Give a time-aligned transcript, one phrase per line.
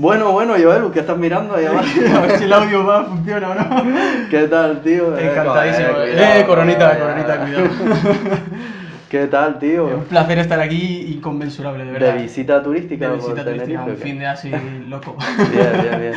[0.00, 1.84] Bueno, bueno, Joel, ¿qué estás mirando ahí abajo?
[2.16, 4.30] A ver si el audio va, funciona o no.
[4.30, 5.18] ¿Qué tal, tío?
[5.18, 5.88] Encantadísimo.
[5.88, 7.64] Eh, cuidado, coronita, eh, coronita, cuidado.
[9.10, 9.84] ¿Qué tal, tío?
[9.88, 12.14] Un placer estar aquí inconmensurable, de verdad.
[12.14, 14.50] De visita turística De visita turística, un fin de así
[14.88, 15.16] loco.
[15.52, 16.14] Bien, bien, bien.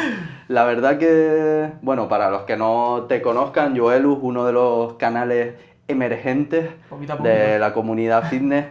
[0.47, 5.55] La verdad que, bueno, para los que no te conozcan, Joelus, uno de los canales
[5.89, 7.35] emergentes Poquito a poquito.
[7.35, 8.65] de la comunidad fitness,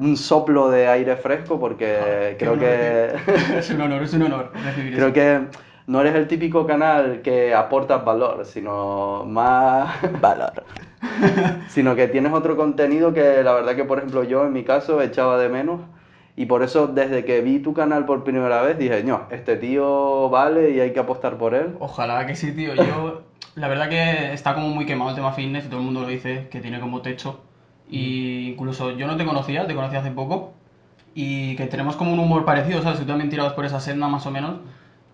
[0.00, 3.34] un soplo de aire fresco porque Qué creo honor, que tío.
[3.58, 5.12] Es un honor, es un honor recibir creo eso.
[5.12, 5.40] que
[5.86, 10.64] no eres el típico canal que aportas valor, sino más valor.
[11.68, 15.00] sino que tienes otro contenido que la verdad que, por ejemplo, yo en mi caso
[15.02, 15.80] echaba de menos.
[16.36, 20.28] Y por eso, desde que vi tu canal por primera vez, dije, no, este tío
[20.30, 21.74] vale y hay que apostar por él.
[21.80, 22.74] Ojalá que sí, tío.
[22.76, 23.22] Yo,
[23.56, 26.06] la verdad que está como muy quemado el tema fitness y todo el mundo lo
[26.08, 27.40] dice, que tiene como techo.
[27.88, 30.52] Y incluso yo no te conocía, te conocí hace poco.
[31.14, 33.00] Y que tenemos como un humor parecido, ¿sabes?
[33.00, 34.56] Que también tirados por esa senda más o menos.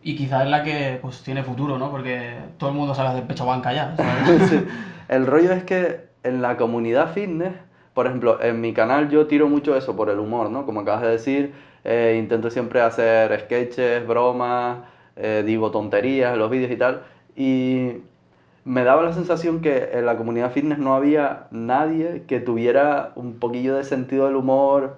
[0.03, 1.91] Y quizás es la que pues tiene futuro, ¿no?
[1.91, 4.65] Porque todo el mundo sabe hacer pecho banca ya, ¿sabes?
[5.09, 7.55] El rollo es que en la comunidad fitness,
[7.95, 10.67] por ejemplo, en mi canal yo tiro mucho eso por el humor, ¿no?
[10.67, 11.55] Como acabas de decir,
[11.85, 14.79] eh, intento siempre hacer sketches, bromas,
[15.17, 17.03] eh, digo tonterías en los vídeos y tal.
[17.37, 17.93] Y
[18.65, 23.35] me daba la sensación que en la comunidad fitness no había nadie que tuviera un
[23.39, 24.97] poquillo de sentido del humor,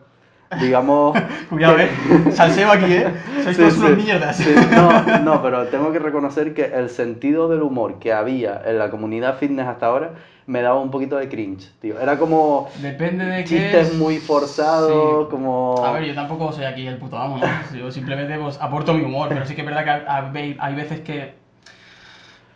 [0.61, 1.19] digamos...
[1.51, 2.33] Cuidado, que- ¿eh?
[2.33, 3.13] Salseo aquí, ¿eh?
[3.43, 4.37] Sois Sí, todos sí, unos mierdas.
[4.37, 4.55] sí.
[4.75, 8.91] No, no, pero tengo que reconocer que el sentido del humor que había en la
[8.91, 10.13] comunidad fitness hasta ahora
[10.47, 11.99] me daba un poquito de cringe, tío.
[12.01, 15.75] Era como Depende de qué chistes es- muy forzados, como...
[15.85, 17.47] A ver, yo tampoco soy aquí el puto amo, ¿no?
[17.77, 20.33] Yo simplemente pues, aporto mi humor, pero sí que es verdad que a-
[20.65, 21.35] hay veces que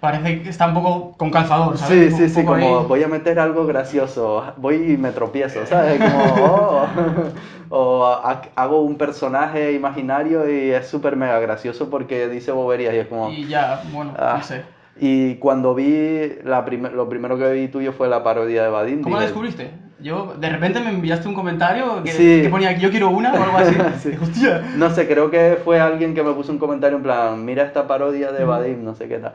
[0.00, 2.14] parece que está un poco con calzador, ¿sabes?
[2.16, 2.86] Sí, sí, sí, como ahí.
[2.88, 6.00] voy a meter algo gracioso, voy y me tropiezo, ¿sabes?
[6.00, 6.86] Como, oh,
[7.70, 12.98] o ha- hago un personaje imaginario y es súper mega gracioso porque dice boberías y
[12.98, 13.30] es como...
[13.30, 14.36] Y ya, bueno, ah.
[14.38, 14.62] no sé.
[15.02, 19.02] Y cuando vi, la prim- lo primero que vi tuyo fue la parodia de Vadim.
[19.02, 19.70] ¿Cómo la descubriste?
[20.02, 22.40] Yo, de repente me enviaste un comentario que, Sí.
[22.42, 23.74] que ponía yo quiero una o algo así.
[24.00, 24.10] Sí.
[24.22, 24.62] Hostia.
[24.76, 27.86] No sé, creo que fue alguien que me puso un comentario en plan, mira esta
[27.86, 28.34] parodia Mm.
[28.34, 29.34] de Vadim, no sé qué tal.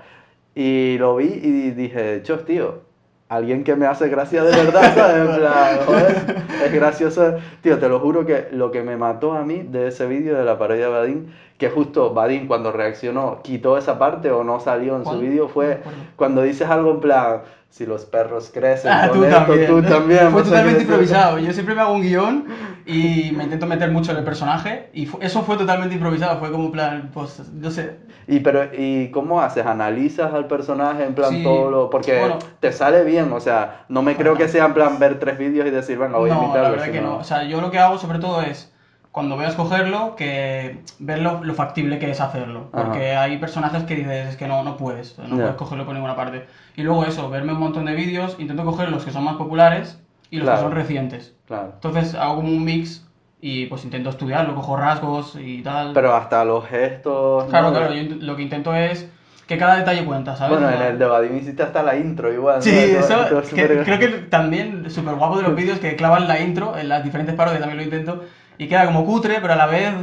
[0.55, 2.79] Y lo vi y dije, chos, tío,
[3.27, 5.29] alguien que me hace gracia de verdad, ¿sabes?
[5.29, 6.35] En plan, joder,
[6.65, 7.35] es gracioso.
[7.61, 10.45] Tío, te lo juro que lo que me mató a mí de ese vídeo de
[10.45, 11.25] la parodia de Vadim,
[11.57, 15.79] que justo Vadim cuando reaccionó quitó esa parte o no salió en su vídeo, fue
[16.15, 17.41] cuando dices algo en plan,
[17.75, 19.67] si los perros crecen Ah, con tú esto, también.
[19.67, 20.31] tú también.
[20.31, 21.39] Fue sé totalmente improvisado.
[21.39, 22.45] Yo siempre me hago un guion
[22.85, 24.89] y me intento meter mucho en el personaje.
[24.93, 26.39] Y eso fue totalmente improvisado.
[26.39, 27.97] Fue como plan, pues, no sé.
[28.27, 29.65] Y pero y cómo haces?
[29.65, 32.39] ¿Analizas al personaje en plan Sí, todo lo porque bueno.
[32.61, 35.67] te sale bien, o sea, no me creo que sea en plan ver tres vídeos
[35.67, 37.17] y decir, venga, voy a no, imitarlo, la verdad que sino- no.
[37.17, 38.73] O sea, yo lo que hago sobre todo es,
[39.15, 42.67] cuando voy a escogerlo, que ver lo, lo factible que es hacerlo.
[42.69, 45.43] Porque hay personajes que dices, es que no, no puedes, no Ya.
[45.43, 46.45] puedes cogerlo por ninguna parte.
[46.75, 49.97] Y luego eso, verme un montón de vídeos, intento coger los que son más populares
[50.31, 50.57] y los Claro.
[50.59, 51.33] que son recientes.
[51.47, 51.71] Claro.
[51.75, 53.07] Entonces hago como un mix
[53.39, 55.93] y pues intento estudiarlo, cojo rasgos y tal.
[55.93, 57.77] Pero hasta los gestos, Claro, ¿no?
[57.77, 59.09] claro, yo lo que intento es
[59.47, 60.59] que cada detalle cuenta, ¿sabes?
[60.59, 62.61] Bueno, en el de Vadim hiciste hasta la intro igual, ¿no?
[62.63, 65.95] Sí, Todo- eso todo que- súper- creo que también súper guapo de los vídeos que
[65.95, 68.23] clavan la intro, en las diferentes parodias también lo intento,
[68.57, 69.93] y queda como cutre, pero a la vez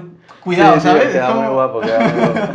[0.42, 1.06] cuidado, Sí, ¿sabes?
[1.06, 2.48] Es queda muy guapo, queda muy guapo.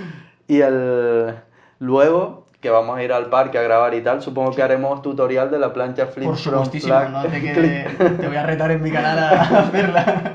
[0.48, 1.34] y el
[1.78, 5.50] luego que vamos a ir al parque a grabar y tal, supongo que haremos tutorial
[5.50, 6.98] de la plancha flip Por supuestísimo.
[7.08, 7.22] ¿no?
[7.22, 8.18] De que click.
[8.20, 9.30] te voy a retar en mi canal a
[9.60, 10.34] hacerla.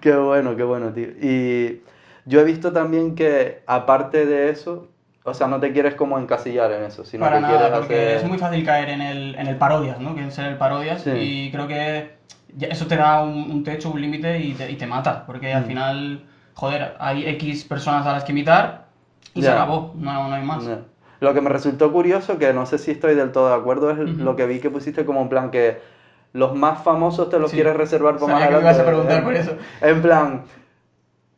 [0.00, 1.06] Qué bueno, qué bueno, tío.
[1.22, 1.82] Y
[2.24, 4.88] yo he visto también que, aparte de eso,
[5.22, 8.16] o sea, no te quieres como encasillar en eso, sino Para que quieres porque hacer...
[8.18, 10.14] es muy fácil caer en el, en el parodias, ¿no?
[10.16, 11.10] Que en ser el parodias, Sí.
[11.10, 12.16] y creo que
[12.54, 15.52] ya- eso te da un, un techo, un límite y te, y te mata, porque
[15.52, 15.66] al Mm.
[15.66, 16.20] final,
[16.54, 18.86] joder, hay X personas a las que imitar
[19.34, 19.54] y se Ya.
[19.54, 20.62] acabó, no, no hay más.
[20.64, 20.78] No.
[21.20, 23.98] Lo que me resultó curioso, que no sé si estoy del todo de acuerdo, es
[23.98, 24.22] Ujú.
[24.22, 25.78] lo que vi que pusiste como en plan que
[26.32, 27.56] los más famosos te los Sí.
[27.56, 28.64] quieres reservar para más que me adelante.
[28.66, 29.56] ibas a preguntar por eso.
[29.80, 30.42] En plan,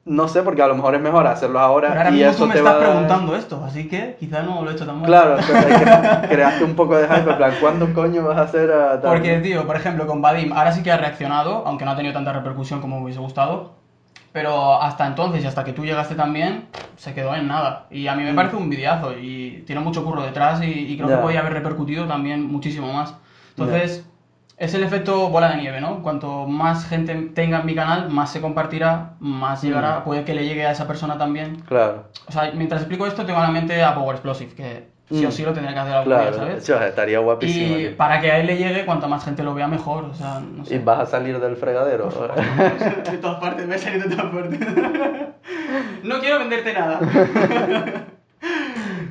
[0.09, 2.39] no sé, porque a lo mejor es mejor hacerlos ahora, Pero ahora y mismo eso
[2.43, 4.75] tú me te estás va a dar- preguntando esto, así que quizá no lo he
[4.75, 5.07] hecho tan mal.
[5.07, 5.37] Claro,
[6.29, 9.13] creaste un poco de hype, en plan, ¿cuándo coño vas a hacer a tal?
[9.13, 12.15] Porque, tío, por ejemplo, con Vadim, ahora sí que ha reaccionado, aunque no ha tenido
[12.15, 13.77] tanta repercusión como me hubiese gustado.
[14.33, 16.67] Pero hasta entonces y hasta que tú llegaste también,
[16.97, 17.87] se quedó en nada.
[17.91, 18.37] Y a mí me Mm.
[18.37, 21.17] parece un videazo y tiene mucho curro detrás y, y creo Ya.
[21.17, 23.15] que podría haber repercutido también muchísimo más.
[23.51, 24.05] Entonces,
[24.59, 26.03] es el efecto bola de nieve, ¿no?
[26.03, 30.45] Cuanto más gente tenga en mi canal, más se compartirá, más llegará, puede que le
[30.47, 31.61] llegue a esa persona también.
[31.61, 32.09] Claro.
[32.27, 35.29] O sea, mientras explico esto, tengo en la mente a Power Explosive, que sí o
[35.29, 35.33] Mm.
[35.33, 36.65] sí lo tendría que hacer algún Claro, día, ¿sabes?
[36.67, 37.77] Chos, estaría guapísimo.
[37.77, 37.97] Y tío.
[37.97, 40.05] para que a él le llegue, cuanta más gente lo vea, mejor.
[40.05, 40.75] O sea, no sé.
[40.75, 42.09] Y vas a salir del fregadero.
[43.11, 44.59] De todas partes, me he salido de todas partes.
[46.03, 46.99] no quiero venderte nada.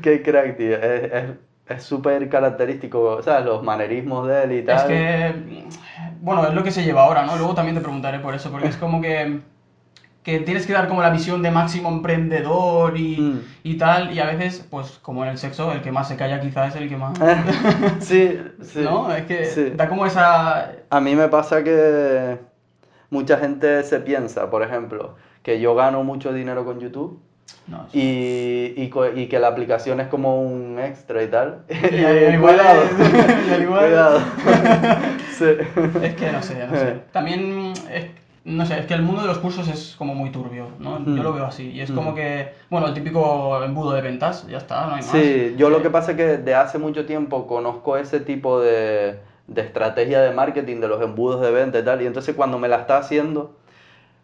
[0.01, 0.75] Qué crack, tío.
[0.75, 1.23] Es es-
[1.69, 3.45] es súper característico, ¿sabes?
[3.45, 4.77] Los manerismos de él y tal.
[4.77, 5.65] Es que,
[6.21, 7.35] bueno, es lo que se lleva ahora, ¿no?
[7.37, 9.41] Luego también te preguntaré por eso, porque es como que,
[10.23, 13.41] que tienes que dar como la visión de máximo emprendedor y, Mm.
[13.63, 16.39] y tal, y a veces, pues como en el sexo, el que más se calla
[16.39, 17.17] quizás es el que más...
[17.99, 18.79] sí, sí.
[18.81, 19.11] ¿No?
[19.13, 19.71] Es que sí.
[19.75, 20.71] da como esa...
[20.89, 22.37] A mí me pasa que
[23.09, 27.21] mucha gente se piensa, por ejemplo, que yo gano mucho dinero con YouTube
[27.67, 31.63] No, eso- y, y, y que la aplicación es como un extra y tal.
[31.69, 32.59] Y al igual
[33.49, 34.19] y al igual- cuidado.
[35.37, 35.45] sí.
[36.01, 36.93] Es que no sé, no sé.
[37.11, 38.07] También, es-
[38.45, 40.99] no sé, es que el mundo de los cursos es como muy turbio, ¿no?
[41.01, 41.17] Mm.
[41.17, 41.69] Yo lo veo así.
[41.71, 41.95] Y es Mm.
[41.95, 45.05] como que, bueno, el típico embudo de ventas, ya está, no hay más.
[45.11, 49.19] Sí, yo lo que pasa es que de hace mucho tiempo conozco ese tipo de,
[49.47, 52.69] de estrategia de marketing, de los embudos de venta y tal, y entonces cuando me
[52.69, 53.53] la está haciendo,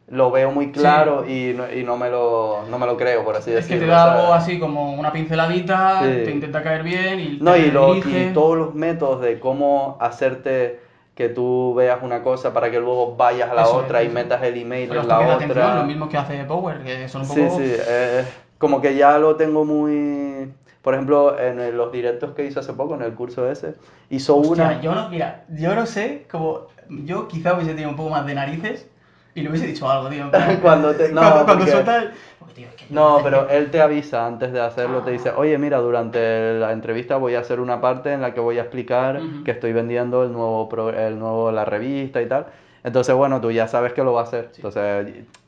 [0.08, 3.36] lo veo muy claro y, no, y no, me lo, no me lo creo, por
[3.36, 3.86] así Es que decirlo.
[3.86, 6.24] te da algo así como una pinceladita, Sí.
[6.26, 9.98] te intenta caer bien y No, te y, lo- y todos los métodos de cómo
[10.00, 10.80] hacerte
[11.16, 14.08] que tú veas una cosa para que luego vayas a la Eso es, otra y
[14.08, 14.16] eso.
[14.16, 15.36] metas el email Pero en la que otra.
[15.46, 17.56] atención, lo mismo que hace Power, que son un Sí, poco...
[17.58, 18.26] sí, eh,
[18.58, 20.52] como que ya lo tengo muy...
[20.82, 23.76] Por ejemplo, en los directos que hizo hace poco, en el curso ese,
[24.10, 24.82] hizo Hostia, una...
[24.82, 28.36] yo no, mira, yo no sé, como yo quizá hubiese tenido un poco más de
[28.36, 28.90] narices
[29.36, 30.26] y le hubiese dicho algo, tío.
[30.62, 33.72] Cuando te- no, cuando, cuando porque- suelta el- porque, tío, es que- No, pero él
[33.72, 37.60] te avisa antes de hacerlo, te dice, oye, mira, durante la entrevista voy a hacer
[37.60, 41.18] una parte en la que voy a explicar que estoy vendiendo el nuevo, pro- el
[41.18, 42.48] nuevo, la revista y tal.
[42.84, 44.50] Entonces, bueno, tú ya sabes que lo va a hacer.
[44.56, 45.08] Entonces,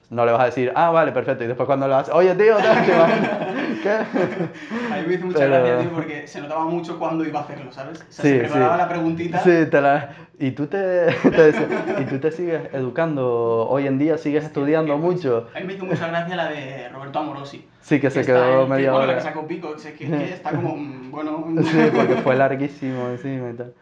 [0.09, 1.43] no le vas a decir, ah, vale, perfecto.
[1.43, 3.39] Y después cuando lo haces, oye, tío, ¿te imaginas?
[3.85, 3.91] ¿Qué?
[4.93, 7.43] A mí me hizo mucha Pero- gracia, tío, porque se notaba mucho cuando iba a
[7.43, 8.01] hacerlo, ¿sabes?
[8.01, 8.81] O sea, Sí, se preparaba sí.
[8.81, 9.39] la preguntita.
[9.43, 10.09] Sí, te la...
[10.39, 11.05] Y tú te,
[12.01, 15.47] y tú te sigues educando, hoy en día sigues estudiando Que, pues, mucho.
[15.55, 17.67] A mí me hizo mucha gracia la de Roberto Amorosi.
[17.81, 20.49] Sí, que se está quedó media bueno, la que sacó Pico, es que, que está
[20.49, 20.75] como,
[21.11, 21.45] bueno...
[21.63, 23.73] Sí, porque fue larguísimo encima y tal.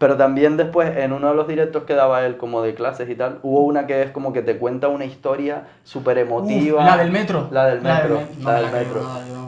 [0.00, 3.14] Pero también después, en uno de los directos que daba él como de clases y
[3.14, 6.80] tal, hubo una que es como que te cuenta una historia súper emotiva.
[6.80, 7.48] Uf, la del metro.
[7.50, 8.22] La del metro.
[8.42, 9.02] la del metro.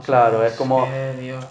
[0.04, 0.86] claro, es como...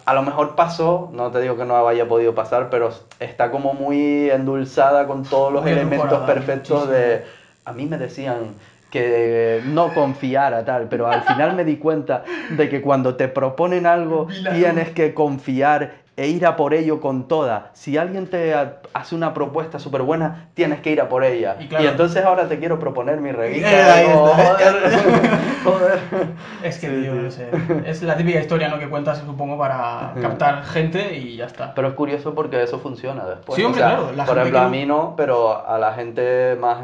[0.05, 3.73] A lo mejor pasó, no te digo que no haya podido pasar, pero está como
[3.73, 6.95] muy endulzada con todos los Muy elementos perfectos muchísimo.
[6.95, 7.25] de...
[7.65, 8.53] A mí me decían
[8.91, 13.87] que no confiara tal, pero al final me di cuenta de que cuando te proponen
[13.87, 17.69] algo tienes que confiar e ir a por ello con toda.
[17.73, 21.55] Si alguien te ha- hace una propuesta súper buena, tienes que ir a por ella.
[21.59, 23.71] Y entonces ahora te quiero proponer mi revista.
[23.71, 24.53] Eh, ahí Digo, está.
[24.53, 24.73] joder,
[25.63, 25.99] joder.
[26.63, 27.09] Es que, Sí, sí.
[27.11, 27.49] no sé.
[27.89, 28.77] Es la típica historia, ¿no?
[28.77, 31.73] Que cuentas, supongo, para captar gente y ya está.
[31.73, 33.55] Pero es curioso porque eso funciona después.
[33.55, 35.77] Sí, hombre, O sea, claro, la por gente ejemplo, que a mí no, pero a
[35.79, 36.77] la gente más.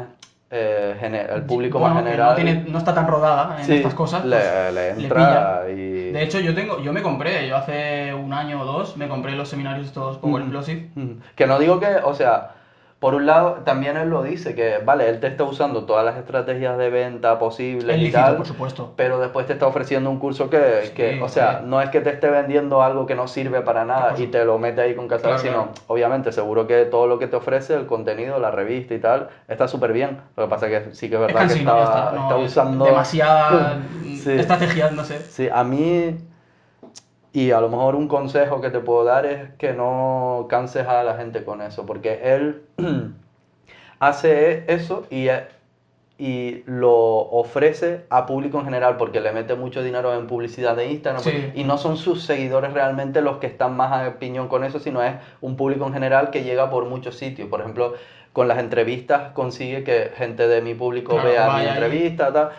[0.50, 2.30] Eh, el público Bueno, más general.
[2.30, 4.24] No, tiene, no está tan rodada en sí, estas cosas.
[4.24, 6.10] le, pues, le le entra y.
[6.10, 9.32] De hecho, yo tengo, yo me compré, yo hace un año o dos, me compré
[9.32, 10.46] los seminarios estos Power Mm.
[10.46, 10.88] Explosive.
[10.94, 11.10] Mm.
[11.36, 12.52] Que no digo que, o sea,
[12.98, 16.16] por un lado, también él lo dice, que vale, él te está usando todas las
[16.16, 18.92] estrategias de venta posibles Es y lícito, tal, por supuesto.
[18.96, 21.66] pero después te está ofreciendo un curso que, Sí, que, o sea, sí.
[21.66, 24.58] no es que te esté vendiendo algo que no sirve para nada y te lo
[24.58, 25.70] mete ahí con Claro, sino, claro.
[25.86, 29.68] obviamente, seguro que todo lo que te ofrece, el contenido, la revista y tal, está
[29.68, 30.18] súper bien.
[30.36, 32.12] Lo que pasa es que sí que es Es verdad que está, está.
[32.16, 32.84] no, está es usando...
[32.84, 34.32] Demasiada Sí.
[34.32, 35.20] estrategia, no sé.
[35.20, 36.16] Sí, a mí,
[37.32, 41.02] y a lo mejor un consejo que te puedo dar es que no canses a
[41.04, 42.62] la gente con eso, porque él
[44.00, 45.46] hace eso y, eh,
[46.18, 50.90] y lo ofrece a público en general, porque le mete mucho dinero en publicidad de
[50.90, 51.52] Instagram, Sí.
[51.54, 55.02] y no son sus seguidores realmente los que están más a piñón con eso, sino
[55.02, 57.48] es un público en general que llega por muchos sitios.
[57.48, 57.94] Por ejemplo,
[58.32, 62.50] con las entrevistas consigue que gente de mi público Claro, vea mi entrevista, tal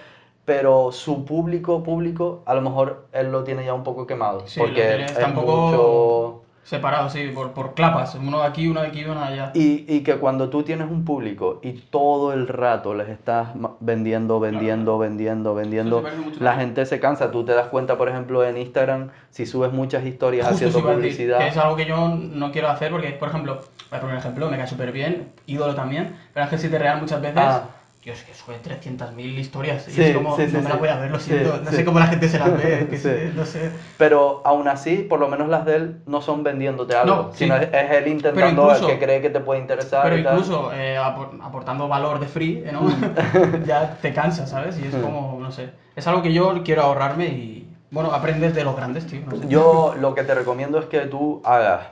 [0.50, 4.60] pero su público público a lo mejor él lo tiene ya un poco quemado Sí,
[4.60, 8.14] porque tiene, es está un poco- mucho Separado, sí, por, por clapas.
[8.14, 9.52] Uno de aquí, uno de aquí, uno de allá.
[9.56, 14.40] y, y que cuando tú tienes un público y todo el rato les estás vendiendo,
[14.40, 17.32] vendiendo, vendiendo, vendiendo, mucho la gente se cansa.
[17.32, 20.92] Tú te das cuenta, por ejemplo, en Instagram, si subes muchas historias Justo haciendo a
[20.98, 21.40] decir, publicidad.
[21.40, 23.62] que es algo que yo no quiero hacer porque, por ejemplo,
[24.04, 27.64] un ejemplo, me cae súper bien, ídolo también, pero Ángel Siete Real muchas veces, Ah.
[28.04, 30.80] Dios, que sube 300.000 historias y Sí, es como, sí, sí, no me la sí.
[30.80, 31.76] voy a ver, lo Sí, siento, no sí.
[31.76, 33.04] sé cómo la gente se las ve, que Sí.
[33.04, 33.72] sé, no sé.
[33.98, 37.40] Pero aún así, por lo menos las de él no son vendiéndote algo, No, sí.
[37.44, 40.04] sino es, él intentando incluso- que cree que te puede interesar.
[40.04, 40.38] Pero y tal.
[40.38, 42.88] incluso eh, apor- aportando valor de free, ¿no?
[43.66, 44.80] ya te cansa, ¿sabes?
[44.80, 45.02] Y es Mm.
[45.02, 49.08] como, no sé, es algo que yo quiero ahorrarme y, Bueno, aprendes de los grandes,
[49.08, 49.22] tío.
[49.30, 49.48] no sé.
[49.50, 51.88] Yo lo que te recomiendo es que tú hagas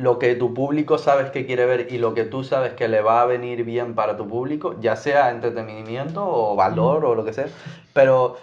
[0.00, 3.00] lo que tu público sabes que quiere ver y lo que tú sabes que le
[3.00, 7.32] va a venir bien para tu público, ya sea entretenimiento o valor o lo que
[7.32, 7.46] sea,
[7.92, 8.36] pero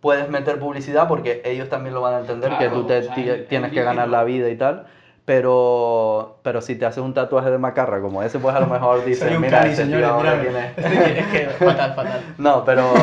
[0.00, 3.02] puedes meter publicidad porque ellos también lo van a entender que Claro, tú te o
[3.02, 4.86] sea, ti- en- tienes en que ganar la vida y tal.
[5.24, 9.04] Pero, pero si te haces un tatuaje de macarra como ese, pues a lo mejor
[9.04, 10.72] dices, Soy un mira, cani, ese señores, ahora mira.
[10.76, 11.02] quién es".
[11.02, 12.20] Es que, es que fatal, fatal.
[12.38, 12.94] No, pero,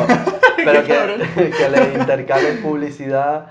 [0.56, 3.46] pero que, que le intercales publicidad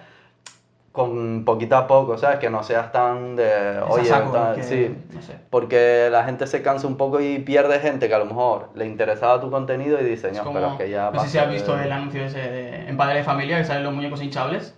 [0.94, 2.38] con poquito a poco, ¿sabes?
[2.40, 4.96] Que no seas tan de, Es a oye, tan- que- sí.
[5.14, 5.34] No sé.
[5.50, 8.86] Porque la gente se cansa un poco y pierde gente que a lo mejor le
[8.86, 11.38] interesaba tu contenido y dice, Es no, como, pero es que ya no sé si
[11.40, 14.22] has visto de- el anuncio ese de, en Padre de Familia que salen los muñecos
[14.22, 14.76] hinchables.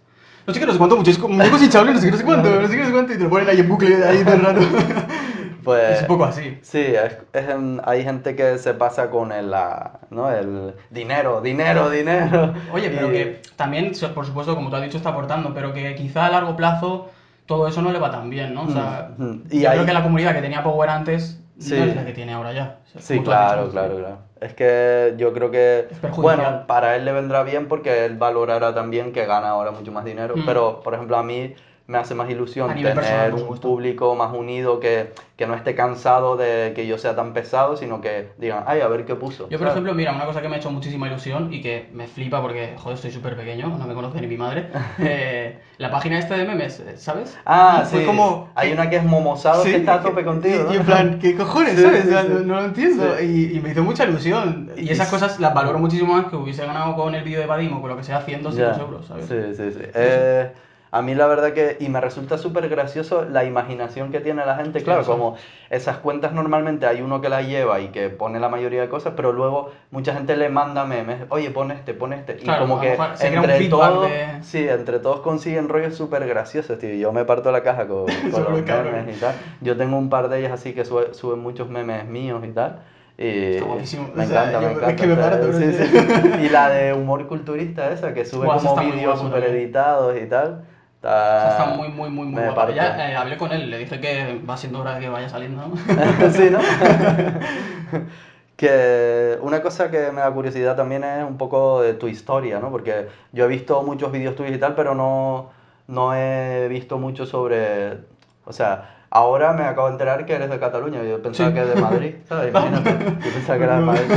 [0.47, 2.49] No sé qué, no sé cuánto, muchos muñecos hinchables, no sé qué, no sé cuánto,
[2.61, 4.35] no sé qué, no sé cuánto, y te lo ponen ahí en bucle ahí todo
[4.35, 4.61] el rato.
[5.65, 6.57] Pues, es un poco así.
[6.61, 7.45] Sí, es, es
[7.83, 10.31] hay gente que se pasa con el, la- ¿no?
[10.31, 12.53] el dinero, dinero, dinero.
[12.71, 15.93] Oye, pero Y- que también, por supuesto, como tú has dicho, está aportando, pero que
[15.95, 17.09] quizá a largo plazo
[17.47, 18.63] todo eso no le va tan bien, ¿no?
[18.63, 19.43] O sea, Mm, mm.
[19.51, 21.75] Y yo ahí- creo que la comunidad que tenía Power antes Sí.
[21.77, 22.77] no es la que tiene ahora ya.
[22.85, 24.17] O sea, Sí, claro, dicho, claro, claro.
[24.41, 29.13] Es que yo creo que, bueno, para él le vendrá bien porque él valorará también
[29.13, 30.45] que gana ahora mucho más dinero, Mm.
[30.45, 31.53] pero, por ejemplo, a mí
[31.87, 36.35] me hace más ilusión tener personal, un público más unido que, que no esté cansado
[36.35, 39.43] de que yo sea tan pesado, sino que digan, ay, a ver qué puso.
[39.49, 39.73] Yo, por ¿sabes?
[39.73, 42.73] ejemplo, mira, una cosa que me ha hecho muchísima ilusión y que me flipa porque,
[42.77, 44.67] joder, estoy súper pequeño, no me conoce ni mi madre.
[44.99, 47.37] eh, la página esta de memes, ¿sabes?
[47.45, 48.05] Ah, Fue sí.
[48.07, 50.55] como- Hay una que es momosado Sí, que está a tope contigo.
[50.61, 50.73] Y, ¿no?
[50.73, 52.05] y en plan, ¿qué cojones, Sí, sabes?
[52.07, 53.21] no, no lo entiendo.
[53.21, 54.71] Y, y me hizo mucha ilusión.
[54.75, 57.73] Y esas cosas las valoro muchísimo más que hubiese ganado con el vídeo de Vadim
[57.77, 58.69] o con lo que sea haciendo Ya.
[58.69, 59.25] 200 euros, ¿sabes?
[59.27, 59.85] Sí, sí, sí.
[59.93, 60.51] Eh,
[60.97, 64.55] a mí la verdad que, y me resulta súper gracioso la imaginación que tiene la
[64.55, 65.35] gente, claro, como
[65.69, 69.13] esas cuentas normalmente hay uno que las lleva y que pone la mayoría de cosas,
[69.15, 72.79] pero luego mucha gente le manda memes, oye, pon este, pon este, y Claro, como
[72.79, 77.51] que entre todos, de- sí, entre todos consiguen rollos súper graciosos, tío, yo me parto
[77.51, 79.35] la caja con, con los memes y tal.
[79.61, 82.79] Yo tengo un par de ellas así que sube- suben muchos memes míos y tal.
[83.17, 84.95] Y Está me O sea, encanta, me es encanta.
[84.95, 86.43] que me parto, sí, sí.
[86.45, 90.65] Y la de humor culturista esa, que sube esa como vídeos super editados y tal.
[91.05, 92.71] Está, está muy, muy, muy, muy guapa.
[92.71, 95.61] Ya eh, hablé con él, le dije que va siendo hora de que vaya saliendo,
[96.31, 96.57] sí, ¿no?
[98.55, 102.71] que una cosa que me da curiosidad también es un poco de tu historia, ¿no?
[102.71, 105.51] Porque yo he visto muchos vídeos tuyos y tal, pero no,
[105.87, 107.97] no he visto mucho sobre...
[108.45, 111.55] O sea, ahora me acabo de enterar que eres de Cataluña, yo pensaba Sí.
[111.55, 112.49] que de Madrid, ¿sabes?
[112.49, 114.11] Imagínate, yo pensaba que era de Madrid.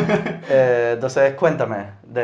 [0.51, 2.23] Eh, entonces, cuéntame, de-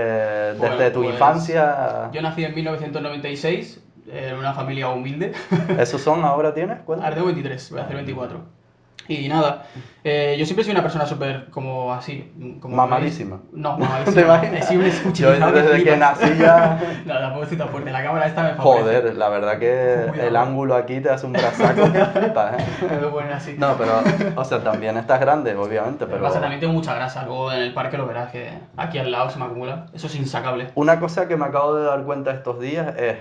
[0.54, 2.11] desde Bueno, tu pues, infancia...
[2.12, 3.80] Yo nací en 1996
[4.14, 5.33] en una familia humilde.
[5.78, 6.80] ¿Esos son ahora tienes?
[6.80, 7.06] Cuéntame.
[7.06, 8.64] Ahora tengo 23, voy a hacer 24.
[9.06, 9.66] Y nada,
[10.02, 12.33] eh, yo siempre soy una persona súper como así.
[12.59, 13.40] Como Mamadísima.
[13.52, 14.23] No, ¿Te mamadísima.
[14.23, 14.62] imaginas?
[14.62, 16.80] He sido un Yo desde que nací ya...
[17.04, 17.90] No, tampoco estoy tan fuerte.
[17.90, 18.83] La cámara esta me favorece.
[18.83, 20.28] Joder, la verdad que Cuidado.
[20.28, 22.64] el ángulo aquí te hace un brazaco ¿eh?
[22.80, 23.56] Me poner así.
[23.59, 23.92] No, pero,
[24.37, 26.23] o sea, también estás grande, obviamente, pero...
[26.23, 27.25] pasa, también tengo mucha grasa.
[27.26, 29.87] Luego en el parque lo verás que aquí al lado se me acumula.
[29.92, 30.68] Eso es insacable.
[30.76, 33.16] Una cosa que me acabo de dar cuenta estos días es,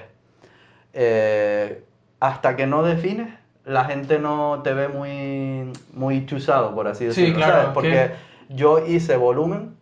[0.94, 1.84] eh,
[2.20, 3.34] hasta que no defines,
[3.66, 7.68] la gente no te ve muy, muy chuzado, por así Sí, decirlo, claro, ¿sabes?
[7.68, 9.76] es Porque que- yo hice volumen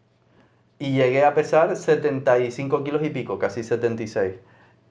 [0.79, 4.35] y llegué a pesar 75 kilos y pico, casi 76,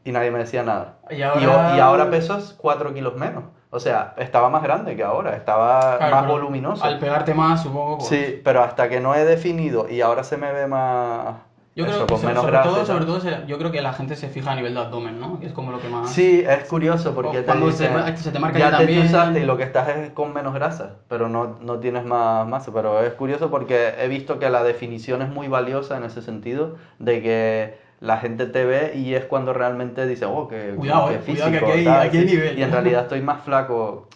[0.05, 0.99] y nadie me decía nada.
[1.11, 3.45] Y Y ahora- y ahora peso 4 kilos menos.
[3.73, 6.83] O sea, estaba más grande que ahora, estaba Claro, más voluminoso.
[6.85, 7.99] Al pegarte más, supongo.
[7.99, 11.37] pues, Sí, pero hasta que no he definido y ahora se me ve más...
[11.77, 13.71] Yo eso, creo que sobre, menos sobre grasa y todo, sobre todo, se- yo creo
[13.71, 15.39] que la gente se fija a nivel de abdomen, ¿no?
[15.39, 16.11] Que es como lo que más.
[16.11, 18.85] Sí, es curioso porque te cuando se dicen, ma- se te marca ya ya te
[18.85, 19.07] también".
[19.07, 22.73] chuzaste y lo que estás es con menos grasa, pero no, no tienes más masa.
[22.75, 26.75] Pero es curioso porque he visto que la definición es muy valiosa en ese sentido,
[26.99, 31.15] de que la gente te ve y es cuando realmente dice, oh, qué, Cuidado, qué
[31.15, 32.59] eh, cuidado, que físico, aquí hay- tal", aquí hay nivel.
[32.59, 34.09] Y en realidad estoy más flaco,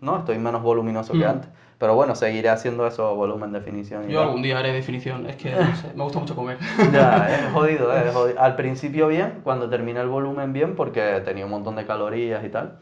[0.00, 1.30] no, estoy menos voluminoso que Mm.
[1.30, 1.50] antes.
[1.82, 4.08] Pero bueno, seguiré haciendo eso, volumen, definición.
[4.08, 4.28] y Yo tal.
[4.28, 5.26] algún día haré definición.
[5.26, 6.56] Es que, no sé, me gusta mucho comer.
[6.92, 8.40] Ya, es jodido, eh, es jodido.
[8.40, 12.50] Al principio bien, cuando terminé el volumen bien, porque tenía un montón de calorías y
[12.50, 12.78] tal.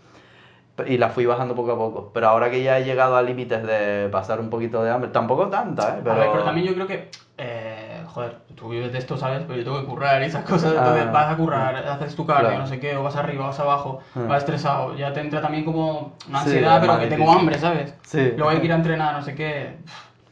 [0.87, 2.11] Y la fui bajando poco a poco.
[2.13, 5.49] Pero ahora que ya he llegado a límites de pasar un poquito de hambre, tampoco
[5.49, 6.01] tanta, ¿eh?
[6.05, 7.70] Pero, A ver, pero también yo creo que, eh,
[8.13, 9.43] joder, tú vives de esto, ¿sabes?
[9.47, 10.73] Pero yo tengo que currar y esas cosas.
[10.75, 12.59] Entonces Ah, vas a currar, haces tu cardio, claro.
[12.63, 14.21] no sé qué, o vas arriba, vas abajo, Ah.
[14.29, 14.97] vas estresado.
[14.97, 17.95] Ya te entra también como una Sí, ansiedad, es pero que tengo hambre, ¿sabes?
[18.03, 18.33] Sí.
[18.37, 19.77] Luego hay que ir a entrenar, no sé qué.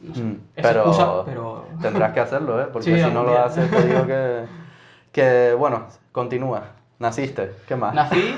[0.00, 0.22] No sé.
[0.22, 1.66] Mm, Es pero, excusa, pero.
[1.80, 2.66] tendrás que hacerlo, ¿eh?
[2.72, 4.44] Porque Sí, si no lo haces, te digo que,
[5.12, 6.62] que, bueno, continúa.
[7.00, 7.94] Naciste, ¿qué más?
[7.94, 8.34] Nací,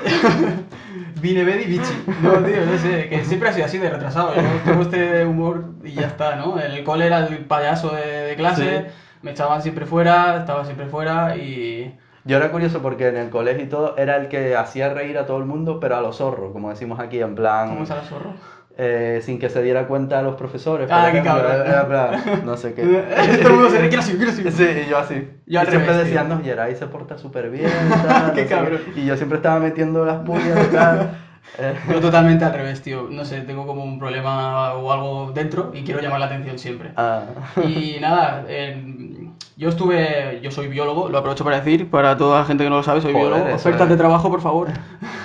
[1.19, 2.03] vine, vedi, bichi.
[2.21, 4.35] No, tío, no sé, que siempre ha sido así de retrasado.
[4.35, 6.59] Yo tengo este humor y ya está, ¿no?
[6.59, 8.93] En el cole era el payaso de, de clase, Sí.
[9.21, 11.97] Me echaban siempre fuera, estaba siempre fuera y.
[12.23, 15.25] Yo era curioso porque en el colegio y todo era el que hacía reír a
[15.25, 17.69] todo el mundo, pero a los zorros, como decimos aquí, en plan.
[17.69, 18.33] ¿Cómo es a la zorro?
[18.77, 20.89] eh, sin que se diera cuenta a los profesores.
[20.91, 21.51] Ah, qué cabrón.
[21.65, 22.81] era plan, no sé qué.
[23.41, 24.51] Todo el mundo se quiero así, quiero así.
[24.51, 25.29] Sí, y yo así.
[25.45, 27.69] Yo al y siempre revés, decían, no, Geray se porta súper bien,
[28.07, 28.81] tal, no Qué sé cabrón.
[28.95, 31.17] Y yo siempre estaba metiendo las pullas y tal.
[31.57, 33.07] Eh, Yo totalmente al revés, tío.
[33.09, 36.91] No sé, tengo como un problema o algo dentro y quiero llamar la atención siempre.
[36.97, 37.23] ah.
[37.65, 42.45] Y nada, en- yo estuve, yo soy biólogo, lo aprovecho para decir, para toda la
[42.45, 43.55] gente que no lo sabe, soy Joder, biólogo.
[43.55, 43.89] Ofertas es.
[43.89, 44.69] de trabajo, por favor.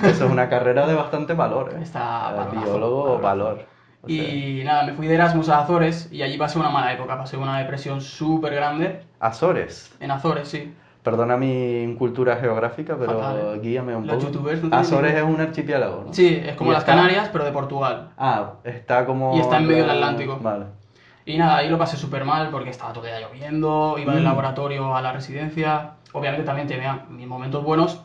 [0.03, 1.73] Eso es una carrera de bastante valor.
[1.75, 1.83] ¿eh?
[1.83, 3.23] Está Eh, valorazo, biólogo, valorazo.
[3.23, 3.67] valor.
[4.03, 6.93] O sea, Y nada, me fui de Erasmus a Azores y allí pasé una mala
[6.93, 9.01] época, pasé una depresión súper grande.
[9.21, 9.91] Azores.
[10.01, 10.73] En Azores, sí.
[11.07, 13.61] Perdona mi incultura geográfica, pero Fatal, ¿eh?
[13.63, 14.27] guíame un Los poco.
[14.27, 16.13] youtubers no tienen Azores es un archipiélago, ¿no?
[16.13, 18.09] Sí, es como Y las está- Canarias, pero de Portugal.
[18.19, 19.37] Ah, está como...
[19.37, 20.41] Y está en medio del Atlántico.
[20.43, 20.65] Vale.
[21.25, 24.23] Y nada, ahí lo pasé súper mal porque estaba todo el día lloviendo, iba del
[24.23, 24.27] Mm.
[24.27, 25.93] laboratorio a la residencia.
[26.13, 28.01] Obviamente también tenía mis momentos buenos.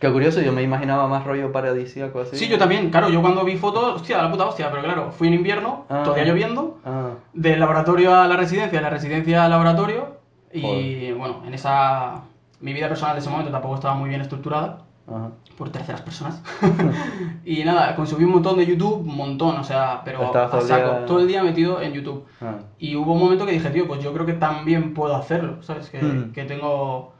[0.00, 2.36] Qué curioso, yo me imaginaba más rollo paradisíaco así.
[2.38, 5.28] Sí, yo también, claro, yo cuando vi fotos, hostia, la puta hostia, pero claro, fui
[5.28, 6.00] en invierno, Ah.
[6.04, 10.18] todavía lloviendo, Ah, del laboratorio a la residencia, de la residencia al laboratorio.
[10.52, 11.14] Y Joder.
[11.16, 12.22] bueno, en esa.
[12.60, 14.82] Mi vida personal de ese momento tampoco estaba muy bien estructurada.
[15.08, 15.30] ajá.
[15.58, 16.40] por terceras personas.
[17.44, 20.60] y nada, consumí un montón de YouTube, un montón, o sea, pero Estabas a todo
[20.62, 22.24] el saco, día- todo el día metido en YouTube.
[22.40, 22.54] Ah.
[22.78, 25.90] Y hubo un momento que dije, tío, pues yo creo que también puedo hacerlo, ¿sabes?
[25.90, 26.32] Que, Mm.
[26.32, 27.12] que tengo.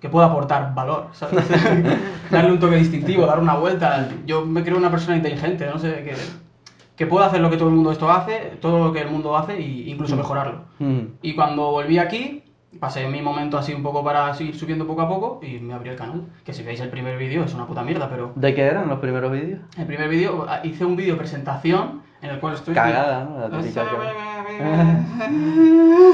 [0.00, 1.42] que puedo aportar valor, ¿sabes?
[2.30, 4.06] Darle un toque distintivo, dar una vuelta.
[4.26, 6.14] Yo me creo una persona inteligente, no sé, que,
[6.94, 9.34] que puedo hacer lo que todo el mundo esto hace, todo lo que el mundo
[9.34, 10.64] hace, e incluso mejorarlo.
[10.78, 11.00] Mm.
[11.22, 12.43] Y cuando volví aquí,
[12.80, 15.90] pasé mi momento así un poco para seguir subiendo poco a poco y me abrí
[15.90, 16.22] el canal.
[16.44, 18.98] Que si veis el primer vídeo es una puta mierda, pero ¿De qué eran los
[19.00, 19.60] primeros vídeos?
[19.78, 22.74] el primer vídeo ah, hice un vídeo presentación en el cual estoy.
[22.74, 23.48] Cagada, ¿no?
[23.48, 23.62] La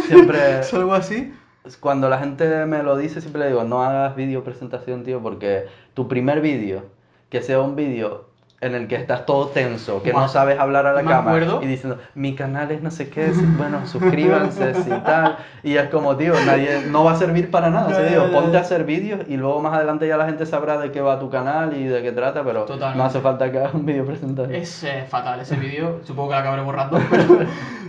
[0.06, 1.32] Siempre- ¿Es algo así?
[1.78, 5.66] Cuando la gente me lo dice, siempre le digo, no hagas vídeo presentación, tío, porque
[5.94, 6.86] tu primer vídeo,
[7.28, 8.29] que sea un vídeo
[8.62, 11.98] en el que estás todo tenso, que no sabes hablar a la cámara y diciendo,
[12.14, 16.82] mi canal es no sé qué, bueno, suscríbanse, si tal, y es como, tío, nadie,
[16.90, 18.38] no va a servir para nada, o sea, Ya, digo, ya, ya.
[18.40, 21.18] ponte a hacer vídeos y luego más adelante ya la gente sabrá de qué va
[21.18, 22.98] tu canal y de qué trata, pero Totalmente.
[22.98, 24.54] no hace falta que hagas un vídeo presentación.
[24.54, 27.24] Es eh, fatal ese vídeo, supongo que lo acabaré borrando, pero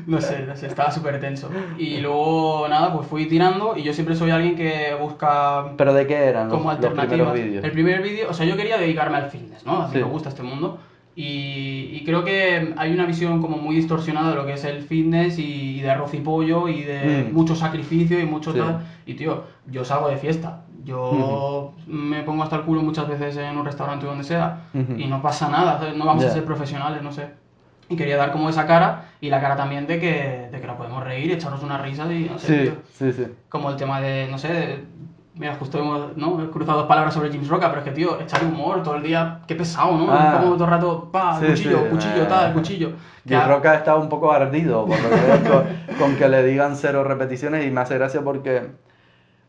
[0.08, 1.50] no sé, no sé, estaba súper tenso.
[1.78, 6.08] Y luego, nada, pues fui tirando y yo siempre soy alguien que busca ¿Pero de
[6.08, 7.34] qué eran los, como los primeros alternativas.
[7.46, 7.64] vídeos?
[7.66, 9.82] El primer vídeo, o sea, yo quería dedicarme al fitness, ¿no?
[9.84, 9.98] A mí Sí.
[10.00, 10.61] me gusta este mundo.
[11.16, 14.82] Y, y creo que hay una visión como muy distorsionada de lo que es el
[14.82, 17.34] fitness y, y de arroz y pollo y de Mm.
[17.34, 18.60] mucho sacrificio y mucho Sí.
[18.60, 18.80] tal.
[19.06, 20.62] Y tío, yo salgo de fiesta.
[20.86, 24.62] Yo me pongo hasta el culo muchas veces en un restaurante o donde sea
[24.98, 25.96] y no pasa nada, ¿sabes?
[25.96, 27.28] no vamos a ser profesionales, no sé.
[27.90, 30.78] Y quería dar como esa cara y la cara también de que, de que nos
[30.78, 32.72] podemos reír, echarnos unas risas y no sé, Sí,
[33.04, 33.26] tío sí.
[33.50, 34.84] como el tema de, no sé, de-
[35.36, 36.42] mira, justo hemos ¿no?
[36.44, 39.04] he cruzado dos palabras sobre James Roca, pero es que, tío, echar humor todo el
[39.04, 40.08] día, qué pesado, ¿no?
[40.12, 40.40] Ah.
[40.42, 42.28] Como todo el rato, pa, Sí, cuchillo, sí, cuchillo, eh.
[42.28, 42.92] tal, cuchillo.
[43.26, 46.76] Y Roca está un poco ardido por lo que veo con, con que le digan
[46.76, 48.70] cero repeticiones y me hace gracia porque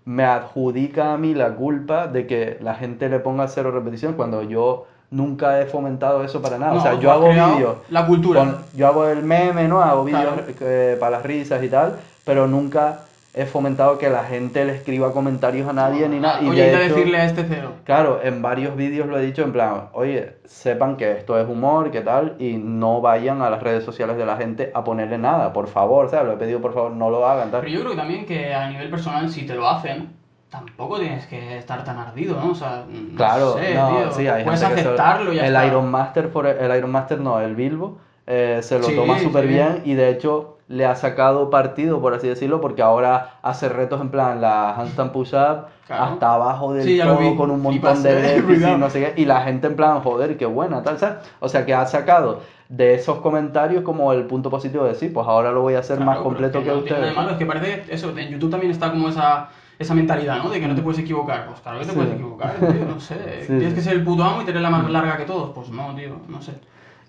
[0.04, 4.42] me adjudica a mí la culpa de que la gente le ponga cero repeticiones cuando
[4.42, 6.72] yo nunca he fomentado eso para nada.
[6.72, 8.40] No, o sea, yo hago vídeos, La cultura.
[8.40, 9.80] con- yo hago el meme, ¿no?
[9.82, 10.42] Hago vídeos Claro.
[10.60, 13.00] eh, para las risas y tal, pero nunca
[13.34, 16.42] he fomentado que la gente le escriba comentarios a nadie ni nada.
[16.42, 17.72] Y Oye, de hecho- decirle a este cero.
[17.84, 21.90] Claro, en varios vídeos lo he dicho en plan, oye, sepan que esto es humor,
[21.90, 25.52] que tal, y no vayan a las redes sociales de la gente a ponerle nada,
[25.54, 26.26] por favor, ¿sabes?
[26.26, 27.60] Lo he pedido, por favor, no lo hagan, tal.
[27.62, 30.10] Pero yo creo que también que a nivel personal, si te lo hacen,
[30.50, 32.50] tampoco tienes que estar tan ardido, ¿no?
[32.50, 35.36] O sea, no Claro, sé, no, tío, sí, hay puedes gente que se- aceptarlo y
[35.36, 35.66] ya El está.
[35.66, 39.18] Iron Master, por el, el Iron Master no, el Bilbo, eh, se lo Sí, toma
[39.18, 39.48] súper sí.
[39.48, 44.00] bien y de hecho le ha sacado partido, por así decirlo, porque ahora hace retos
[44.00, 46.04] en plan la handstand push-up Claro.
[46.04, 49.24] hasta abajo del Sí, lo todo con un montón de déficit, no sé qué, y
[49.26, 51.16] la gente en plan, joder, qué buena, tal, ¿sabes?
[51.40, 55.26] O sea, que ha sacado de esos comentarios como el punto positivo de decir, pues
[55.26, 57.04] ahora lo voy a hacer Claro, más completo es que, nada ustedes.
[57.04, 60.48] de malo, es que parece eso, en YouTube también está como esa, esa mentalidad, ¿no?
[60.48, 61.44] De que no te puedes equivocar.
[61.48, 61.96] Pues claro que te Sí.
[61.96, 63.16] puedes equivocar, tío, no sé.
[63.42, 63.74] Sí, Tienes sí.
[63.74, 65.50] que ser el puto amo y tener la más larga que todos.
[65.50, 66.52] Pues no, tío, no sé.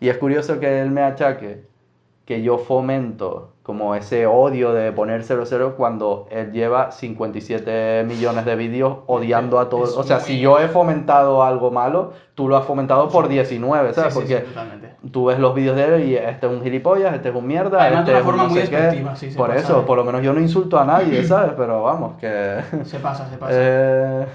[0.03, 1.63] Y es curioso que él me achaque
[2.25, 8.57] que yo fomento como ese odio de poner 0-0 cuando él lleva 57 millones de
[8.57, 9.95] vídeos odiando a todos.
[9.97, 13.93] O sea, muy- si yo he fomentado algo malo, tú lo has fomentado por 19,
[13.93, 14.13] ¿sabes?
[14.13, 14.89] Sí, sí, sí, Porque totalmente.
[15.11, 17.81] tú ves los vídeos de él y este es un gilipollas, este es un mierda,
[17.81, 18.75] Además, de este una forma no muy sé qué.
[18.75, 21.23] despectiva, sí, se por pasa eso, de- por lo menos yo no insulto a nadie,
[21.23, 21.53] ¿sabes?
[21.55, 22.59] Pero vamos, que...
[22.83, 23.51] Se pasa, se pasa.
[23.57, 24.25] eh,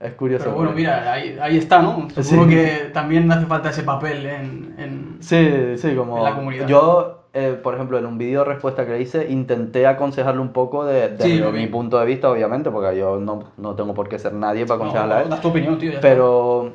[0.00, 0.44] es curioso.
[0.44, 2.08] Pero bueno, mira, ahí, ahí está, ¿no?
[2.10, 2.50] Supongo Sí.
[2.50, 4.74] que también hace falta ese papel en...
[4.78, 5.16] en...
[5.20, 6.66] Sí, sí, como en la comunidad.
[6.66, 10.48] yo eh, por ejemplo, en un vídeo de respuesta que le hice, intenté aconsejarle un
[10.52, 14.08] poco de, desde Sí, mi punto de vista, obviamente, porque yo no, no tengo por
[14.08, 15.30] qué ser nadie para aconsejarle a No, él.
[15.30, 15.90] das tu opinión, tío.
[15.90, 16.08] ya está.
[16.08, 16.72] Pero,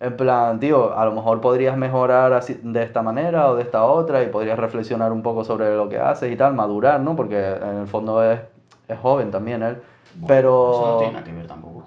[0.00, 3.84] en plan, tío, a lo mejor podrías mejorar así, de esta manera o de esta
[3.84, 7.14] otra y podrías reflexionar un poco sobre lo que haces y tal, madurar, ¿no?
[7.14, 8.40] Porque en el fondo es,
[8.88, 9.76] es joven también él.
[10.16, 10.70] Bueno, pero...
[10.72, 11.84] Eso no tiene nada que ver tampoco.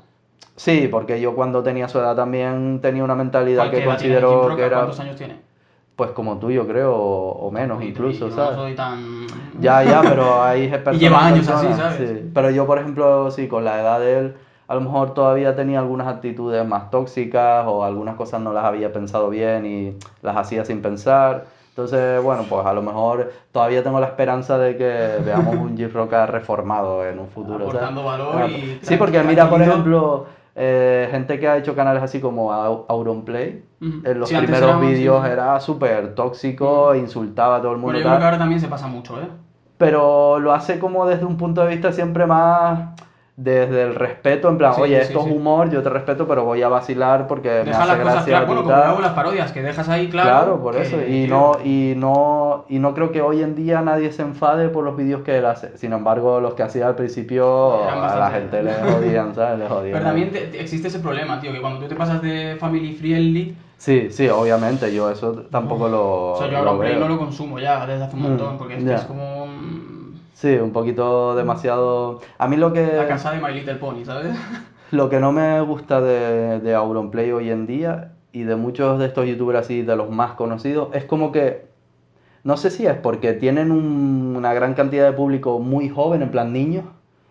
[0.55, 4.55] Sí, porque yo cuando tenía su edad también tenía una mentalidad ¿Cuál que considero Roca?
[4.55, 5.35] que era, ¿Cuántos años tiene?
[5.95, 8.57] pues como tú, yo creo, o, o menos Y- incluso, y yo ¿sabes?
[8.57, 9.27] No soy tan.
[9.59, 10.99] Ya, ya, pero hay personas.
[10.99, 11.97] lleva años así, ¿sabes?
[12.09, 12.31] sí.
[12.33, 14.35] Pero yo, por ejemplo, sí, con la edad de él,
[14.67, 18.91] a lo mejor todavía tenía algunas actitudes más tóxicas o algunas cosas no las había
[18.91, 21.45] pensado bien y las hacía sin pensar.
[21.69, 25.89] Entonces, bueno, pues a lo mejor todavía tengo la esperanza de que veamos un Jim
[25.93, 27.59] Roca reformado en un futuro.
[27.65, 27.75] ¿sabes?
[27.75, 32.19] Aportando valor y Sí, porque mira, por ejemplo, eh, gente que ha hecho canales así
[32.21, 34.01] como Au- Auronplay, Ujú.
[34.03, 35.31] en los Sí, primeros sí, vídeos sí.
[35.31, 37.93] era súper tóxico, insultaba a todo el mundo.
[37.93, 39.27] Bueno, yo creo que ahora también se pasa mucho, ¿eh?
[39.77, 42.89] pero lo hace como desde un punto de vista siempre más
[43.37, 45.29] desde el respeto, en plan, Sí, oye, sí, esto sí.
[45.29, 48.25] es humor, yo te respeto, pero voy a vacilar porque me Deja hace las cosas
[48.25, 48.47] claras.
[48.47, 50.29] Bueno, como hago las parodias, que dejas ahí claro.
[50.29, 51.01] Claro, por que, eso.
[51.01, 54.69] Y tío, no, y no, y no creo que hoy en día nadie se enfade
[54.69, 55.77] por los vídeos que él hace.
[55.77, 59.59] Sin embargo, los que hacía al principio Eran a la gente le jodían, ¿sabes?
[59.59, 59.91] Le jodían.
[59.93, 62.95] Pero también te- te- existe ese problema, tío, que cuando tú te pasas de family
[62.95, 67.17] friendly, Sí, sí, obviamente, yo eso tampoco lo, o sea, yo ahora Play no lo
[67.17, 68.95] consumo ya desde hace un Mm, montón, porque es, que ya.
[68.95, 69.34] es como
[70.45, 72.19] Sí, un poquito demasiado...
[72.37, 72.85] A mí lo que...
[72.95, 74.37] la casa de My Little Pony, ¿sabes?
[74.91, 79.07] Lo que no me gusta de, de Auronplay hoy en día y de muchos de
[79.07, 81.65] estos youtubers así, de los más conocidos, es como que,
[82.43, 86.29] no sé si es porque tienen un- una gran cantidad de público muy joven, en
[86.29, 86.85] plan niños,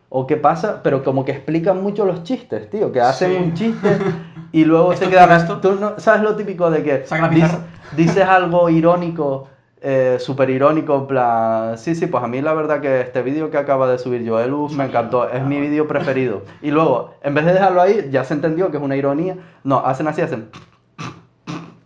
[0.08, 3.36] o qué pasa, pero como que explican mucho los chistes, tío, que hacen Sí.
[3.38, 3.88] un chiste
[4.52, 5.30] y luego ¿Esto se quedan...
[5.30, 5.60] esto?
[5.60, 7.58] Tú no, ¿Sabes lo típico de que dices,
[7.96, 9.46] dices algo irónico?
[9.86, 13.50] Eh, súper irónico, en plan, sí, sí, pues a mí la verdad que este vídeo
[13.50, 16.40] que acaba de subir Joelus me encantó, es mi vídeo preferido.
[16.62, 19.80] Y luego, en vez de dejarlo ahí, ya se entendió que es una ironía, no,
[19.84, 20.48] hacen así, hacen...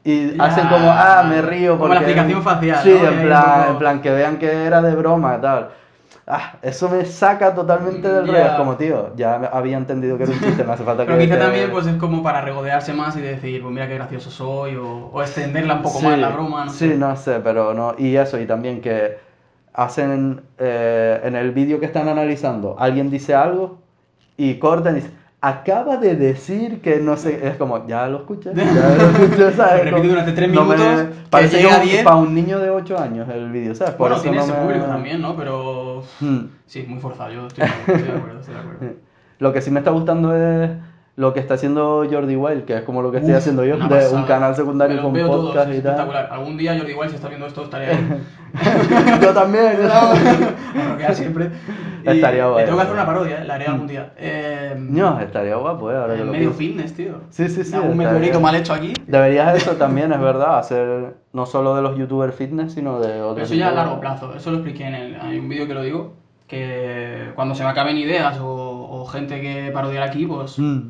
[0.04, 0.44] Y Ya.
[0.44, 4.12] hacen como, ah, me río Como la aplicación facial, Sí, en plan, en plan, que
[4.12, 5.70] vean que era de broma tal.
[6.30, 8.32] Ah, eso me saca totalmente del Ya.
[8.32, 11.12] rollo, es como, tío, ya había entendido que era un chiste, me hace falta que...
[11.12, 13.94] Pero quizá te- también pues es como para regodearse más y decir, pues mira qué
[13.94, 16.96] gracioso soy, o, o extenderla un poco Sí, más la broma, no Sí, sé.
[16.96, 17.94] no sé, pero no.
[17.98, 19.16] Y eso, y también que
[19.72, 23.78] hacen eh, en el vídeo que están analizando, alguien dice algo
[24.36, 28.52] y cortan y dicen, acaba de decir que no sé, es como, ya lo escuché,
[28.54, 28.64] ya
[28.96, 29.84] lo escuché, ¿sabes?
[29.84, 32.04] Repite durante tres no me- minutos, parece que a un- 10.
[32.04, 33.94] para un niño de 8 años el vídeo, ¿sabes?
[33.94, 35.36] Por Bueno, eso tiene no ese me- público también, ¿no?
[35.36, 36.38] Pero Hmm.
[36.66, 38.86] sí, muy forzado, yo estoy, estoy de acuerdo, estoy de acuerdo.
[39.38, 40.70] Lo que sí me está gustando es
[41.18, 43.76] lo que está haciendo Jordi Wild, que es como lo que estoy Uf, haciendo yo,
[43.76, 44.20] de pasada.
[44.20, 45.76] un canal secundario con todos, podcast y tal.
[45.78, 46.28] espectacular.
[46.30, 48.22] Algún día Jordi Wild, si está viendo esto, estaré ahí.
[49.22, 49.72] yo también,
[50.90, 51.50] roquear siempre.
[52.04, 53.44] Y Estaría guay, tengo que hacer una parodia, ¿eh?
[53.44, 54.12] la haré algún día.
[54.16, 55.96] Eh, No, estaría guapo, ¿eh?
[55.96, 56.58] Ahora que lo medio pienso.
[56.58, 57.20] fitness, tío.
[57.30, 57.74] Sí, sí, sí.
[57.74, 58.92] Un estaría- meteorito mal hecho aquí.
[59.06, 63.34] Deberías eso también, es verdad, hacer no solo de los youtubers fitness, sino de otros.
[63.34, 65.74] Pero eso ya a largo plazo, eso lo expliqué en el, hay un vídeo que
[65.74, 66.14] lo digo,
[66.46, 68.46] que cuando se me acaben ideas o,
[68.90, 70.88] o gente que parodiar aquí, pues Mm,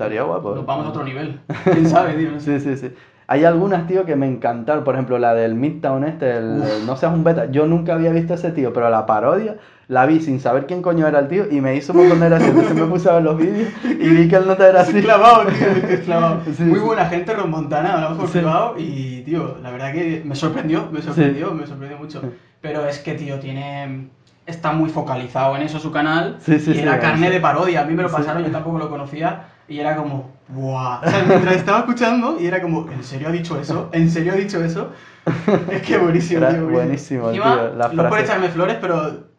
[0.00, 0.52] Estaría guapo.
[0.52, 0.56] ¿eh?
[0.56, 1.38] nos vamos a otro nivel.
[1.64, 2.30] ¿Quién sabe, tío?
[2.32, 2.40] No.
[2.40, 2.92] Sí, sí, sí.
[3.26, 4.82] Hay algunas, tío, que me encantaron.
[4.82, 7.50] Por ejemplo, la del Midtown este, el, el No seas un beta.
[7.50, 9.56] Yo nunca había visto ese tío, pero la parodia
[9.88, 12.28] la vi sin saber quién coño era el tío y me hizo un montón de
[12.28, 12.48] gracia.
[12.48, 15.00] Entonces me puse a ver los vídeos y vi que el nota era así.
[15.02, 16.40] Clavado, tío, es clavado.
[16.56, 16.84] Sí, Muy sí.
[16.84, 18.38] buena gente rompontana, hablamos por Sí.
[18.38, 22.22] privado y, tío, la verdad que me sorprendió, me sorprendió, me sorprendió mucho.
[22.60, 24.08] Pero es que, tío, tiene...
[24.46, 27.82] Está muy focalizado en eso su canal Sí, sí, y sí, era carne de parodia.
[27.82, 31.00] A mí me lo pasaron, yo tampoco lo conocía y era como, ¡buah!
[31.00, 33.88] O sea, mientras estaba escuchando y era como, ¿en serio ha dicho eso?
[33.92, 34.90] ¿En serio ha dicho eso?
[35.70, 36.68] Es que buenísimo, Era tío.
[36.68, 38.24] buenísimo, Encima, tío, la No por frase.
[38.24, 39.30] echarme flores, pero...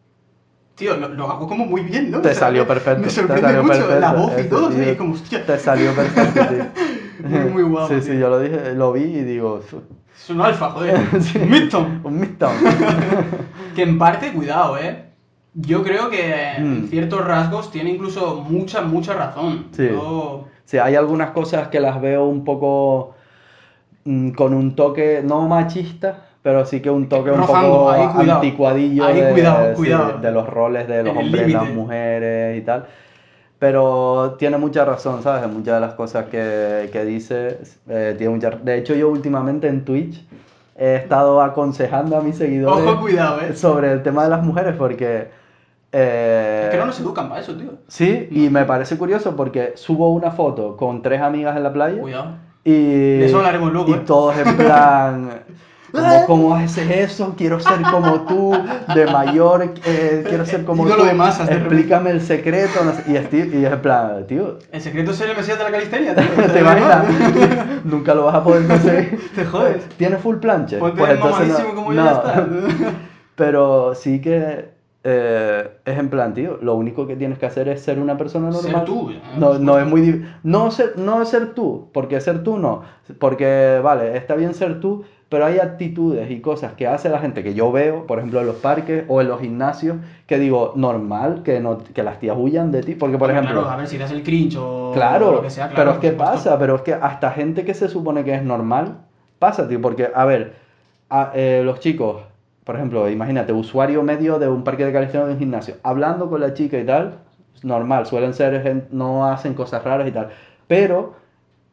[0.74, 2.20] Tío, lo, lo hago como muy bien, ¿no?
[2.22, 4.68] Te O sea, salió perfecto, Me te sorprende salió mucho, la perfecto, voz y todo,
[4.70, 4.92] tío.
[4.92, 6.64] y como, hostia, Te salió perfecto, tío.
[7.28, 8.18] Muy, muy guapo, Sí, sí, tío.
[8.20, 9.80] yo lo dije, lo vi y digo, "Fu,
[10.16, 10.98] es un alfa, joder.
[11.20, 11.38] Sí.
[11.38, 12.00] Midtown.
[12.02, 12.54] un Midtown.
[13.76, 15.11] Que en parte, cuidado, ¿eh?
[15.54, 16.88] Yo creo que en Mm.
[16.88, 19.66] ciertos rasgos tiene incluso mucha, mucha razón.
[19.72, 19.88] Sí.
[19.90, 23.14] Yo- Sí, hay algunas cosas que las veo un poco
[24.04, 28.40] mm, con un toque, no machista, pero sí que un toque un poco ahí cuidado.
[28.40, 30.18] anticuadillo Ahí de, cuidado, sí, cuidado.
[30.18, 32.86] de los roles de los En hombres y las mujeres y tal.
[33.58, 35.48] Pero tiene mucha razón, ¿sabes?
[35.52, 38.50] Muchas de las cosas que, que dice, eh, tiene mucha...
[38.50, 40.24] De hecho, yo últimamente en Twitch
[40.76, 43.54] he estado aconsejando a mis seguidores Ojo, cuidado, ¿eh?
[43.54, 45.41] sobre el tema de las mujeres porque...
[45.92, 47.70] eh, Es que no nos educan para eso, tío.
[47.88, 52.00] Sí, y me parece curioso porque subo una foto con tres amigas en la playa
[52.00, 52.36] Cuidado.
[52.64, 54.02] y, De eso hablaremos luego, y ¿eh?
[54.06, 55.30] todos en plan,
[55.92, 57.34] ¿Cómo, ¿Cómo haces eso?
[57.36, 58.56] Quiero ser como tú,
[58.94, 61.04] de mayor, eh, quiero ser como tú.
[61.04, 61.74] de masas, de repente.
[61.74, 62.82] Explícame el secreto.
[62.82, 65.64] no sé, y, es, y es en plan, tío, El secreto es el mesías de
[65.64, 66.24] la calistenia, tío.
[66.54, 67.04] ¿te imaginas?
[67.84, 69.20] Nunca lo vas a poder conseguir.
[69.34, 69.86] Te jodes.
[69.98, 70.78] ¿Tienes full planche?
[70.78, 72.02] Ponte Pues entonces no- como no.
[72.06, 72.46] ya está.
[73.34, 74.70] Pero sí que
[75.04, 78.50] eh, es en plan, tío, lo único que tienes que hacer es ser una persona
[78.50, 78.72] normal.
[78.72, 80.24] Ser tú, No, no es muy...
[80.44, 82.82] No ser, no ser tú, porque ser tú no.
[83.18, 87.42] Porque, vale, está bien ser tú, pero hay actitudes y cosas que hace la gente
[87.42, 91.42] que yo veo, por ejemplo, en los parques o en los gimnasios, que digo, normal
[91.42, 92.94] que, no, que las tías huyan de ti.
[92.94, 93.54] Porque, por ejemplo...
[93.54, 95.68] Claro, a ver si das el cringe o Claro, lo que sea.
[95.68, 98.42] Claro, pero es que pasa, pero es que hasta gente que se supone que es
[98.44, 98.98] normal,
[99.38, 100.54] pasa, tío, porque, a ver,
[101.08, 102.22] a- eh, los chicos,
[102.64, 106.30] por ejemplo, imagínate, usuario medio de un parque de calistenia o de un gimnasio, hablando
[106.30, 107.18] con la chica y tal,
[107.62, 110.28] normal, suelen ser, no hacen cosas raras y tal,
[110.68, 111.14] pero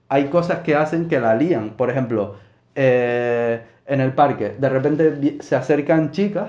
[0.08, 2.36] hay cosas que hacen que la lían, por ejemplo,
[2.76, 6.48] eh, en el parque, de repente se acercan chicas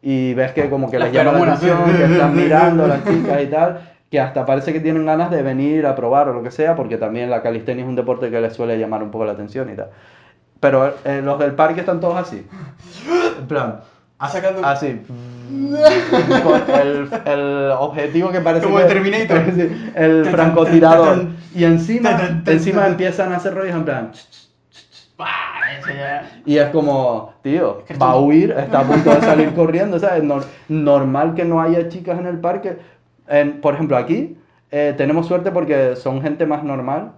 [0.00, 3.42] y ves que como que les llama la atención, que están mirando a las chicas
[3.42, 6.50] y tal, que hasta parece que tienen ganas de venir a probar o lo que
[6.50, 9.32] sea, porque también la calistenia es un deporte que les suele llamar un poco la
[9.32, 9.90] atención y tal.
[10.62, 12.46] Pero eh, los del parque están todos así.
[13.40, 13.80] En plan,
[14.20, 14.64] Ha sacado.
[14.64, 15.02] así.
[15.08, 19.42] Con el, el objetivo que parece Como que- el Terminator.
[19.56, 21.26] sí, el francotirador.
[21.52, 24.12] Y encima, encima empiezan a hacer rollos en plan.
[26.46, 30.22] Y es como, tío, va a huir, está a punto de salir corriendo, ¿sabes?
[30.22, 32.78] Nor- normal que no haya chicas en el parque.
[33.26, 34.36] En- por ejemplo, aquí
[34.70, 37.12] eh, tenemos suerte porque son gente más normal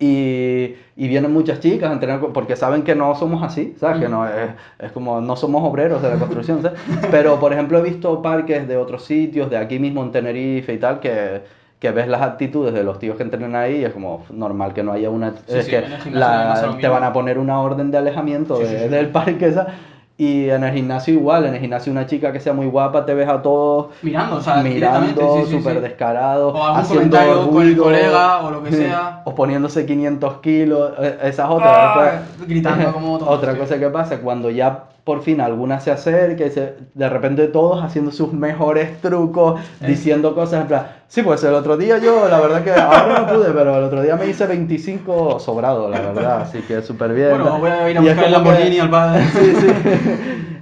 [0.00, 4.00] y, y vienen muchas chicas a entrenar porque saben que no somos así, ¿sabes?
[4.00, 6.80] Que no es, es como no somos obreros de la construcción, ¿sabes?
[7.10, 10.78] Pero, por ejemplo, he visto parques de otros sitios, de aquí mismo en Tenerife y
[10.78, 11.40] tal, que,
[11.80, 14.84] que ves las actitudes de los tíos que entrenan ahí y es como normal que
[14.84, 15.32] no haya una...
[15.32, 15.82] Sí, es sí, que
[16.12, 19.74] la- te van a poner una orden de alejamiento Sí, de- del parque, ¿sabes?
[20.20, 23.14] Y en el gimnasio igual, en el gimnasio una chica que sea muy guapa, te
[23.14, 25.80] ves a todos Mirando, o sea, mirando, sí, súper sí.
[25.80, 29.22] descarado, O algún haciendo comentario con el colega o lo que sea.
[29.24, 31.70] o poniéndose 500 kilos, eh, esas otras.
[31.72, 36.44] Ah, gritando como todos, Otra cosa que pasa, cuando ya por fin alguna se acerca
[36.44, 39.86] y se, de repente todos haciendo sus mejores trucos, Eh.
[39.86, 43.26] diciendo cosas en plan, sí, pues el otro día yo, la verdad que ahora no
[43.26, 47.30] pude, pero el otro día me hice 25 sobrado, la verdad, así que súper bien.
[47.30, 49.24] Bueno, voy a ir a Y buscar el que- Lamborghini al padre.
[49.32, 49.66] Sí, sí.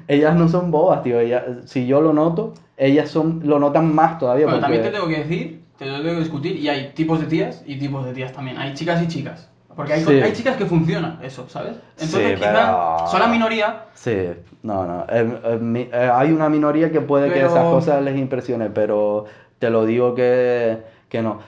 [0.06, 1.18] ellas no son bobas, tío.
[1.18, 4.46] Ellas, si yo lo noto, ellas son, lo notan más todavía.
[4.46, 4.60] Porque...
[4.60, 7.64] también te tengo que decir, te lo tengo que discutir, y hay tipos de tías
[7.66, 8.56] y tipos de tías también.
[8.58, 9.50] Hay chicas y chicas.
[9.76, 10.12] Porque hay, Sí.
[10.22, 11.74] hay chicas que funcionan eso, ¿sabes?
[11.92, 14.30] Entonces Sí, quizá pero- son la minoría, Sí,
[14.62, 15.04] no, no.
[15.10, 18.70] eh, eh, mi- eh, hay una minoría que puede que Pero- esas cosas les impresione,
[18.70, 19.26] pero
[19.58, 20.78] te lo digo que,
[21.10, 21.40] que no.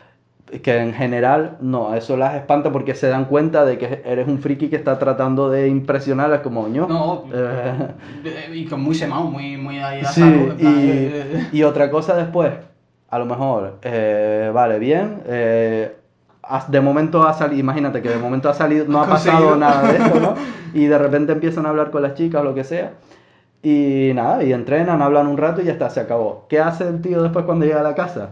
[0.63, 4.39] Que en general, no, eso las espanta porque se dan cuenta de que eres un
[4.39, 6.87] friki que está tratando de impresionarlas como yo.
[6.87, 7.25] No.
[7.33, 11.63] Eh, y con muy semado, muy, muy ahí a Sí, plan, y, eh, eh, y
[11.65, 12.51] otra cosa después,
[13.11, 13.79] a lo mejor,
[14.55, 15.23] vale, bien,
[16.69, 19.99] de momento ha salido, imagínate que de momento ha salido, no ha pasado nada de
[19.99, 20.35] esto, ¿no?
[20.75, 22.93] Y de repente empiezan a hablar con las chicas o lo que sea,
[23.63, 26.47] y nada, y entrenan, hablan un rato y ya está, se acabó.
[26.49, 28.31] ¿Qué hace el tío después cuando llega a la casa?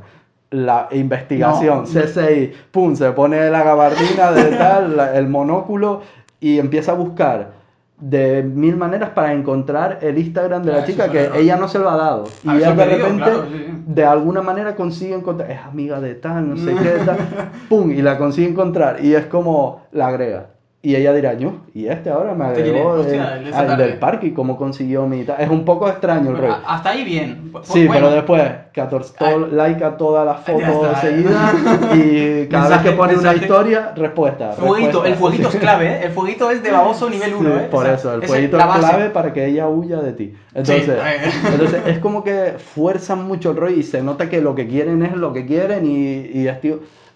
[0.50, 1.87] La investigación, No.
[1.87, 6.02] C6, pum, se pone la gabardina de tal, la- el monóculo
[6.38, 7.56] y empieza a buscar
[7.98, 11.38] de mil maneras para encontrar el Instagram de Ah, la eso chica que verdad.
[11.38, 12.24] ella no se lo ha dado.
[12.44, 13.82] Y Ah, él eso de digo, repente, claro, sí, sí.
[13.87, 17.16] de alguna manera consigue encontrar, es amiga de tal, no sé qué, tal,
[17.68, 19.02] pum, y la consigue encontrar.
[19.04, 20.46] Y es como, la agrega.
[20.87, 23.12] Y ella dirá, "Ñu, y este ahora me ¿Este agregó es?
[23.12, 23.18] el
[23.53, 23.83] al tarde".
[23.88, 25.27] del parque y cómo consiguió mi.
[25.37, 26.57] Es un poco extraño el rollo.
[26.64, 27.51] hasta ahí bien.
[27.64, 29.51] Sí, bueno, pero después, 14, todo- Ay.
[29.51, 31.55] like a todas las fotos seguidas
[31.96, 34.53] y cada Mensaje- vez que pone una historia, respuesta.
[34.53, 35.09] Fueguito, respuesta.
[35.09, 36.01] el fueguito es clave, ¿eh?
[36.05, 37.68] El fueguito es de baboso nivel Sí, 1, ¿eh?
[37.68, 38.79] por O sea, eso, el es fueguito es base.
[38.79, 40.35] clave para que ella huya de ti.
[40.55, 44.55] Entonces, Sí, entonces es como que fuerzan mucho el rollo y se nota que lo
[44.55, 46.59] que quieren es lo que quieren y, y es,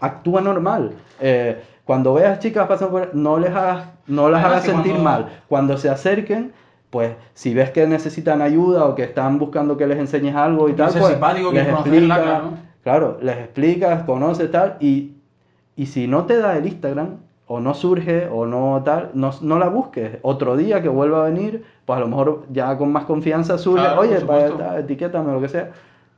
[0.00, 0.92] actúa normal.
[1.20, 5.26] Eh, cuando veas chicas pasando por no les hagas, no las hagas sentir cuando- mal.
[5.48, 6.52] Cuando se acerquen,
[6.88, 10.74] pues si ves que necesitan ayuda o que están buscando que les enseñes algo y
[10.74, 12.44] tal, pues que les explicas, claro.
[12.84, 15.14] claro, les explicas, conoces tal y,
[15.74, 17.16] y si no te da el Instagram
[17.48, 20.18] o no surge o no tal, no, no la busques.
[20.22, 23.82] Otro día que vuelva a venir, pues a lo mejor ya con más confianza surge,
[23.82, 25.72] Claro, oye, para esta, etiquétame lo que sea.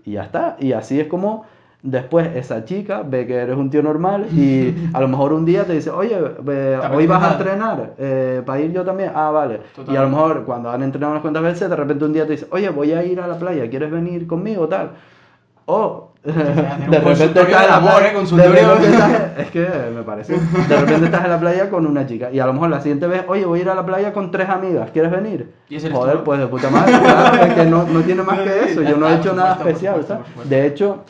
[0.05, 0.59] Y ya está.
[0.61, 1.47] Y así es como
[1.83, 5.65] después esa chica ve que eres un tío normal y a lo mejor un día
[5.65, 9.13] te dice, oye, apetece hoy vas a entrenar eh, para ir yo también.
[9.15, 9.61] Ah, vale.
[9.89, 12.33] Y a lo mejor cuando han entrenado unas cuantas veces, de repente un día te
[12.33, 14.69] dice, oye, voy a ir a la playa, ¿quieres venir conmigo?
[14.69, 14.93] Tal.
[15.67, 16.33] O De
[17.01, 18.13] repente estás en la ¿eh?
[18.15, 18.77] Consultorio.
[19.39, 20.35] es que me parece.
[20.35, 23.09] De repente estás en la playa con una chica y a lo mejor la siguiente
[23.09, 25.53] vez, oye, voy a ir a la playa con tres amigas, ¿quieres venir?
[25.69, 28.83] ¿Y Joder, pues de puta madre, claro, es que no, no tiene más que eso,
[28.83, 30.25] yo no he hecho nada especial, ¿sabes?
[30.49, 31.03] De hecho,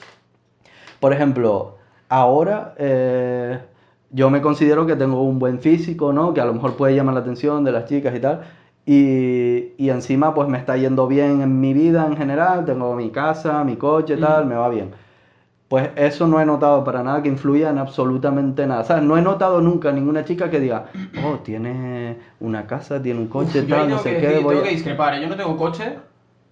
[1.02, 1.76] por ejemplo,
[2.08, 3.58] ahora eh,
[4.10, 6.32] yo me considero que tengo un buen físico, ¿no?
[6.34, 8.42] Que a lo mejor puede llamar la atención de las chicas y tal.
[8.86, 13.10] Y, y encima pues me está yendo bien en mi vida en general, tengo mi
[13.10, 14.92] casa, mi coche, tal, me va bien.
[15.68, 18.84] Pues eso no he notado para nada que influya en absolutamente nada.
[18.84, 19.04] ¿Sabes?
[19.04, 20.86] No he notado nunca ninguna chica que diga,
[21.24, 24.38] oh, tiene una casa, tiene un coche, Uf, tal, yo no sé que, qué.
[24.40, 24.64] voy tengo a-".
[24.64, 25.22] que discrepar, ¿eh?
[25.22, 25.98] yo no tengo coche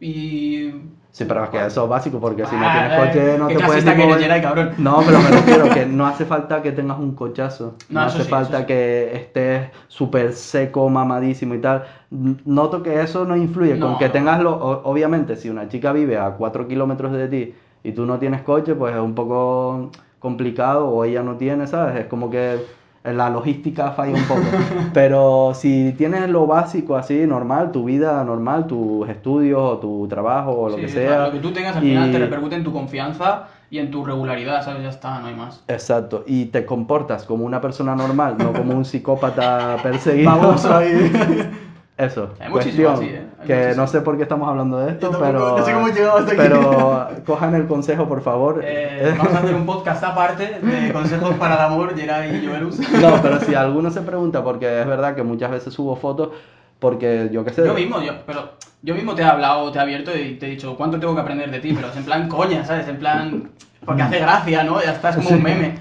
[0.00, 0.72] y...
[1.12, 3.48] Sí, pero es que eso es básico porque si no Ah, tienes eh, coche no
[3.48, 4.42] te puedes ni que mover.
[4.42, 4.70] Cabrón.
[4.78, 7.74] No, pero me refiero que no hace falta que tengas un cochazo.
[7.88, 11.84] No, hace sí, falta que estés súper seco, mamadísimo y tal.
[12.10, 13.78] Noto que eso no influye.
[13.78, 14.12] Con No, que no.
[14.12, 14.56] tengas lo...
[14.84, 18.74] Obviamente, si una chica vive a 4 kilómetros de ti y tú no tienes coche,
[18.76, 21.96] pues es un poco complicado o ella no tiene, ¿sabes?
[22.00, 22.58] Es como que
[23.04, 24.42] la logística falla un poco.
[24.92, 30.52] Pero si tienes lo básico así, normal, tu vida normal, tus estudios o tu trabajo
[30.52, 31.26] o lo Sí, que sea.
[31.26, 34.04] Lo que tú tengas al y- final te repercute en tu confianza y en tu
[34.04, 34.82] regularidad, ¿sabes?
[34.82, 35.62] Ya está, no hay más.
[35.68, 40.30] Exacto, y te comportas como una persona normal, no como un psicópata perseguido.
[40.30, 41.10] Vamos ahí.
[41.96, 43.26] Eso, Hay muchísimo así, ¿eh?
[43.46, 46.18] Que no sé por qué estamos hablando de esto, pero, no sé cómo he llegado
[46.18, 46.40] hasta aquí.
[46.42, 48.60] pero cojan el consejo, por favor.
[48.62, 52.78] Eh, vamos a hacer un podcast aparte de consejos para el amor, Geray y Joelus.
[53.00, 56.30] No, pero si alguno se pregunta, porque es verdad que muchas veces subo fotos,
[56.78, 57.64] porque yo qué sé.
[57.64, 58.50] Yo mismo, yo, pero
[58.82, 61.20] yo mismo te he hablado, te he abierto y te he dicho cuánto tengo que
[61.22, 62.88] aprender de ti, pero es en plan coña, ¿sabes?
[62.88, 63.50] En plan,
[63.84, 64.82] porque hace gracia, ¿no?
[64.82, 65.78] Ya estás como un meme.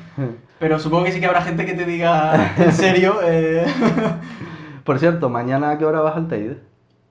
[0.60, 3.65] Pero supongo que sí que habrá gente que te diga en serio, eh...
[4.84, 6.68] Por cierto, mañana a qué hora vas al Teide?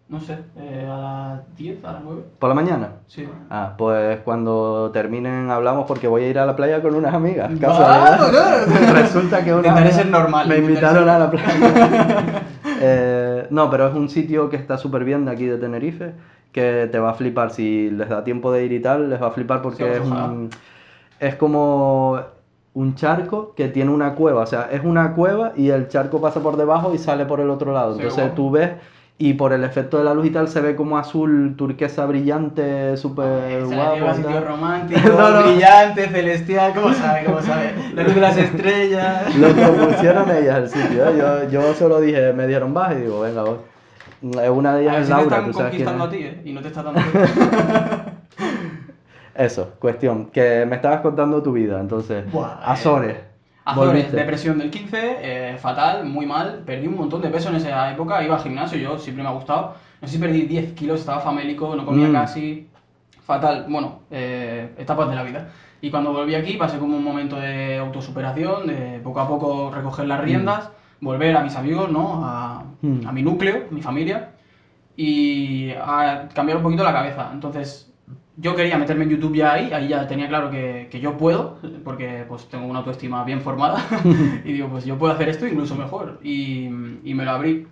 [0.08, 2.22] No sé, eh, a las 10, a las 9.
[2.38, 2.88] ¿Por la mañana?
[3.06, 3.28] Sí.
[3.50, 7.50] Ah, pues cuando terminen hablamos porque voy a ir a la playa con unas amigas.
[7.66, 8.92] Ah, no.
[8.94, 12.42] Resulta que una ser normal, me invitaron a la playa.
[12.80, 16.12] Eh, no, pero es un sitio que está súper bien de aquí de Tenerife,
[16.52, 17.50] que te va a flipar.
[17.50, 20.00] Si les da tiempo de ir y tal, les va a flipar porque Sí, es,
[20.00, 20.48] un-
[21.18, 22.20] es como
[22.74, 24.42] un charco que tiene una cueva.
[24.42, 27.50] O sea, es una cueva y el charco pasa por debajo y sale por el
[27.50, 27.94] otro lado.
[27.96, 28.70] Sí, Entonces tú ves
[29.20, 32.96] y por el efecto de la luz y tal se ve como azul turquesa brillante,
[32.96, 34.06] súper guapo.
[34.06, 35.42] a sitio romántico, No, no.
[35.42, 37.24] brillante, celestial, ¿cómo sabe?
[37.24, 37.74] ¿Cómo sabe?
[37.94, 39.36] La luz de las estrellas.
[39.38, 41.08] Lo propusieron ellas el sitio.
[41.08, 41.16] ¿eh?
[41.18, 43.56] Yo, yo solo dije, me dieron baja y digo, venga, voy.
[44.20, 46.08] Una de A ellas ver es si te Laura, están tú sabes quién conquistando es.
[46.08, 46.42] a ti, ¿eh?
[46.44, 48.12] Y no te estás dando cuenta.
[49.34, 52.54] Eso, cuestión, que me estabas contando tu vida, entonces, Buah,
[53.04, 53.20] eh,
[53.72, 54.12] Azores.
[54.12, 56.62] Depresión del 15, eh, fatal, muy mal.
[56.64, 58.22] Perdí un montón de peso en esa época.
[58.24, 59.74] Iba al gimnasio, yo siempre me ha gustado.
[60.00, 62.12] No sé si perdí 10 kilos, estaba famélico, no comía Mm.
[62.12, 62.68] casi.
[63.24, 65.48] Fatal, bueno, eh, etapas de la vida.
[65.82, 70.06] Y cuando volví aquí pasé como un momento de autosuperación, de poco a poco recoger
[70.06, 72.22] las riendas, volver a mis amigos, ¿no?
[72.24, 73.06] A, Mm.
[73.06, 74.30] a mi núcleo, mi familia,
[74.96, 77.30] y a cambiar un poquito la cabeza.
[77.32, 77.87] Entonces,
[78.40, 81.58] yo quería meterme en YouTube ya ahí, ahí ya tenía claro que, que yo puedo,
[81.84, 83.84] porque pues tengo una autoestima bien formada,
[84.44, 86.66] y digo, pues yo puedo hacer esto incluso mejor, y,
[87.04, 87.66] y me lo abrí.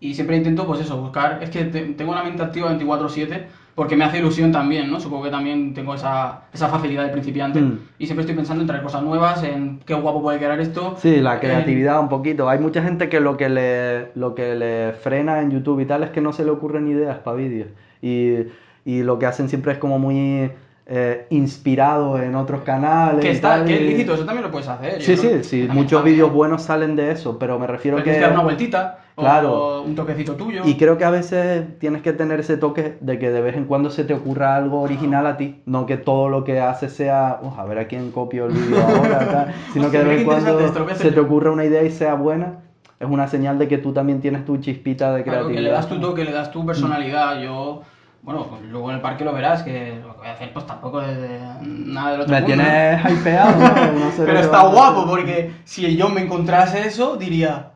[0.00, 3.94] Y siempre intento, pues eso, buscar, es que te- tengo una mente activa 24/7, porque
[3.96, 4.98] me hace ilusión también, ¿no?
[4.98, 7.78] Supongo que también tengo esa, esa facilidad de principiante, Mm.
[8.00, 10.96] y siempre estoy pensando en traer cosas nuevas, en qué guapo puede quedar esto.
[10.98, 12.48] Sí, la Eh, creatividad un poquito.
[12.48, 16.02] Hay mucha gente que lo que le, lo que le frena en YouTube y tal
[16.02, 17.68] es que no se le ocurren ideas para vídeos.
[18.02, 18.38] Y,
[18.84, 20.50] y lo que hacen siempre es como muy
[20.86, 23.20] eh, inspirado en otros canales.
[23.24, 25.00] que está, tal, que es lícito, eso también lo puedes hacer.
[25.00, 25.58] Sí, sí, que sí.
[25.66, 28.10] también Muchos vídeos buenos salen de eso, pero me refiero Pero que...
[28.10, 29.52] tienes que dar una vueltita, Claro.
[29.52, 30.62] o un toquecito tuyo.
[30.64, 33.66] Y creo que a veces tienes que tener ese toque de que de vez en
[33.66, 37.38] cuando se te ocurra algo original a ti, no que todo lo que haces sea,
[37.42, 40.18] "Uf, a ver a quién copio el vídeo ahora, tal", sino que Hostia, de vez
[40.20, 41.22] en cuando se te yo.
[41.22, 42.60] ocurra una idea y sea buena,
[42.98, 45.58] es una señal de que tú también tienes tu chispita de Claro, creatividad.
[45.60, 47.40] que le das tu toque, le das tu personalidad.
[47.42, 47.82] Yo,
[48.22, 50.66] bueno, pues luego en el parque lo verás, que lo que voy a hacer pues
[50.66, 52.54] tampoco es de nada del otro Me mundo.
[52.54, 53.92] tienes hypeado, ¿no?
[54.04, 57.68] No sé Pero está a guapo, porque si yo me encontrase eso, diría...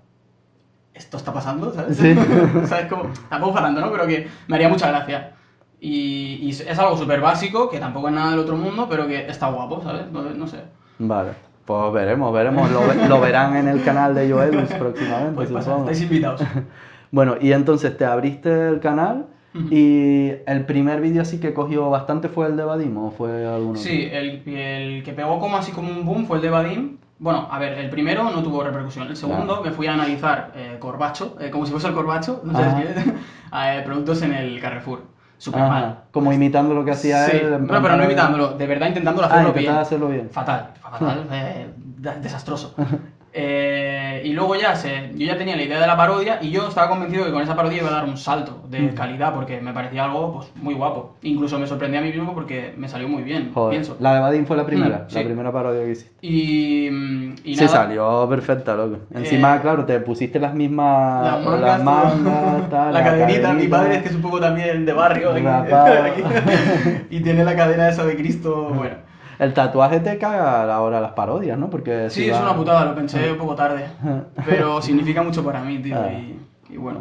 [0.94, 1.72] ¿Esto está pasando?
[1.74, 1.98] ¿Sabes?
[1.98, 2.14] Sí.
[2.66, 2.86] ¿Sabes?
[2.86, 3.90] Como, tampoco farando, ¿no?
[3.92, 5.32] Pero que me haría mucha gracia.
[5.78, 9.26] Y, y es algo súper básico, que tampoco es nada del otro mundo, pero que
[9.28, 10.04] está guapo, ¿sabes?
[10.06, 10.62] Entonces, no sé.
[10.98, 11.32] Vale,
[11.66, 16.02] pues veremos, veremos, lo, lo verán en el canal de Joelus próximamente, Pues pasa, estáis
[16.02, 16.40] invitados.
[17.12, 19.26] Bueno, y entonces te abriste el canal.
[19.70, 23.78] Y el primer vídeo así que cogió bastante fue el de Vadim o fue alguno.
[23.78, 26.96] Sí, el, el que pegó como así como un boom fue el de Vadim.
[27.18, 29.08] Bueno, a ver, el primero no tuvo repercusión.
[29.08, 32.52] El segundo me fui a analizar eh, Corbacho, eh, como si fuese el Corbacho, no
[32.58, 33.06] qué es,
[33.54, 35.00] eh, productos en el Carrefour.
[35.38, 36.00] súper mal.
[36.10, 37.66] Como imitando lo que hacía Sí, él.
[37.66, 39.82] no, pero no imitándolo, de verdad intentándolo Ah, hacerlo intentaba bien.
[39.86, 40.30] hacerlo bien.
[40.30, 41.66] Fatal, fatal, eh,
[42.20, 42.74] desastroso.
[43.38, 46.68] Eh, y luego ya se, yo ya tenía la idea de la parodia y yo
[46.68, 48.94] estaba convencido que con esa parodia iba a dar un salto de Mm.
[48.94, 51.16] calidad porque me parecía algo pues, muy guapo.
[51.22, 53.96] Incluso me sorprendí a mí mismo porque me salió muy bien, Joder, pienso.
[54.00, 55.24] la de Vadim fue la primera, Mm, la sí.
[55.24, 56.12] primera parodia que hiciste.
[56.22, 56.86] Y,
[57.44, 59.00] y sí, nada, salió perfecta, loco.
[59.14, 61.44] Encima, Eh, claro, te pusiste las mismas.
[61.60, 65.32] las mangas, tal, la cadenita, mi padre es que es un poco también de barrio
[65.34, 66.22] aquí.
[67.10, 68.96] y tiene la cadena esa de Cristo, bueno.
[69.38, 71.68] El tatuaje te caga a la hora de las parodias, ¿no?
[71.70, 73.86] Porque Sí, si es va- una putada, lo pensé un poco tarde.
[74.46, 75.96] Pero significa mucho para mí, tío.
[75.98, 76.10] Ah.
[76.12, 76.38] Y,
[76.70, 77.00] y bueno.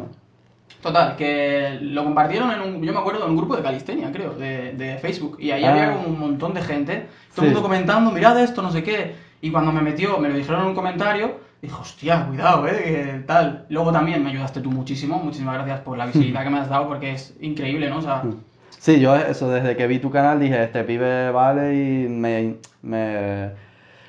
[0.82, 4.34] Total, que lo compartieron en un, yo me acuerdo, en un grupo de calistenia, creo,
[4.34, 5.36] de, de Facebook.
[5.40, 5.70] Y ahí Ah.
[5.72, 7.54] había como un montón de gente, todo el Sí.
[7.54, 9.14] mundo comentando, mirad esto, no sé qué.
[9.40, 13.22] Y cuando me metió, me lo dijeron en un comentario, dije, hostia, cuidado, eh, que
[13.26, 13.64] tal.
[13.68, 16.86] Luego también me ayudaste tú muchísimo, muchísimas gracias por la visibilidad que me has dado,
[16.88, 17.98] porque es increíble, ¿no?
[17.98, 18.22] O sea,
[18.78, 23.50] Sí, yo eso, desde que vi tu canal dije, este pibe vale y me, me,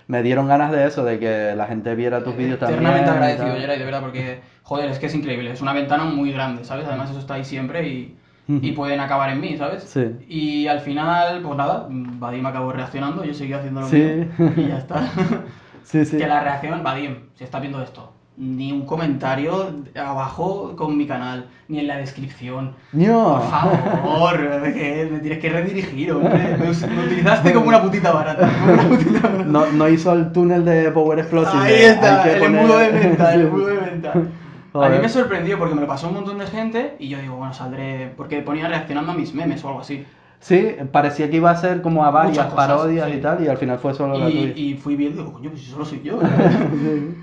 [0.08, 2.80] me dieron ganas de eso, de que la gente viera tus vídeos también.
[2.82, 3.60] Eternamente agradecido, tal.
[3.60, 5.52] Geray, de verdad, porque, joder, es que es increíble.
[5.52, 6.86] Es una ventana muy grande, ¿sabes?
[6.88, 8.16] Además, eso está ahí siempre y,
[8.48, 9.84] y pueden acabar en mí, ¿sabes?
[9.84, 10.06] Sí.
[10.28, 13.98] Y al final, pues nada, Vadim acabó reaccionando, yo seguí haciendo lo Sí.
[13.98, 15.02] mío y ya está.
[15.84, 16.18] Sí, sí.
[16.18, 21.48] Que la reacción, Vadim, si estás viendo esto, ni un comentario abajo con mi canal,
[21.68, 22.76] ni en la descripción.
[22.94, 23.40] ¡No!
[23.40, 26.56] Por favor, que me tienes que redirigir, hombre.
[26.58, 28.48] Me, utilizaste como una putita barata.
[28.48, 29.44] como una putita barata.
[29.48, 31.62] No, no hizo el túnel de Power Explosion.
[31.62, 34.14] Ahí de, está, el poner- embudo de venta, el embudo de venta.
[34.74, 37.38] A mí me sorprendió porque me lo pasó un montón de gente y yo digo,
[37.38, 38.14] bueno, saldré.
[38.16, 40.06] Porque ponía reaccionando a mis memes o algo así.
[40.40, 43.18] Sí, parecía que iba a ser como a varias cosas, parodias sí.
[43.18, 44.54] y tal, y al final fue solo la tuya.
[44.56, 46.20] Y, y fui viendo, digo, coño, pues solo soy yo.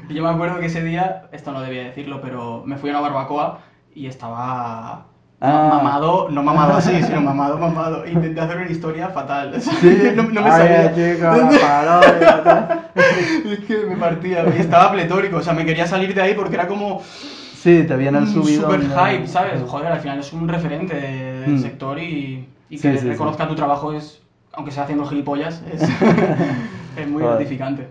[0.08, 2.94] y yo me acuerdo que ese día, esto no debía decirlo, pero me fui a
[2.94, 3.60] una barbacoa
[3.94, 5.06] y estaba.
[5.40, 5.68] Ah.
[5.70, 8.06] Mamado, no mamado así, sino mamado, mamado.
[8.06, 9.60] Intenté hacer una historia fatal.
[9.60, 10.94] Sí, no, no me Ay, salía.
[10.94, 12.90] chico, la parodia, tal.
[13.52, 14.44] es que me partía.
[14.56, 17.02] Y estaba pletórico, o sea, me quería salir de ahí porque era como.
[17.02, 18.82] Sí, te un subidón.
[18.82, 19.62] super hype, ¿sabes?
[19.66, 21.58] Joder, al final es un referente de- del Mm.
[21.58, 24.20] sector y, y Sí, que sí, reconozca tu trabajo es,
[24.52, 25.82] aunque sea haciendo gilipollas, es,
[26.96, 27.88] es muy gratificante.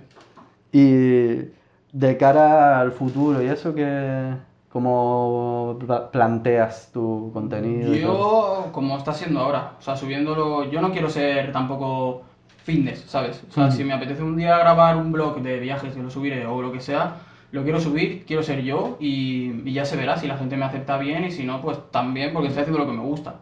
[0.71, 1.51] Y
[1.91, 4.33] de cara al futuro y eso, que
[4.69, 7.93] ¿cómo pla- planteas tu contenido?
[7.95, 12.23] Yo, como está siendo ahora, o sea, subiéndolo, yo no quiero ser tampoco
[12.63, 13.43] fitness, ¿sabes?
[13.49, 13.73] O sea, Ujú.
[13.77, 16.71] si me apetece un día grabar un blog de viajes, que lo subiré o lo
[16.71, 17.17] que sea,
[17.51, 20.65] lo quiero subir, quiero ser yo y, y ya se verá si la gente me
[20.65, 23.35] acepta bien y si no, pues también porque estoy haciendo lo que me gusta.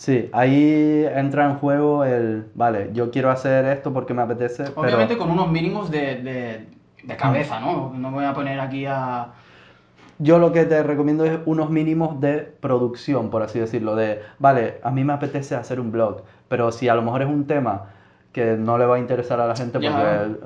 [0.00, 4.80] Sí, ahí entra en juego el, vale, yo quiero hacer esto porque me apetece, pero...
[4.80, 6.66] Obviamente con unos mínimos de, de,
[7.02, 7.92] de cabeza, ¿no?
[7.94, 9.26] No me voy a poner aquí a...
[10.18, 14.80] Yo lo que te recomiendo es unos mínimos de producción, por así decirlo, de, vale,
[14.82, 17.90] a mí me apetece hacer un blog, pero si a lo mejor es un tema
[18.32, 19.90] que no le va a interesar a la gente porque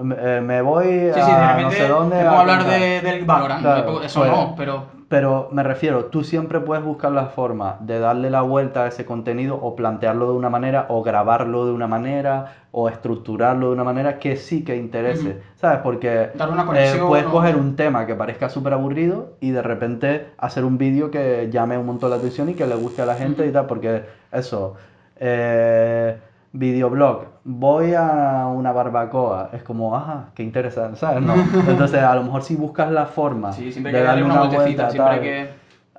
[0.03, 3.01] me, eh, me voy Sí, a sí, de no sé dónde a a hablar de,
[3.03, 5.04] del Valorant, Claro, eso pues, no, pero...
[5.09, 9.05] Pero me refiero, tú siempre puedes buscar la forma de darle la vuelta a ese
[9.05, 13.85] contenido o plantearlo de una manera o grabarlo de una manera o estructurarlo de una
[13.85, 15.37] manera que sí que interese.
[15.57, 15.81] ¿sabes?
[15.83, 20.27] Porque una eh, puedes o- coger un tema que parezca súper aburrido y de repente
[20.39, 23.15] hacer un vídeo que llame un montón la atención y que le guste a la
[23.15, 24.03] gente y tal, porque
[24.33, 24.75] eso,
[25.17, 26.17] eh,
[26.57, 31.21] videoblog, voy a una barbacoa, es como, ajá, qué interesante, ¿sabes?
[31.23, 31.35] No.
[31.69, 34.63] Entonces, a lo mejor si buscas la forma Sí, siempre de que darle una vueltecita,
[34.85, 35.49] vuelta, siempre tal, que...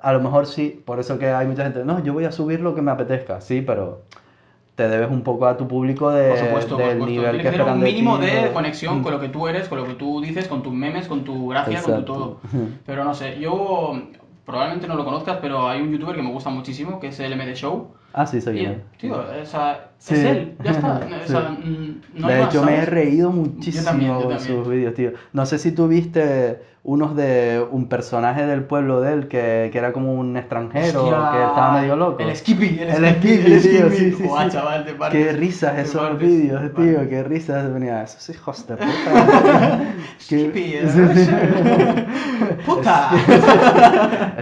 [0.00, 2.60] a lo mejor sí, por eso que hay mucha gente, no, yo voy a subir
[2.60, 4.00] lo que me apetezca, sí, pero
[4.76, 7.06] te debes un poco a tu público de, Por supuesto, por del supuesto.
[7.20, 9.02] nivel que esperan un de mínimo ti, de conexión Mm.
[9.02, 11.48] con lo que tú eres, con lo que tú dices, con tus memes, con tu
[11.48, 12.40] gracia, con tu todo.
[12.86, 13.92] Pero no sé, yo
[14.46, 17.32] probablemente no lo conozcas, pero hay un youtuber que me gusta muchísimo, que es el
[17.36, 17.88] MD Show.
[18.12, 18.70] Ah, sí, soy Y, yo.
[18.98, 20.14] tío, o sea, Sí.
[20.14, 21.00] es él, ya está.
[21.22, 21.32] O Sí.
[21.32, 24.40] sea, mm, no de más, hecho, me he reído muchísimo también, yo también.
[24.40, 25.12] sus vídeos, tío.
[25.34, 29.78] No sé si tú viste unos de un personaje del pueblo de él que, que
[29.78, 32.22] era como un extranjero, Hostia, que estaba medio loco.
[32.22, 33.96] El Skippy, el, El Skippy, Skippy, el tío, Skippy.
[33.96, 34.50] sí, sí, Buah, sí.
[34.50, 35.26] chaval, te partes.
[35.26, 38.04] Qué risas esos vídeos, tío, qué risas venía.
[38.04, 39.80] Esos hijos de puta.
[40.20, 42.06] Skippy, eh,
[42.64, 43.10] ¡Puta!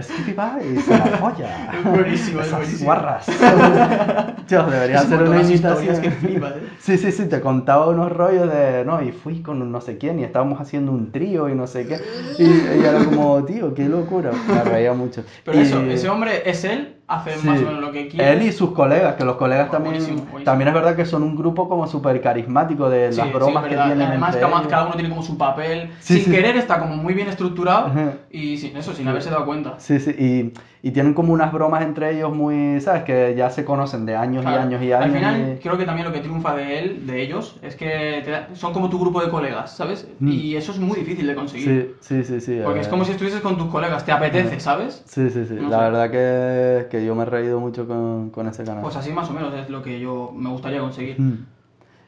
[0.01, 1.71] Skippy Vice, la polla.
[1.73, 2.85] Es buenísimo, es Esas buenísimo.
[2.85, 3.25] guarras.
[4.47, 5.95] Yo debería hacer un una imitación.
[5.95, 6.69] historias que flipas, ¿eh?
[6.79, 10.19] Sí, sí, sí, te contaba unos rollos de, no, y fui con no sé quién
[10.19, 11.99] y estábamos haciendo un trío y no sé qué.
[12.37, 14.31] Y ella era como, tío, qué locura.
[14.47, 15.23] Me reía mucho.
[15.43, 17.47] Pero Y- eso, ese hombre es él hace Sí.
[17.47, 18.31] más o menos lo que quiere.
[18.33, 20.43] Él y sus colegas, que los colegas también, Buenísimo, buenísimo.
[20.43, 23.63] también es verdad que son un grupo como súper carismático de Sí, las sí, bromas
[23.63, 24.67] es que tienen Además, entre ellos.
[24.67, 25.91] cada uno tiene como su papel.
[25.99, 26.31] Sí, sin sí.
[26.31, 28.11] querer está como muy bien estructurado Ujú.
[28.31, 29.75] y sin eso, sin haberse dado cuenta.
[29.77, 30.53] Sí, sí, y,
[30.87, 33.01] y tienen como unas bromas entre ellos muy, ¿sabes?
[33.05, 34.57] Que ya se conocen de años Claro.
[34.61, 35.05] y años y años.
[35.05, 38.21] Al final, y- creo que también lo que triunfa de él, de ellos, es que
[38.23, 40.07] te da- son como tu grupo de colegas, ¿sabes?
[40.19, 40.29] Mm.
[40.29, 41.95] Y eso es muy difícil de conseguir.
[42.01, 42.59] Sí, sí, sí, sí.
[42.63, 45.01] Porque eh, es como si estuvieses con tus colegas, te apetece, ¿sabes?
[45.07, 45.55] Sí, sí, sí.
[45.55, 45.83] No La sé.
[45.85, 48.83] verdad que, que yo me he reído mucho con, con ese canal.
[48.83, 51.19] Pues así más o menos es lo que yo me gustaría conseguir.
[51.19, 51.45] Mm.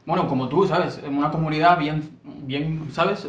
[0.08, 1.02] Bueno, como tú, ¿sabes?
[1.06, 3.28] En una comunidad bien, bien ¿sabes?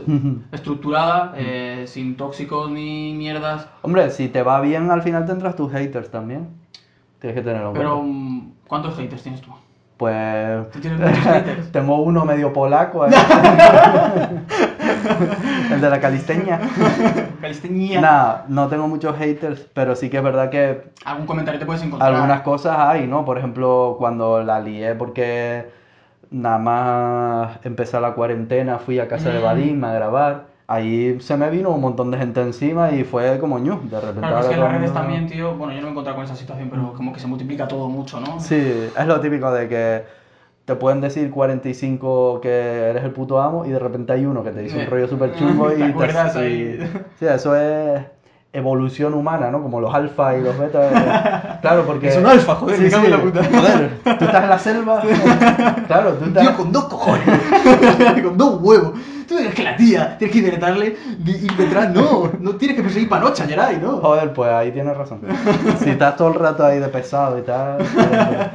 [0.52, 3.66] Estructurada, eh, sin tóxicos ni mierdas.
[3.82, 6.48] Hombre, si te va bien, al final tendrás tus haters también.
[7.20, 8.12] Tienes que tenerlo en Pero, cuenta.
[8.12, 9.50] mm, ¿cuántos haters tienes tú?
[9.96, 10.70] Pues.
[10.70, 11.72] ¿Tú tienes muchos haters?
[11.72, 13.02] Tengo uno medio polaco.
[13.02, 13.12] ahí.
[15.72, 16.60] El de la calisteña.
[17.40, 18.00] Calistenia.
[18.00, 21.82] Nada, no tengo muchos haters, pero sí que es verdad que Algún comentario te puedes
[21.82, 22.14] encontrar.
[22.14, 23.24] algunas cosas hay, ¿no?
[23.24, 25.76] Por ejemplo, cuando la lié porque
[26.30, 29.40] nada más empezar la cuarentena fui a casa de.
[29.40, 30.46] Vadim a grabar.
[30.66, 34.20] Ahí se me vino un montón de gente encima y fue como ñu, de repente.
[34.20, 36.24] Claro, es que en las redes también, tío, bueno, yo no me he encontrado con
[36.26, 38.38] esa situación, pero como que se multiplica todo mucho, ¿no?
[38.38, 40.02] Sí, es lo típico de que
[40.66, 42.50] te pueden decir 45 que
[42.90, 45.08] eres el puto amo y de repente hay uno que te dice un Eh, rollo
[45.08, 46.78] súper chungo y ¿te sí?
[47.18, 48.02] Sí, eso es
[48.58, 49.62] evolución humana, ¿no?
[49.62, 51.58] Como los alfa y los beta.
[51.62, 52.06] Claro, porque...
[52.06, 53.40] Que son alfa, joder, me cago en la puta.
[53.44, 55.02] Joder, tú estás en la selva.
[55.86, 56.42] Claro, tú estás...
[56.42, 57.24] Tío, con dos cojones,
[58.22, 58.92] con dos huevos.
[59.26, 60.96] Tú dices que la tía tienes que intentarle
[61.58, 63.98] detrás, no, no tienes que perseguir panocha, Geray, no.
[63.98, 65.20] Joder, pues ahí tienes razón.
[65.80, 67.78] Si estás todo el rato ahí de pesado y tal.
[67.80, 68.46] eh,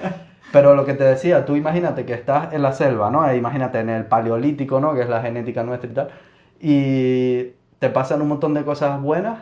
[0.51, 3.27] Pero lo que te decía, tú imagínate que estás en la selva, ¿no?
[3.27, 4.93] E imagínate en el paleolítico, ¿no?
[4.95, 6.09] Que es la genética nuestra y tal.
[6.59, 7.43] Y
[7.79, 9.39] te pasan un montón de cosas buenas.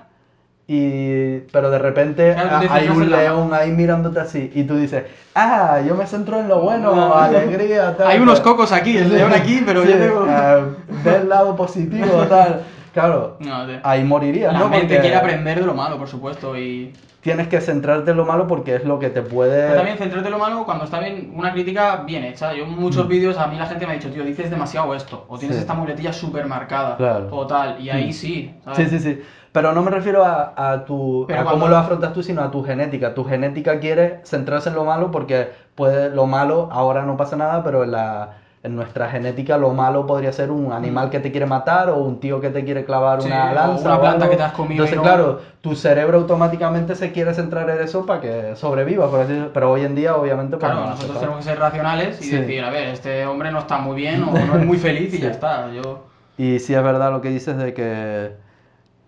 [0.73, 5.03] Y, pero de repente te ah, hay un león ahí mirándote así y tú dices,
[5.35, 7.13] ah, yo me centro en lo bueno, No.
[7.13, 8.07] alegría, tal.
[8.07, 10.25] Hay unos cocos aquí, el león aquí, pero Sí, yo tengo...
[10.29, 10.61] ah,
[11.03, 12.61] ve el lado positivo, tal.
[12.93, 14.69] Claro, No, de- ahí morirías, la ¿no?
[14.69, 16.93] mente Porque- quiere aprender de lo malo, por supuesto, y...
[17.21, 19.61] tienes que centrarte en lo malo porque es lo que te puede...
[19.63, 22.53] Pero también centrarte en lo malo cuando está bien una crítica bien hecha.
[22.53, 25.25] Yo en muchos vídeos a mí la gente me ha dicho, tío, dices demasiado esto,
[25.27, 25.59] o tienes Mm.
[25.59, 25.61] Sí.
[25.63, 27.27] esta muletilla súper marcada, Claro.
[27.31, 28.13] o tal, y ahí Mm.
[28.13, 28.89] sí, ¿sabes?
[28.89, 29.21] Sí, sí, sí.
[29.51, 32.63] Pero no me refiero a, a tu, a cómo lo afrontas tú, sino a tu
[32.63, 33.13] genética.
[33.13, 37.61] Tu genética quiere centrarse en lo malo porque puede, lo malo ahora no pasa nada,
[37.61, 41.47] pero en, la, en nuestra genética lo malo podría ser un animal que te quiere
[41.47, 43.21] matar o un tío que te quiere clavar.
[43.21, 43.83] Sí, una o lanza.
[43.85, 44.29] una o planta algo.
[44.31, 48.05] que te has comido Entonces, no- claro, tu cerebro automáticamente se quiere centrar en eso
[48.05, 49.47] para que sobreviva, por así.
[49.53, 52.37] Pero hoy en día, obviamente, pues Claro, no nosotros tenemos que ser racionales y Sí.
[52.37, 55.17] decir, a ver, este hombre no está muy bien o no es muy feliz y
[55.17, 55.23] Sí.
[55.23, 55.69] ya está.
[55.73, 56.05] Yo...
[56.37, 58.40] Y sí es verdad lo que dices de que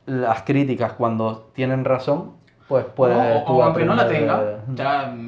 [0.06, 2.32] las críticas cuando tienen razón,
[2.68, 4.58] pues puedes o, o aunque no la tenga, de-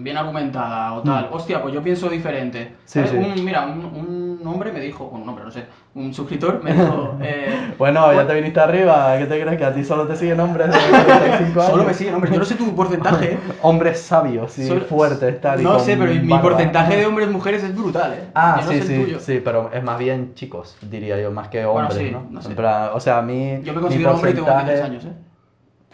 [0.03, 1.29] bien argumentada o tal.
[1.31, 2.71] Hostia, pues yo pienso diferente.
[2.71, 2.77] Mm.
[2.85, 3.11] Sí, ¿Sabes?
[3.11, 3.17] sí.
[3.17, 4.14] Un, mira, un, un
[4.47, 5.65] hombre me dijo, bueno, un hombre, no sé,
[5.95, 7.17] un suscriptor me dijo...
[7.21, 9.57] eh, Bueno, ya te viniste arriba, ¿qué te crees?
[9.57, 11.65] Que a ti solo te siguen hombres de 45 años.
[11.71, 13.37] Solo me siguen hombres, yo no sé tu porcentaje.
[13.61, 17.63] Hombres sabios y Solo- fuertes, tal y No sé, pero mi porcentaje de hombres mujeres
[17.63, 18.23] es brutal, ¿eh?
[18.35, 19.19] Ah, Yo no sí, el sí, tuyo.
[19.19, 22.25] sí, pero es más bien chicos, diría yo, más que Bueno, hombres, sí, ¿no?
[22.29, 22.49] no sé.
[22.49, 23.59] En plan, o sea, a mí.
[23.63, 25.13] Yo me mi considero hombre y tengo 23 porcentaje- años, ¿eh?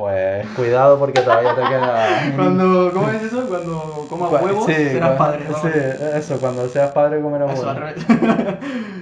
[0.01, 2.33] Pues cuidado porque todavía te queda.
[2.35, 3.45] Cuando, ¿cómo es eso?
[3.47, 5.45] Cuando comas huevos, sí, serás padre.
[5.47, 5.61] ¿no?
[5.61, 5.69] Sí,
[6.15, 7.95] eso, cuando seas padre comerás Eso, al huevos.
[8.09, 8.57] revés.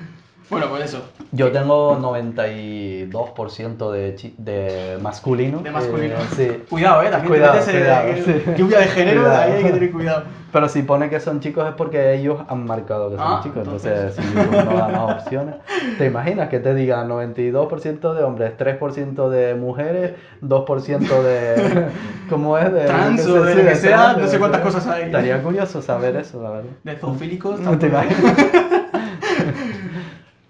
[0.49, 1.01] bueno, pues eso.
[1.31, 5.59] Yo tengo 92% de, chi- de masculino.
[5.59, 6.15] De masculino.
[6.15, 6.63] eh, sí.
[6.69, 8.43] Cuidado, eh, también Cuidado, te metes en cuidado, en sí.
[8.57, 9.41] lluvia de género, Cuidado.
[9.41, 10.23] ahí hay que tener cuidado.
[10.51, 13.59] Pero si pone que son chicos es porque ellos han marcado que son Ah, chicos.
[13.63, 14.17] entonces.
[14.17, 15.55] Entonces, si YouTube no da más opciones.
[15.99, 21.85] ¿Te imaginas que te diga 92% de hombres, 3% de mujeres, 2% de.
[22.29, 22.73] ¿Cómo es?
[22.73, 25.03] De, Trans o de sí, lo que sea, trans, no sé de- cuántas cosas hay.
[25.03, 26.69] Estaría curioso saber eso, la verdad.
[26.83, 28.07] De zoofílicos, No te tampoco.
[28.23, 28.88] imaginas.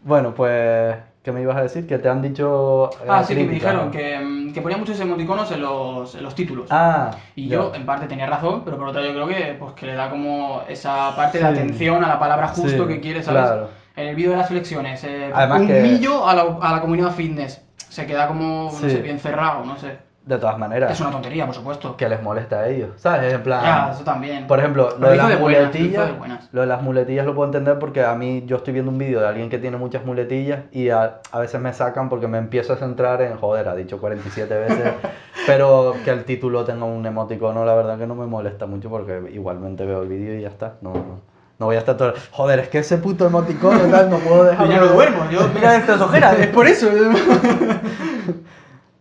[0.10, 0.98] Bueno, pues.
[1.22, 1.86] ¿Qué me ibas a decir?
[1.86, 2.90] Que te han dicho.
[3.04, 6.24] eh, Ah, sí, que me dijeron que, mm, que ponía muchos emoticonos en los, en
[6.24, 6.68] los títulos.
[6.72, 9.86] Ah, Y yo, en parte, tenía razón, pero por otra, yo creo que, pues, que
[9.86, 13.44] le da como esa parte de atención a la palabra justo que quiere, ¿sabes?
[13.44, 13.70] claro.
[13.98, 16.82] En el vídeo de las flexiones, eh, Además un que- millo a la, a la
[16.82, 17.62] comunidad fitness.
[17.90, 19.98] Se queda como, no sé, bien cerrado, no sé.
[20.30, 20.92] De todas maneras.
[20.92, 21.98] Es una tontería, por supuesto.
[21.98, 23.34] que les molesta a ellos, ¿sabes?
[23.34, 24.46] En plan, Ya, eso también.
[24.46, 27.48] por ejemplo, lo de las de buenas, muletillas, de lo de las muletillas lo puedo
[27.48, 30.60] entender porque a mí yo estoy viendo un vídeo de alguien que tiene muchas muletillas
[30.72, 34.00] y a, a veces me sacan porque me empiezo a centrar en, joder, ha dicho
[34.00, 34.94] 47 veces,
[35.48, 39.32] pero que el título tenga un emoticono, la verdad que no me molesta mucho porque
[39.34, 41.22] igualmente veo el vídeo y ya está, no, no,
[41.58, 44.50] no voy a estar todo, joder, es que ese puto emoticono tal, no puedo Yo
[44.52, 44.72] dejarlo.
[44.74, 46.88] ya no duermo, yo mira estas ojeras, es por eso.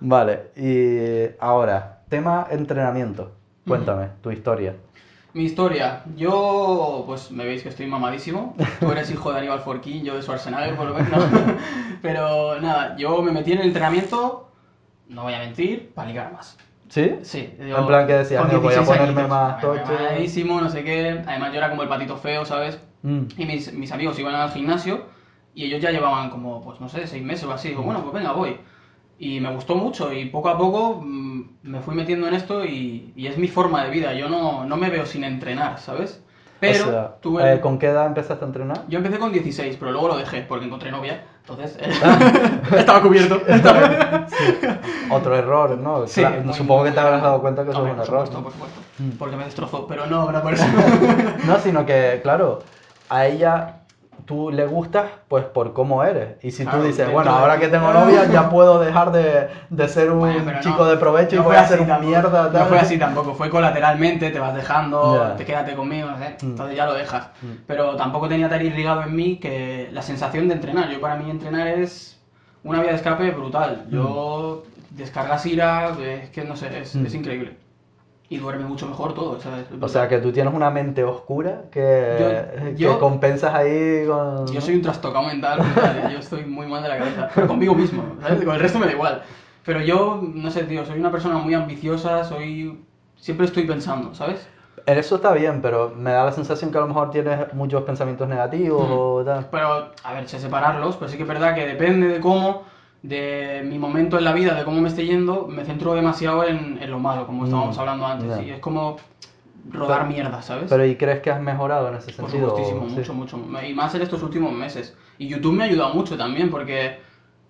[0.00, 3.32] Vale, y ahora, tema entrenamiento.
[3.66, 4.76] Cuéntame, tu historia.
[5.34, 8.56] Mi historia, yo, pues me veis que estoy mamadísimo.
[8.80, 11.24] Tú eres hijo de Aníbal Forquín, yo de Schwarzenegger, por lo menos.
[12.02, 14.48] Pero nada, yo me metí en el entrenamiento,
[15.08, 16.56] no voy a mentir, para ligar más.
[16.88, 17.16] ¿Sí?
[17.22, 17.54] Sí.
[17.58, 19.92] En plan que decías, con "No, voy a 16 ponerme añitos, más tocho".
[19.92, 21.22] mamadísimo, no sé qué.
[21.26, 22.80] Además, yo era como el patito feo, ¿sabes?
[23.02, 23.24] Mm.
[23.36, 25.02] Y mis, mis amigos iban al gimnasio
[25.54, 27.68] y ellos ya llevaban como, pues no sé, seis meses o así.
[27.68, 28.56] Digo, bueno, pues venga, voy.
[29.20, 33.12] Y me gustó mucho y poco a poco mm, me fui metiendo en esto y,
[33.16, 34.14] y es mi forma de vida.
[34.14, 36.22] Yo no, no me veo sin entrenar, ¿sabes?
[36.60, 37.54] Pero o sea, tuve...
[37.54, 38.84] eh, ¿con qué edad empezaste a entrenar?
[38.88, 41.24] Yo empecé con 16, pero luego lo dejé porque encontré novia.
[41.40, 42.18] Entonces, Ah.
[42.76, 43.40] estaba cubierto.
[43.46, 44.26] Estaba-
[45.10, 46.06] Otro error, ¿no?
[46.06, 48.04] Sí, Claro, muy- supongo que muy te habrás dado cuenta que eso es un por
[48.06, 48.26] error.
[48.26, 48.42] supuesto, ¿no?
[48.44, 48.80] por supuesto.
[48.98, 49.10] Mm.
[49.18, 50.64] Porque me destrozó, pero no, no por eso.
[51.46, 52.60] No, sino que, claro,
[53.08, 53.80] a ella
[54.28, 56.36] tú le gustas pues por cómo eres.
[56.44, 59.48] Y si Claro, tú dices, bueno, de- ahora que tengo novia ya puedo dejar de,
[59.70, 62.08] de ser un Bueno, chico no, de provecho no y voy a ser un tampoco,
[62.10, 62.50] mierda.
[62.52, 66.50] No fue así tampoco, fue colateralmente, te vas dejando, te quédate conmigo, sé, Mm.
[66.50, 67.28] entonces ya lo dejas.
[67.40, 67.46] Mm.
[67.66, 70.90] Pero tampoco tenía tan irrigado en mí que la sensación de entrenar.
[70.90, 72.20] Yo para mí entrenar es
[72.64, 73.86] una vía de escape brutal.
[73.90, 77.06] Yo descargas ira, es que no sé, es, Mm.
[77.06, 77.56] es increíble.
[78.30, 79.66] Y duerme mucho mejor todo, ¿sabes?
[79.74, 84.04] Es O sea, que tú tienes una mente oscura que, Yo- que yo- compensas ahí
[84.06, 84.46] con...
[84.48, 87.74] Yo soy un trastocado mental, brutal, yo estoy muy mal de la cabeza, pero conmigo
[87.74, 88.44] mismo, ¿sabes?
[88.44, 89.22] Con el resto me da igual.
[89.64, 92.84] Pero yo, no sé, tío, soy una persona muy ambiciosa, soy...
[93.16, 94.46] Siempre estoy pensando, ¿sabes?
[94.86, 98.28] Eso está bien, pero me da la sensación que a lo mejor tienes muchos pensamientos
[98.28, 98.92] negativos Mm.
[98.92, 99.46] o tal.
[99.50, 102.62] Pero, a ver, sé separarlos, pero sí que es verdad que depende de cómo,
[103.02, 106.78] de mi momento en la vida, de cómo me esté yendo, me centro demasiado en,
[106.82, 108.46] en lo malo, como estábamos Mm, hablando antes.
[108.46, 108.96] Y es como
[109.70, 110.64] rodar Pero- mierda, ¿sabes?
[110.68, 112.50] Pero ¿y crees que has mejorado en ese Por sentido?
[112.50, 112.94] supuestísimo, Sí.
[112.96, 113.62] mucho, mucho.
[113.66, 114.96] Y más en estos últimos meses.
[115.18, 116.98] Y YouTube me ha ayudado mucho también, porque,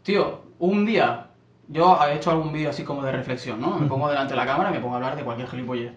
[0.02, 1.28] tío, un día,
[1.68, 3.78] yo he hecho algún vídeo así como de reflexión, ¿no?
[3.78, 5.92] Me pongo delante de la cámara me pongo a hablar de cualquier gilipollez.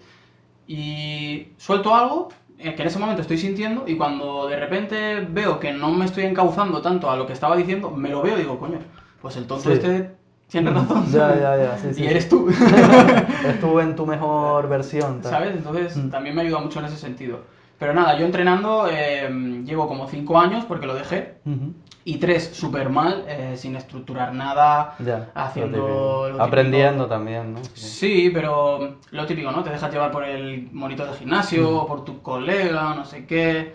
[0.68, 2.30] Y suelto algo
[2.60, 6.06] eh, que en ese momento estoy sintiendo y cuando de repente veo que no me
[6.06, 8.78] estoy encauzando tanto a lo que estaba diciendo, me lo veo y digo, coño,
[9.22, 9.74] pues el tonto Sí.
[9.74, 10.12] este
[10.50, 11.06] tiene razón.
[11.12, 12.06] Ya, ya, ya, sí, y sí.
[12.06, 12.50] eres tú.
[13.48, 15.22] Estuve en tu mejor versión.
[15.22, 15.32] tal.
[15.32, 15.56] ¿Sabes?
[15.56, 16.10] Entonces Mm.
[16.10, 17.40] también me ayuda mucho en ese sentido.
[17.80, 19.28] Pero nada, yo entrenando eh,
[19.66, 21.36] llevo como 5 años porque lo dejé.
[21.46, 21.74] Ujú.
[22.04, 26.20] Y 3 súper mal, eh, sin estructurar nada, Ya, haciendo lo típico.
[26.22, 26.44] lo típico.
[26.44, 27.60] Aprendiendo también, ¿no?
[27.76, 29.64] Sí, pero lo típico, ¿no?
[29.64, 33.74] Te dejas llevar por el monitor de gimnasio, por tu colega, no sé qué.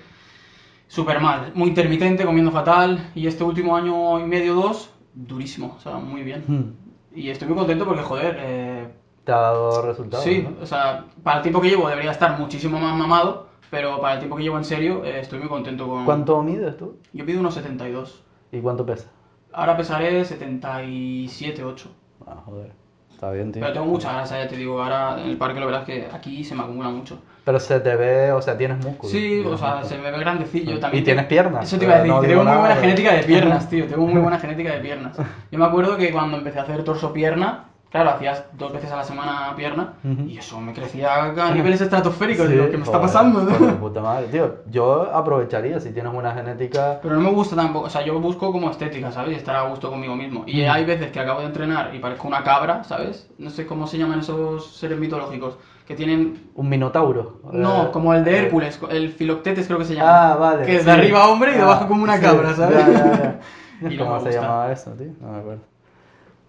[0.89, 3.11] Súper mal, muy intermitente, comiendo fatal.
[3.15, 6.45] Y este último año y medio, dos, durísimo, o sea, muy bien.
[6.47, 7.19] Mm.
[7.19, 8.89] Y estoy muy contento porque, joder, eh,
[9.25, 10.25] Te ha dado resultados.
[10.25, 10.63] Sí, ¿no?
[10.63, 14.19] o sea, para el tiempo que llevo debería estar muchísimo más mamado, pero para el
[14.21, 16.05] tiempo que llevo en serio eh, estoy muy contento con...
[16.05, 16.99] ¿Cuánto mides tú?
[17.13, 18.23] Yo pido unos 72.
[18.53, 19.11] ¿Y cuánto pesas?
[19.53, 21.91] Ahora pesaré 77, 8.
[22.27, 22.73] Ah, joder.
[23.11, 23.63] Está bien, tío.
[23.63, 26.45] Pero tengo mucha grasa, ya te digo, ahora en el parque lo verás que aquí
[26.45, 27.19] se me acumula mucho.
[27.47, 29.09] Pero se te ve, o sea, tienes músculo.
[29.09, 29.89] Sí, o sea, músculo.
[29.89, 31.05] se me ve grandecillo ¿Y también.
[31.05, 31.65] tienes piernas?
[31.65, 32.77] Eso te iba a Eh, decir, no tengo muy buena nada.
[32.81, 35.17] genética de piernas, tío, tengo muy buena genética de piernas.
[35.53, 39.05] Yo me acuerdo que cuando empecé a hacer torso-pierna, claro, hacías dos veces a la
[39.05, 39.95] semana pierna,
[40.27, 43.47] y eso me crecía a niveles estratosféricos, Sí, digo, ¿qué me está pasando?
[43.81, 44.27] puta madre.
[44.29, 46.99] Tío, yo aprovecharía si tienes buena genética.
[47.03, 49.33] Pero no me gusta tampoco, o sea, yo busco como estética, ¿sabes?
[49.33, 50.45] Y estar a gusto conmigo mismo.
[50.47, 50.71] Y Mm.
[50.71, 53.29] hay veces que acabo de entrenar y parezco una cabra, ¿sabes?
[53.39, 55.57] No sé cómo se llaman esos seres mitológicos,
[55.87, 56.51] que tienen...
[56.57, 57.41] Un minotauro.
[57.53, 60.33] No, Eh, como el de eh, Hércules, el Filoctetes creo que se llama.
[60.33, 60.67] Ah, vale.
[60.67, 60.87] Que es sí.
[60.87, 62.77] de arriba hombre y de Ah, abajo como una sí, cabra, ¿sabes?
[62.85, 63.41] ya, ya, ya.
[63.91, 65.09] Y no ¿Cómo me se llamaba eso, tío?
[65.21, 65.61] No me acuerdo.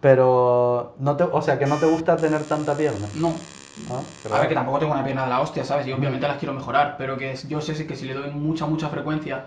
[0.08, 3.10] Pero, no te, o sea, que no te gusta tener tanta pierna.
[3.14, 3.42] No.
[3.90, 4.04] ¿Ah?
[4.24, 5.86] Qué A ver, que tampoco tengo una pierna de la hostia, ¿sabes?
[5.86, 8.88] Y obviamente las quiero mejorar, pero que yo sé que si le doy mucha, mucha
[8.88, 9.46] frecuencia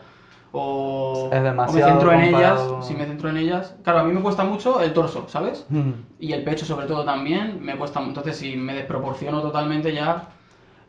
[0.53, 3.75] o, Es o me centro en ellas, si me centro en ellas...
[3.83, 5.65] Claro, a mí me cuesta mucho el torso, ¿sabes?
[5.71, 5.93] Mm.
[6.19, 8.11] Y el pecho sobre todo también me cuesta mucho.
[8.11, 10.29] Entonces si me desproporciono totalmente ya...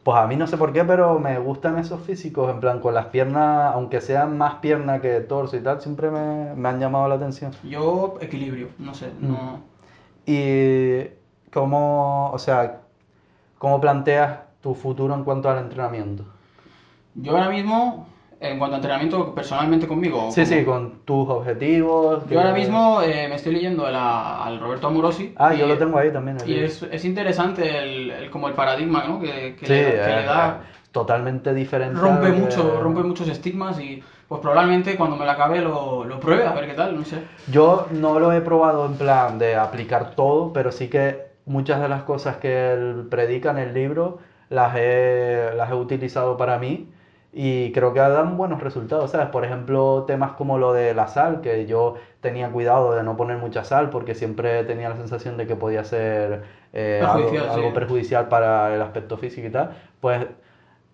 [0.04, 2.94] Pues a mí no sé por qué, pero me gustan esos físicos, en plan, con
[2.96, 7.08] las piernas, aunque sean más piernas que torso y tal, siempre me, me han llamado
[7.08, 7.52] la atención.
[7.64, 9.28] Yo equilibrio, no sé, Mm.
[9.28, 9.60] no...
[10.26, 11.08] Y
[11.52, 12.82] cómo, o sea,
[13.58, 16.24] cómo planteas tu futuro en cuanto al entrenamiento.
[17.16, 18.08] Yo ahora mismo,
[18.42, 20.32] en cuanto a entrenamiento personalmente conmigo...
[20.32, 22.28] Sí, sí, con tus objetivos.
[22.28, 25.34] Yo ahora mismo eh, me estoy leyendo la- al Roberto Amorosi.
[25.38, 26.38] Ah, y- yo lo tengo ahí también.
[26.48, 29.20] Y es, es interesante el, el- como el paradigma, ¿no?
[29.20, 30.62] Que, que Sí, le, da- que le es- da...
[30.92, 32.00] totalmente diferente.
[32.00, 36.46] Rompe mucho, rompe muchos estigmas y pues probablemente cuando me la acabe lo, lo pruebe
[36.48, 37.20] a ver qué tal, no sé.
[37.52, 41.88] Yo no lo he probado en plan de aplicar todo, pero sí que muchas de
[41.90, 44.18] las cosas que él predica en el libro
[44.50, 46.90] las he, las he utilizado para mí
[47.34, 49.28] y creo que dan buenos resultados, ¿sabes?
[49.30, 53.38] Por ejemplo, temas como lo de la sal, que yo tenía cuidado de no poner
[53.38, 57.68] mucha sal porque siempre tenía la sensación de que podía ser eh, algo, Perjudicial, algo
[57.70, 57.74] sí.
[57.74, 59.72] perjudicial para el aspecto físico y tal,
[60.02, 60.28] pues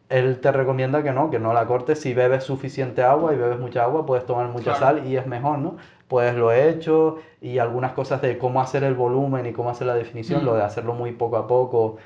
[0.10, 2.00] él te recomienda que no, que no la cortes.
[2.02, 4.80] Si bebes suficiente agua y bebes mucha agua, puedes tomar mucha Claro.
[4.80, 5.78] sal y es mejor, ¿no?
[6.08, 9.88] Pues lo he hecho y algunas cosas de cómo hacer el volumen y cómo hacer
[9.88, 10.46] la definición, Mm.
[10.46, 11.98] lo de hacerlo muy poco a poco,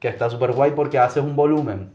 [0.00, 1.92] que está súper guay porque haces un volumen,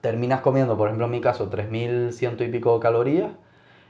[0.00, 3.32] terminas comiendo, por ejemplo en mi caso, 3.100 y pico calorías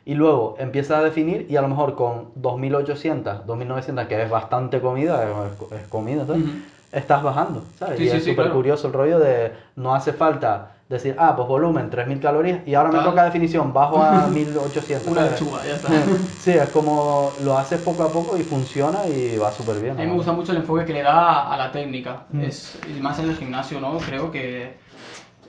[0.04, 4.80] y luego empiezas a definir y a lo mejor con 2.800, 2.900, que es bastante
[4.80, 5.22] comida,
[5.70, 6.42] es, comida, ¿sabes?
[6.44, 6.52] Ujú.
[6.92, 7.98] estás bajando, ¿sabes?
[7.98, 8.56] Sí, y sí, es sí, súper claro.
[8.56, 12.90] curioso el rollo de no hace falta decir, ah, pues volumen 3000 calorías y ahora
[12.90, 15.06] me toca definición, bajo a 1800.
[15.12, 15.90] Una lechuga, ya está.
[16.38, 19.92] Sí, es como lo haces poco a poco y funciona y va súper bien.
[19.92, 20.14] A mí me ¿no?
[20.14, 22.24] gusta mucho el enfoque que le da a la técnica.
[22.30, 22.40] Mm.
[22.40, 23.98] Es, y más en el gimnasio, ¿no?
[23.98, 24.72] Creo que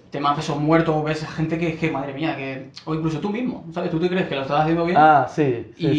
[0.10, 2.70] tema peso muerto, ves gente que, que, madre mía, que...
[2.86, 3.92] O incluso tú mismo, ¿sabes?
[3.92, 5.94] Tú te crees que lo estás haciendo bien Ah, sí, sí, y,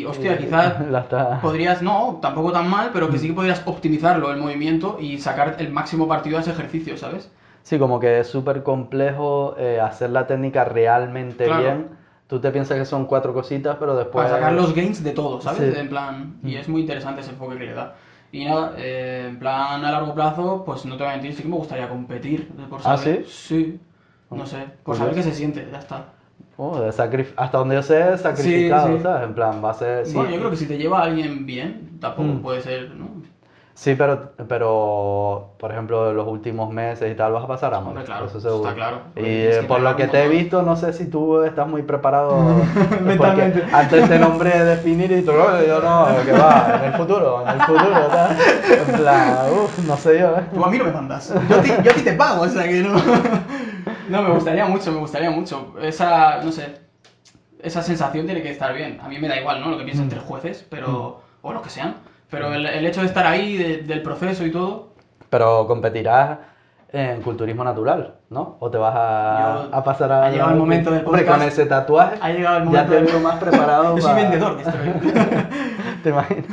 [0.00, 0.04] sí.
[0.06, 1.40] hostia, Y- quizás la está...
[1.40, 3.10] podrías, no, tampoco tan mal, pero Mm.
[3.12, 6.96] que sí que podrías optimizarlo, el movimiento, y sacar el máximo partido a ese ejercicio,
[6.96, 7.30] ¿sabes?
[7.62, 11.62] Sí, como que es súper complejo eh, hacer la técnica realmente Claro.
[11.62, 11.88] bien.
[12.28, 14.24] Tú te piensas que son cuatro cositas, pero después...
[14.26, 15.76] Para sacar los gains de todo, ¿sabes?
[15.76, 16.58] En plan, y Mm.
[16.58, 17.94] es muy interesante ese enfoque que le da.
[18.32, 21.42] Y nada, eh, en plan a largo plazo, pues no te voy a mentir, sí
[21.42, 22.48] que me gustaría competir.
[22.68, 23.32] Por ¿Ah, saber- sí?
[23.54, 23.80] Sí,
[24.30, 24.66] no sé, por
[24.96, 24.98] Curioso.
[25.02, 26.06] saber qué se siente, ya está.
[26.58, 29.02] Oh, Hasta donde yo sé, sacrificado, sí.
[29.02, 29.28] ¿sabes?
[29.28, 30.06] En plan, va a ser...
[30.06, 30.14] sí.
[30.14, 32.42] Bueno, yo creo que si te lleva a alguien bien, tampoco Mm.
[32.42, 33.15] puede ser, ¿no?
[33.78, 37.90] Sí, pero, pero, por ejemplo, los últimos meses y tal vas a pasar hambre.
[37.90, 38.70] Hombre, claro, eso seguro.
[38.70, 39.00] está claro.
[39.16, 42.62] Y eh, por lo que te he visto, no sé si tú estás muy preparado.
[43.02, 43.62] Mentalmente.
[43.70, 47.60] Antes te nombré definir y tú, yo no, que va, en el futuro, en el
[47.60, 48.38] futuro, ¿sabes?
[48.88, 50.42] En plan, uff, no sé yo, ¿eh?
[50.54, 51.34] Tú a mí no me mandas.
[51.48, 52.94] Yo, a ti- yo a ti te pago, o sea que no.
[54.08, 55.74] No, me gustaría mucho, me gustaría mucho.
[55.82, 56.76] Esa, no sé,
[57.60, 58.98] esa sensación tiene que estar bien.
[59.02, 59.68] A mí me da igual, ¿no?
[59.68, 59.86] Lo que Mm.
[59.86, 61.20] piensen tres jueces, pero.
[61.42, 61.96] o los que sean.
[62.30, 64.88] Pero el, el hecho de estar ahí, de- del proceso y todo.
[65.30, 66.38] Pero competirás
[66.92, 68.56] en culturismo natural, ¿no?
[68.60, 70.26] O te vas a, Yo- a pasar a.
[70.26, 71.52] ha llegado el momento del Hombre, con podcast.
[71.52, 72.16] ese tatuaje.
[72.20, 74.62] Ha llegado el Ya momento te del- veo más preparado Yo soy para- vendedor de
[74.62, 74.76] esto.
[76.02, 76.44] ¿Te imaginas?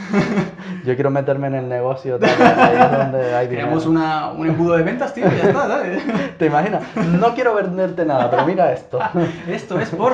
[0.84, 3.67] Yo quiero meterme en el negocio, tal, ahí es donde hay dinero.
[3.67, 6.03] Creamos una, un embudo de ventas, tío, y ya está, ¿sabes?
[6.39, 6.84] ¿Te imaginas?
[6.95, 8.99] No quiero venderte nada, pero mira esto.
[9.47, 10.13] Esto es por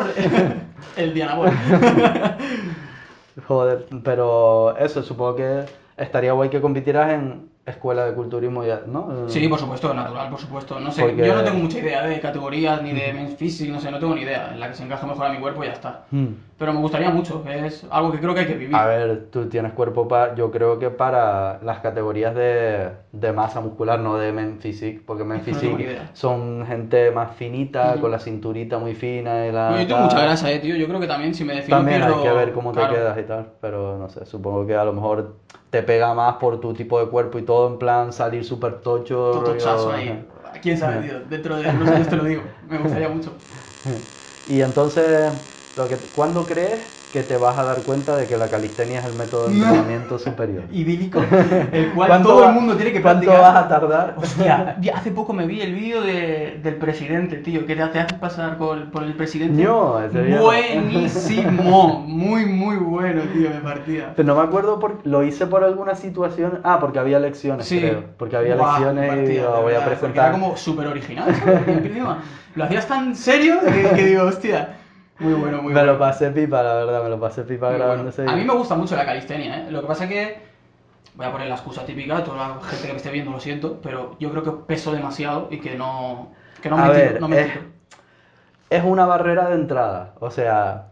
[0.97, 1.49] el Dianabol.
[3.47, 5.65] Joder, pero eso, supongo que
[5.97, 9.27] estaría guay que compitieras en escuela de culturismo ya, ¿no?
[9.27, 10.79] Sí, por supuesto, natural, por supuesto.
[10.79, 13.79] No sé, Porque- yo no tengo mucha idea de categorías ni de men's physique, no
[13.79, 14.51] sé, no tengo ni idea.
[14.53, 16.05] En la que se encaje mejor a mi cuerpo y ya está.
[16.11, 16.27] Hmm.
[16.57, 18.75] Pero me gustaría mucho, es algo que creo que hay que vivir.
[18.75, 23.61] A ver, tú tienes cuerpo para, yo creo que para las categorías de, de masa
[23.61, 26.09] muscular, no de men physique, porque men No tengo ni physique idea.
[26.13, 28.01] son gente más finita, Ujú.
[28.01, 29.79] con la cinturita muy fina y la...
[29.81, 30.75] Yo tengo mucha grasa, eh, tío.
[30.75, 32.93] Yo creo que también si me defino También hay pierdo- que ver cómo te claro.
[32.93, 35.35] quedas y tal, pero no sé, supongo que a lo mejor
[35.69, 39.41] te pega más por tu tipo de cuerpo y todo, en plan salir súper tocho.
[39.45, 40.25] Tochazo ahí.
[40.61, 41.19] ¿Quién sabe, tío?
[41.21, 42.43] Dentro de unos años te lo digo.
[42.67, 43.33] Me gustaría mucho.
[44.47, 45.33] Y entonces,
[45.75, 46.81] lo que, ¿cuándo crees
[47.11, 50.19] que te vas a dar cuenta de que la calistenia es el método de entrenamiento
[50.19, 50.65] superior?
[50.71, 51.19] Idílico.
[51.71, 53.53] El cual ¿Cuánto todo va- el mundo tiene que ¿Cuánto practicar.
[53.55, 54.13] vas a tardar?
[54.17, 58.57] Hostia, hace poco me vi el vídeo de, del presidente, tío, que te hace pasar
[58.57, 59.63] por, por el presidente.
[59.63, 59.99] No.
[60.39, 64.13] Buenísimo, muy, muy bueno, tío, me partía.
[64.15, 66.59] Pero no me acuerdo, por, lo hice por alguna situación.
[66.63, 68.03] Ah, porque había elecciones, Sí, creo.
[68.17, 70.29] Porque había elecciones me y partía, digo, de voy a presentar.
[70.29, 71.85] Era como súper original, ¿sabes?
[71.85, 74.75] Y Lo hacías tan serio que, que digo, hostia.
[75.19, 75.93] Muy bueno, muy me bueno.
[75.93, 78.09] lo pasé pipa, la verdad, me lo pasé pipa grabando bueno.
[78.09, 79.71] ese A mí me gusta mucho la calistenia, ¿eh?
[79.71, 80.37] Lo que pasa es que,
[81.15, 83.79] voy a poner la excusa típica, toda la gente que me esté viendo lo siento,
[83.81, 87.21] pero yo creo que peso demasiado y que no, que no A me tiro, ver,
[87.21, 87.61] no me es- tiro.
[88.69, 90.13] es una barrera de entrada.
[90.19, 90.91] O sea,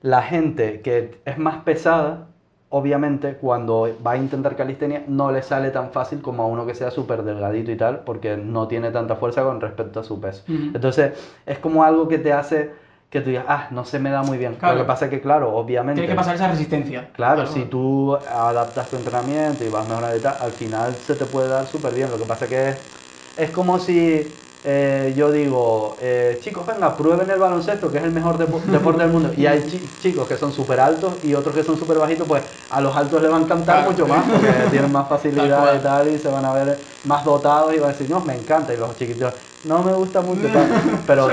[0.00, 2.28] la gente que es más pesada,
[2.70, 6.74] obviamente, cuando va a intentar calistenia, no le sale tan fácil como a uno que
[6.74, 10.44] sea súper delgadito y tal, porque no tiene tanta fuerza con respecto a su peso.
[10.48, 11.12] Entonces,
[11.46, 12.70] es como algo que te hace
[13.12, 14.54] que tú digas, ah, no se me da muy bien.
[14.54, 14.76] Claro.
[14.76, 16.00] Lo que pasa es que, claro, obviamente.
[16.00, 17.10] Tiene que pasar esa resistencia.
[17.12, 21.26] Claro, si tú adaptas tu entrenamiento y vas mejorando y tal, al final se te
[21.26, 22.10] puede dar súper bien.
[22.10, 22.78] Lo que pasa que es,
[23.36, 28.12] es como si eh, yo digo, eh, chicos, venga, prueben el baloncesto, que es el
[28.12, 29.32] mejor depo- deporte del mundo.
[29.36, 32.42] Y hay chi- chicos que son súper altos y otros que son súper bajitos, pues
[32.68, 33.90] a los altos les va a encantar Claro.
[33.90, 37.74] mucho más, porque tienen más facilidad y tal, y se van a ver más dotados
[37.74, 38.72] y van a decir, no, me encanta.
[38.72, 39.34] Y los chiquitos,
[39.64, 40.48] no me gusta mucho,
[41.06, 41.26] pero,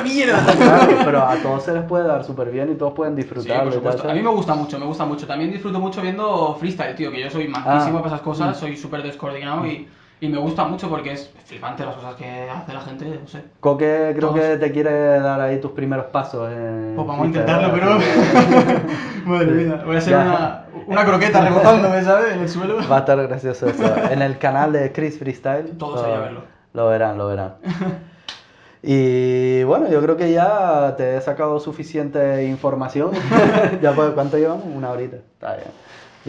[1.23, 3.71] a todos se les puede dar súper bien y todos pueden Sí, disfrutarlo.
[3.71, 4.09] supuesto.
[4.09, 5.27] A mí me gusta mucho, me gusta mucho.
[5.27, 8.01] También disfruto mucho viendo freestyle, tío, que yo soy malísimo Ah.
[8.01, 8.59] para esas cosas, Mm.
[8.59, 9.87] soy súper descoordinado y
[10.21, 13.41] Y me gusta mucho porque es flipante las cosas que hace la gente, no sé.
[13.61, 14.41] Coque creo Todos.
[14.41, 16.51] que te quiere dar ahí tus primeros pasos.
[16.51, 17.85] En Pues vamos a intentarlo, pero.
[19.25, 19.51] Madre Sí.
[19.53, 20.19] mía, voy a ser Ya.
[20.21, 22.33] una, una croqueta rebotándome, ¿sabes?
[22.33, 22.77] En el suelo.
[22.91, 23.83] Va a estar gracioso eso.
[24.11, 25.77] En el canal de Chris Freestyle.
[25.77, 26.41] Todos lo- a verlo.
[26.73, 27.55] Lo verán, lo verán.
[28.81, 33.11] Y bueno, yo creo que ya te he sacado suficiente información.
[33.81, 34.65] ya ¿Cuánto llevamos?
[34.65, 35.17] Una horita.
[35.17, 35.67] Está bien.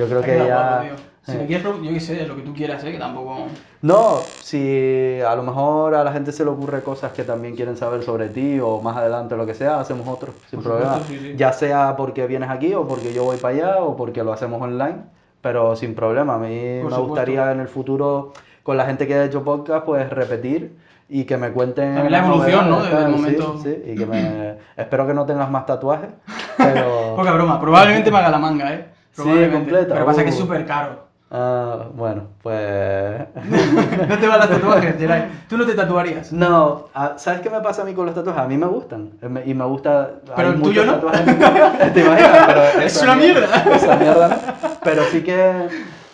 [0.01, 0.83] Yo creo que ya.
[0.83, 1.03] guapo.
[1.23, 2.93] Si me quieres yo qué sé, lo que tú quieras, ¿eh?
[2.93, 3.47] Que tampoco.
[3.83, 7.77] No, si a lo mejor a la gente se le ocurre cosas que también quieren
[7.77, 10.95] saber sobre ti o más adelante lo que sea, hacemos otro, sin Por problema.
[10.99, 11.37] supuesto, sí, sí.
[11.37, 14.61] Ya sea porque vienes aquí o porque yo voy para allá o porque lo hacemos
[14.63, 14.97] online,
[15.43, 16.37] pero sin problema.
[16.37, 17.07] A mí me supuesto.
[17.07, 18.33] gustaría en el futuro,
[18.63, 20.75] con la gente que ha hecho podcast, pues repetir
[21.11, 21.95] y que me cuenten...
[21.95, 22.83] También la evolución, ¿no?
[22.83, 23.61] Desde el tal, sí, momento.
[23.63, 24.55] Sí, y que me...
[24.77, 26.09] Espero que no tengas más tatuajes,
[26.57, 27.15] pero...
[27.15, 29.00] Poca broma, probablemente me haga la manga, ¿eh?
[29.13, 30.41] Sí, completa, Pero pasa que es uh.
[30.43, 31.11] súper caro.
[31.33, 33.21] Ah, bueno, pues...
[34.09, 35.27] no te van las tatuajes, Geray.
[35.49, 36.33] Tú no te tatuarías.
[36.33, 38.43] No, ah, ¿sabes qué me pasa a mí con los tatuajes?
[38.43, 39.13] A mí me gustan.
[39.23, 40.11] eh, Y me gusta.
[40.35, 40.95] Pero el tuyo no.
[41.95, 42.47] ¿Te imaginas?
[42.47, 43.47] Pero Es una mierda.
[43.77, 44.29] Esa mierda.
[44.29, 44.69] no.
[44.83, 45.69] Pero sí que.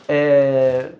[0.08, 0.96] eh,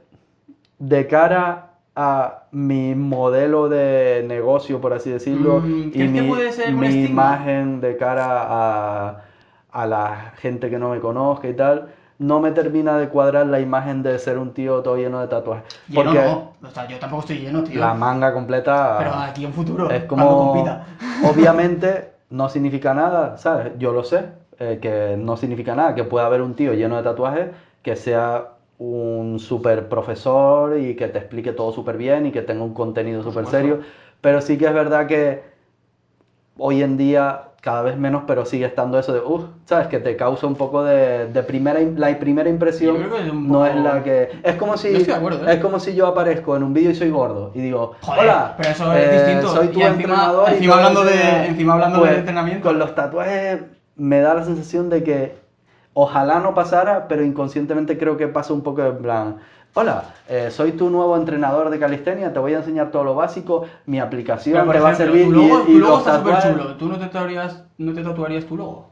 [0.79, 6.29] de cara a mi modelo de negocio, por así decirlo, Mm, y ¿crees que mi,
[6.29, 9.21] puede ser un mi imagen de cara a,
[9.77, 13.61] a la gente que no me conozca y tal, no me termina de cuadrar la
[13.61, 15.65] imagen de ser un tío todo lleno de tatuajes.
[15.87, 16.53] Lleno Porque no.
[16.67, 17.79] O sea, yo tampoco estoy lleno, tío.
[17.79, 18.97] la manga completa.
[18.99, 19.91] Pero aquí en futuro.
[19.91, 20.87] Es como, compita.
[21.31, 23.73] obviamente no significa nada, ¿sabes?
[23.79, 24.25] Yo lo sé,
[24.59, 27.49] eh, que no significa nada, que pueda haber un tío lleno de tatuajes
[27.83, 32.65] que sea un súper profesor y que te explique todo súper bien y que tenga
[32.65, 33.81] un contenido súper serio,
[34.23, 35.43] pero sí que es verdad que
[36.59, 39.89] hoy en día cada vez menos, pero sigue estando eso de, uff, ¿sabes?
[39.89, 43.27] Que te causa un poco de, de primera, im- la primera impresión Yo creo que
[43.27, 44.31] es un no es la que...
[44.45, 45.55] Es como si, de acuerdo, ¿eh?
[45.55, 48.55] es como si yo aparezco en un vídeo y soy gordo y digo, Joder, hola,
[48.57, 49.49] pero eso es eh, distinto.
[49.49, 50.49] soy tu Y encima- entrenador.
[50.51, 52.69] y encima todo hablando de- encima hablando de entrenamiento.
[52.69, 53.61] Con los tatuajes
[53.97, 55.35] me da la sensación de que
[55.95, 59.37] ojalá no pasara, pero inconscientemente creo que pasa un poco en plan,
[59.79, 63.67] hola, eh, soy tu nuevo entrenador de calistenia, te voy a enseñar todo lo básico,
[63.85, 66.75] mi aplicación te va a servir Tu logo, y, tu logo está súper chulo.
[66.77, 68.89] ¿Tú no te, tatuarías, no te tatuarías tu logo?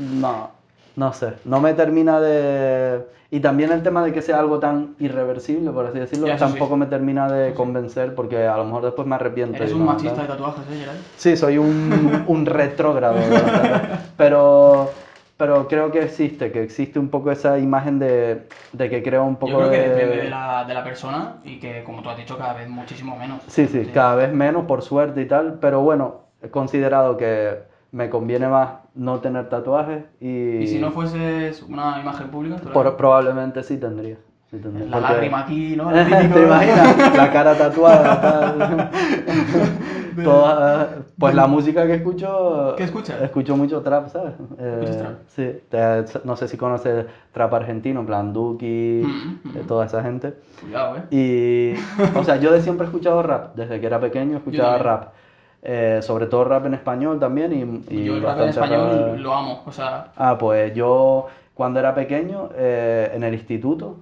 [0.00, 0.50] No,
[0.96, 3.06] no sé, no me termina de...
[3.32, 6.46] Y también el tema de que sea algo tan irreversible, por así decirlo, Ya, eso
[6.46, 6.50] sí.
[6.50, 9.58] tampoco me termina de convencer porque a lo mejor después me arrepiento.
[9.58, 10.28] Eres un no, machista ¿sabes?
[10.28, 10.96] de tatuajes, ¿eh, Geray?
[11.16, 13.18] Sí, soy un, un retrógrado.
[14.16, 14.69] pero,
[15.40, 19.36] pero creo que existe, que existe un poco esa imagen de, de que creo un
[19.36, 19.88] poco Yo creo que de...
[19.88, 23.16] depende de la, de la persona y que, como tú has dicho, cada vez muchísimo
[23.16, 23.42] menos.
[23.48, 27.58] Sí, sí, cada vez menos por suerte y tal, pero bueno, he considerado que
[27.90, 30.58] me conviene más no tener tatuajes y...
[30.58, 34.18] Y si no fueses una imagen pública, por- probablemente sí tendría.
[34.50, 35.90] Sí la porque- lágrima aquí, ¿no?
[35.92, 37.16] Típico- ¿Te imaginas?
[37.16, 38.90] La cara tatuada, tal.
[40.24, 40.88] Toda-
[41.18, 42.74] pues la música que escucho.
[42.76, 43.20] ¿Qué escuchas?
[43.22, 44.32] Escucho mucho trap, ¿sabes?
[44.58, 45.12] Eh, ¿Escuchas trap?
[45.28, 45.60] Sí.
[45.68, 49.08] te- no sé si conoces trap argentino, en plan Duki, Mm,
[49.48, 50.34] mm, eh, toda esa gente.
[50.60, 51.02] Cuidado, ¿eh?
[51.74, 51.74] Y.
[52.18, 53.54] O sea, yo de siempre he escuchado rap.
[53.54, 55.04] Desde que era pequeño escuchaba rap.
[55.62, 57.84] Eh, sobre todo rap en español también.
[57.88, 59.62] Y, y Yo el rap en español rap- lo amo.
[59.66, 63.96] O sea, Ah, pues yo cuando era pequeño, eh, en el instituto,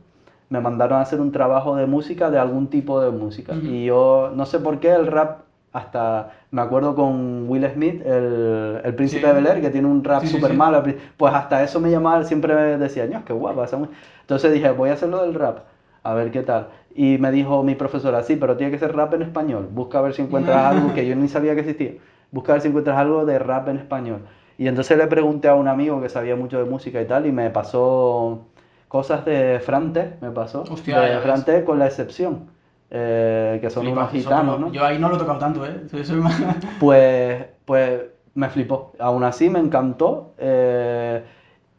[0.51, 3.55] me mandaron a hacer un trabajo de música, de algún tipo de música.
[3.55, 5.41] Y yo no sé por qué el rap,
[5.73, 9.27] hasta me acuerdo con Will Smith, el, el príncipe Sí.
[9.27, 10.57] de Bel Air, que tiene un rap sí, súper sí.
[10.57, 10.83] malo.
[11.17, 13.89] Pues hasta eso me llamaba, siempre decía, no, guapa esa mu-".
[14.23, 15.59] Entonces dije, voy a hacerlo del rap,
[16.03, 16.69] a ver qué tal.
[16.95, 19.69] Y me dijo mi profesora, sí, pero tiene que ser rap en español.
[19.71, 21.93] Busca a ver si encuentras algo que yo ni sabía que existía.
[22.33, 24.21] Busca a ver si encuentras algo de rap en español.
[24.57, 27.33] Y entonces le pregunté a un amigo que sabía mucho de música y tal, y
[27.33, 28.47] me pasó
[28.89, 30.65] cosas de Frante, me pasó.
[30.71, 31.19] Hostia, de.
[31.21, 32.51] Frante con la excepción,
[32.91, 34.73] eh, que son flipas, unos gitanos, lo- ¿no?
[34.73, 35.83] Yo ahí no lo he tocado tanto, ¿eh?
[35.91, 36.41] Soy, soy más...
[36.81, 38.01] Pues, pues
[38.35, 38.93] me flipó.
[38.99, 40.33] Aún así me encantó.
[40.39, 41.23] eh,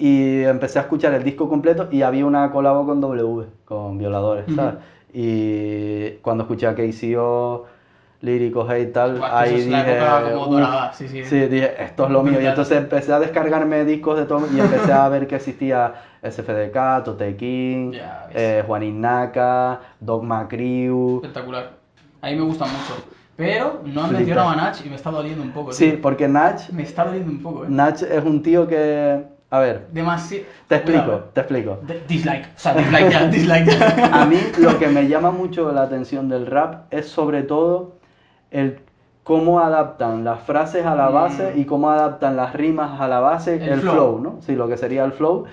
[0.01, 4.45] y empecé a escuchar el disco completo y había una colabo con W, con violadores.
[4.55, 4.76] ¿sabes?
[5.14, 7.66] Y cuando escuché a KCO,
[8.22, 9.91] líricos y tal, Buah, ahí la dije.
[9.97, 11.24] época como dorada, sí, sí.
[11.26, 12.39] Sí, dije, esto es lo mío.
[12.39, 15.93] Y entonces empecé a descargarme discos de todo y empecé a ver que existía
[16.24, 18.01] SFDK, Tote King, ves.
[18.34, 21.17] eh, Juanín Naka, Dogma Crew.
[21.17, 21.72] Espectacular.
[22.22, 23.03] A mí me gusta mucho.
[23.36, 25.72] Pero no han mencionado a Nach y me está doliendo un poco.
[25.72, 26.01] Sí, tío.
[26.01, 27.67] porque Nach, Me está doliendo un poco, ¿eh?
[27.70, 29.24] Nach es un tío que.
[29.51, 30.43] A ver, Demasiado...
[30.67, 31.80] te explico, te explico.
[32.07, 32.45] Dislike.
[32.55, 34.09] O sea, dislike ya, dislike ya.
[34.22, 37.93] A mí lo que me llama mucho la atención del rap es sobre todo
[38.51, 38.80] el
[39.24, 41.13] cómo adaptan las frases a la Mm.
[41.13, 43.93] base y cómo adaptan las rimas a la base, El el, flow.
[43.93, 44.20] flow.
[44.22, 44.38] ¿no?
[44.41, 45.45] Sí, lo que sería el flow.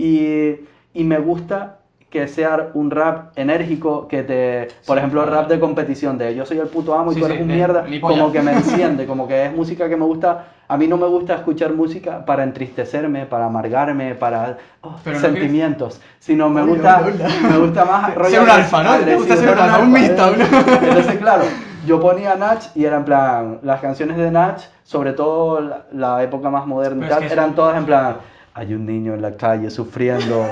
[0.00, 0.60] Y,
[0.94, 1.76] y me gusta
[2.10, 6.44] que sea un rap enérgico que te, por Sí, ejemplo, rap de competición de yo
[6.44, 8.52] soy el puto amo y Sí, tú sí, eres un de mierda, como que me
[8.60, 10.46] enciende, como que es música que me gusta.
[10.66, 15.22] A mí no me gusta escuchar música para entristecerme, para amargarme, para oh, Pero no
[15.22, 17.28] sentimientos, sino me gusta, hola.
[17.50, 18.96] me gusta más rollo Ser un alfa, ¿no?
[19.04, 20.44] Te gusta ser un alfa, un mito, ¿no?
[20.88, 21.44] Entonces, claro,
[21.86, 26.22] yo ponía Nach y era en plan, las canciones de Nach, sobre todo la, la
[26.22, 28.16] época más moderna tal, eran todas en plan,
[28.54, 30.46] hay un niño en la calle sufriendo.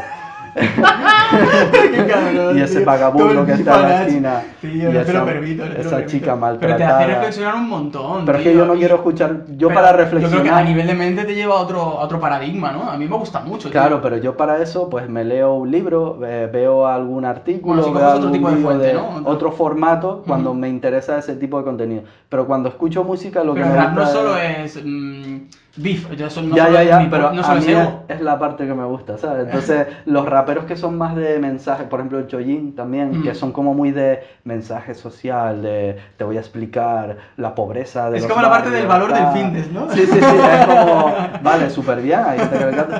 [0.59, 2.87] Qué cabrón, Y ese tío.
[2.87, 4.43] vagabundo que está en la esquina.
[4.61, 6.97] Tío, Y no te esa- lo permito, no esa chica Pero te maltratada.
[6.99, 8.25] hace reflexionar un montón.
[8.25, 10.41] Pero es que yo no y- quiero escuchar, yo pero para Yo reflexionar.
[10.41, 12.91] creo que a nivel de mente te lleva a otro, a otro paradigma, ¿no?
[12.91, 13.65] A mí me gusta mucho.
[13.69, 13.73] tío.
[13.73, 17.93] Claro, pero yo para eso pues me leo un libro, eh, veo algún artículo, Bueno,
[17.93, 19.23] veo coges otro algún tipo de fuente, de ¿no?
[19.27, 22.03] Otro- formato cuando me interesa ese tipo de contenido.
[22.29, 24.77] Pero cuando escucho música lo Pero que me no solo es...
[24.77, 25.37] es mm,
[25.77, 27.67] beef, ya son- no ya, solo ya, ya, pero no a mí
[28.09, 29.47] es la parte que me gusta, ¿sabes?
[29.47, 33.23] Entonces, los raperos que son más de mensaje, por ejemplo, el Chojin también, Mm.
[33.23, 38.17] que son como muy de mensaje social, de te voy a explicar la pobreza de
[38.17, 39.33] Es los como la parte barrios, del valor del tal.
[39.35, 39.91] fitness, ¿no?
[39.93, 42.21] Sí, sí, sí, es como, vale, súper bien,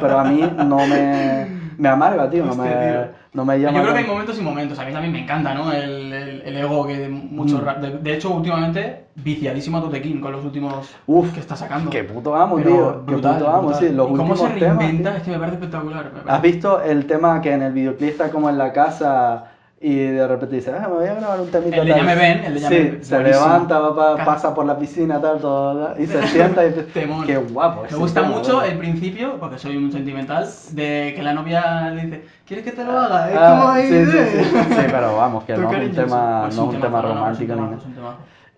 [0.01, 3.09] pero a mí no me, me amarga, tío, no me, tío.
[3.33, 4.79] no me Yo llama creo que hay momentos y momentos.
[4.79, 5.73] A mí también me encanta, ¿no?
[5.73, 7.65] El, el, el ego que de muchos Mm.
[7.65, 7.79] rap.
[7.81, 11.91] De, de hecho, últimamente, viciadísimo a Tote King con los últimos Uf, que está sacando.
[11.91, 13.79] Qué puto amo, Pero tío, qué brutal, puto amo, brutal.
[13.89, 15.11] sí, los ¿Y cómo últimos se temas, reinventa?
[15.11, 15.19] tío.
[15.19, 16.05] es que me parece espectacular.
[16.05, 16.31] me parece.
[16.31, 19.45] ¿Has visto el tema que en el videoclip está como en la casa
[19.81, 22.01] y de repente dice, ah, me voy a grabar un temita El de tal"?
[22.01, 23.45] Ya me ven, el de Ya sí, me ven, se buenísimo.
[23.45, 27.27] levanta, va pa- pasa por la piscina, tal, todo, y se sienta y Temón.
[27.27, 27.83] qué guapo.
[27.89, 28.73] Me gusta tema, mucho ¿verdad?
[28.73, 32.85] el principio, porque soy un sentimental, de que la novia le dice, ¿quieres que te
[32.85, 33.31] lo haga?
[33.31, 34.43] Es Ah, como ahí, sí, sí, ¿eh?
[34.43, 37.55] sí, sí, pero vamos, que no es un tema, Pues no un tema no, romántico
[37.55, 37.79] ni nada.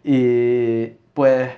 [0.03, 1.51] Y pues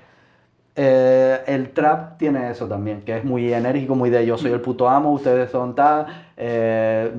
[0.75, 4.61] eh, el trap tiene eso también, que es muy enérgico, muy de yo soy el
[4.61, 6.07] puto amo, ustedes son tal,
[6.45, 7.13] eh,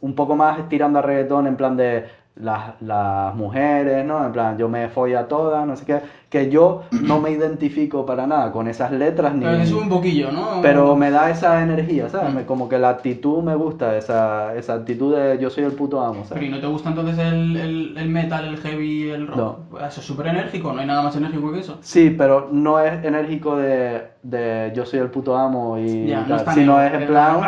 [0.00, 2.06] un poco más tirando a reggaetón en plan de
[2.36, 4.24] las, las mujeres, ¿no?
[4.24, 6.00] En plan, yo me follo a todas, no sé qué,
[6.30, 9.44] que yo no me identifico para nada con esas letras ni...
[9.44, 10.60] Pero sube un poquillo, ¿no?
[10.62, 12.32] Pero me da esa energía, ¿sabes?
[12.32, 12.36] Mm.
[12.36, 16.00] Me- Como que la actitud me gusta, esa, esa actitud de yo soy el puto
[16.00, 16.44] amo, Pero ¿sabes?
[16.44, 19.36] ¿y no te gusta entonces el, el, el metal, el heavy, el rock?
[19.72, 19.78] No.
[19.84, 21.78] Eso es súper enérgico, no hay nada más enérgico que eso.
[21.80, 26.36] Sí, pero no es enérgico de, de yo soy el puto amo y Ya, no
[26.44, 27.40] tal, sino es en plan...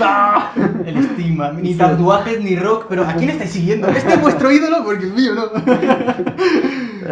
[0.00, 0.52] ¡ah!
[0.86, 3.88] el estigma, ni tatuajes ni rock, pero ¿a quién estáis siguiendo?
[3.88, 4.78] ¿Este es vuestro ídolo?
[4.84, 5.42] Porque el mío no.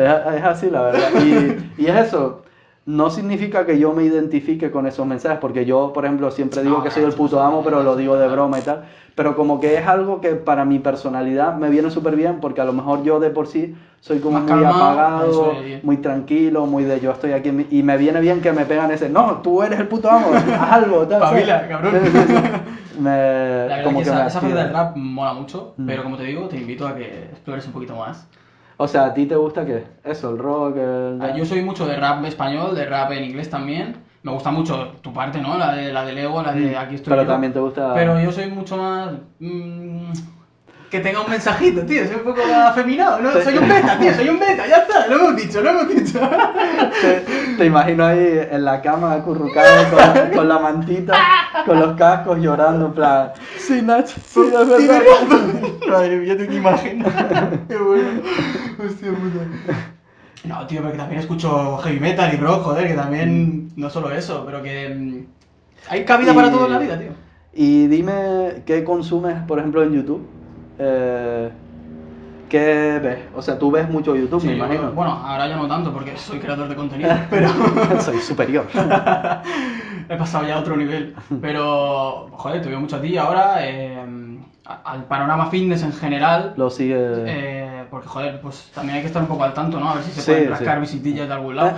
[0.04, 1.08] Es, es así, la verdad.
[1.24, 2.42] Y, y es eso.
[2.86, 6.82] No significa que yo me identifique con esos mensajes, porque yo, por ejemplo, siempre digo
[6.82, 8.84] que soy el puto amo, pero lo digo de broma y tal.
[9.14, 12.64] Pero como que es algo que para mi personalidad me viene súper bien, porque a
[12.64, 16.84] lo mejor yo de por sí soy como Más muy calmado, apagado, muy tranquilo, muy
[16.84, 19.78] de yo estoy aquí Y me viene bien que me pegan ese, no, tú eres
[19.78, 21.20] el puto amo, haz algo, tal.
[21.68, 21.92] cabrón.
[22.98, 25.86] Me, La como que que esa, me esa faceta del rap mola mucho, Mm.
[25.86, 28.26] pero como te digo, te invito a que explores un poquito más.
[28.82, 29.84] O sea, ¿a ti te gusta qué?
[30.02, 31.18] Eso, el rock, el...
[31.20, 33.94] Ah, Yo soy mucho de rap español, de rap en inglés también.
[34.22, 35.58] Me gusta mucho tu parte, ¿no?
[35.58, 37.16] La de la de Lego, la de aquí estoy Mm.
[37.16, 37.28] Pero yo.
[37.28, 37.92] también te gusta...
[37.92, 39.10] Pero yo soy mucho más.
[39.38, 40.12] mm,
[40.90, 42.04] que tenga un mensajito, tío.
[42.06, 43.30] Soy un poco afeminado, ¿no?
[43.32, 44.12] Soy un beta, tío.
[44.14, 45.06] Soy un beta, ya está.
[45.06, 46.18] Lo hemos dicho, lo hemos dicho.
[47.00, 47.24] Te,
[47.56, 51.14] te imagino ahí en la cama acurrucado con, con la mantita,
[51.64, 55.00] con los cascos llorando, en plan, sí, Nach, sí, es verdad.
[55.88, 57.04] Madre mía, tú qué imagen.
[57.68, 58.22] Qué bueno.
[58.84, 59.74] Hostia puta.
[60.42, 63.68] No, tío, porque también escucho heavy metal y rock, joder, que también.
[63.76, 64.88] No solo eso, pero que.
[64.88, 65.26] mm,
[65.90, 67.10] Hay cabida Y- para todo en la vida, tío.
[67.52, 70.26] Y dime, ¿qué consumes, por ejemplo, en YouTube?
[70.82, 71.50] Eh,
[72.48, 73.18] ¿Qué ves?
[73.36, 74.90] O sea, tú ves mucho YouTube, me Sí, imagino.
[74.92, 77.48] Bueno, ahora ya no tanto porque soy creador de contenido, pero.
[78.00, 78.66] Soy superior.
[80.08, 81.14] He pasado ya a otro nivel.
[81.40, 83.56] Pero, joder, te veo mucho a ti ahora.
[83.68, 84.04] eh,
[84.84, 86.54] al panorama fitness en general.
[86.56, 86.96] Lo sigue...
[86.98, 89.90] eh, porque, joder, pues también hay que estar un poco al tanto, ¿no?
[89.90, 90.50] A ver si se Sí, pueden sí.
[90.50, 91.72] rascar visitillas de algún lado.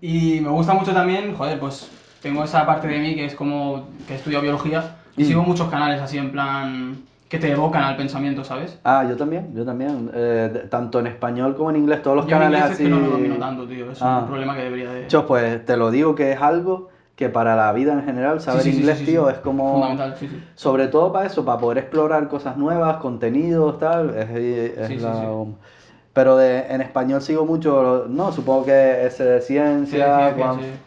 [0.00, 3.88] y me gusta mucho también, joder, pues tengo esa parte de mí que es como
[4.06, 5.26] que estudio biología y Mm.
[5.26, 6.96] sigo muchos canales así en plan
[7.32, 8.78] que te evocan al pensamiento, ¿sabes?
[8.84, 10.10] Ah, yo también, yo también.
[10.12, 12.82] Eh, tanto en español como en inglés, todos los Yo en canales inglés así...
[12.82, 13.90] es que no lo domino tanto, tío.
[13.90, 14.18] Es Ah.
[14.20, 15.08] un problema que debería de...
[15.08, 18.64] Yo, pues te lo digo que es algo que para la vida en general, saber
[18.64, 19.72] sí, sí, inglés, sí, tío, es como...
[19.72, 20.42] Fundamental, sí, sí.
[20.56, 24.10] Sobre todo para eso, para poder explorar cosas nuevas, contenidos, tal.
[24.10, 24.28] Es,
[24.90, 25.26] es la- sí.
[26.12, 30.38] Pero de, en español sigo mucho, no, supongo que ese de ciencia, Sí, sí.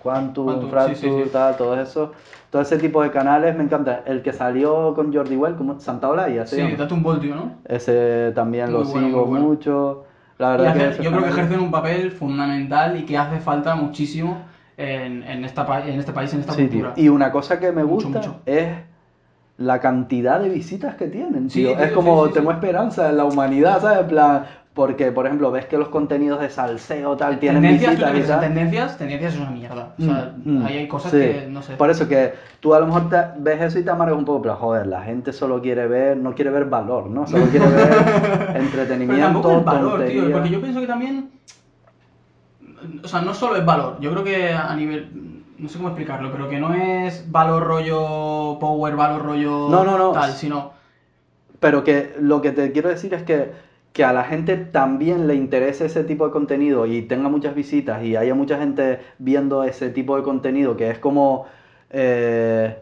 [0.03, 1.29] Quantum, Quantum, Fracture, sí, sí, sí.
[1.31, 2.11] tal, todo eso.
[2.51, 4.03] Todo ese tipo de canales me encanta.
[4.05, 7.51] El que salió con Jordi Well, como Santa Olaya, Sí, date un voltio, ¿no?
[7.67, 9.45] Ese también lo bueno, sigo bueno.
[9.47, 10.03] mucho.
[10.37, 13.39] La verdad que hacer- ese yo creo que ejercen un papel fundamental y que hace
[13.39, 14.37] falta muchísimo
[14.77, 16.69] en, en, esta, en este país, en esta Sí, tío.
[16.69, 16.93] cultura.
[16.97, 18.35] Y una cosa que me gusta mucho.
[18.45, 18.67] es
[19.57, 21.75] la cantidad de visitas que tienen, Sí, tío.
[21.75, 22.55] tío, es como, sí, sí, tengo sí.
[22.55, 23.99] esperanza en la humanidad, ¿sabes?
[24.01, 24.45] En plan,
[24.75, 28.27] porque, por ejemplo, ves que los contenidos de salseo tal tienen tendencias, tú visitas y
[28.27, 28.39] tal.
[28.41, 29.93] tendencias, tendencias es una mierda.
[29.97, 31.17] O sea, Mm, mm, ahí hay cosas sí.
[31.17, 31.75] que, no sé.
[31.77, 34.41] Por eso que tú a lo mejor te- ves eso y te amargas un poco,
[34.41, 37.25] pero joder, la gente solo quiere ver, no quiere ver valor, ¿no?
[37.25, 37.89] Solo quiere ver
[38.53, 41.31] Pero entretenimiento, tampoco el valor, tío, porque yo pienso que también.
[43.03, 45.09] O sea, no solo es valor, yo creo que a nivel.
[45.57, 49.97] No sé cómo explicarlo, pero que no es valor rollo power, valor rollo No, no,
[49.97, 50.11] no.
[50.11, 50.73] tal, sino.
[51.61, 53.51] Pero que lo que te quiero decir es que,
[53.95, 58.03] que a la gente también le interese ese tipo de contenido y tenga muchas visitas
[58.03, 61.45] y haya mucha gente viendo ese tipo de contenido que es como
[61.91, 62.77] eh,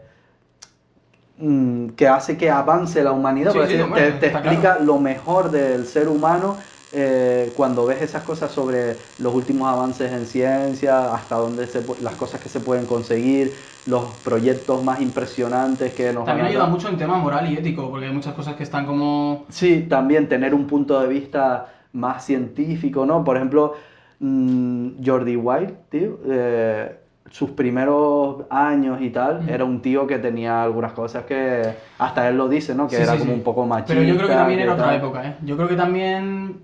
[1.38, 3.78] mm, que hace que avance la humanidad, Sí, sí,
[4.18, 6.58] te, explica lo mejor del ser humano.
[6.94, 12.14] Eh, cuando ves esas cosas sobre los últimos avances en ciencia, hasta dónde se, las
[12.14, 16.96] cosas que se pueden conseguir, los proyectos más impresionantes que nos También ayuda mucho en
[16.96, 19.44] tema moral y ético, porque hay muchas cosas que están como.
[19.48, 23.24] Sí, también tener un punto de vista más científico, ¿no?
[23.24, 23.74] Por ejemplo,
[24.20, 26.96] mm, Jordi White, tío, eh,
[27.30, 29.50] sus primeros años y tal, Ujú.
[29.50, 32.86] era un tío que tenía algunas cosas que hasta él lo dice, ¿no?
[32.86, 33.38] Que Sí, era sí, como sí.
[33.38, 33.94] un poco machista.
[33.94, 35.36] Pero yo creo que también que era otra época, ¿eh?
[35.44, 36.60] Yo creo que también.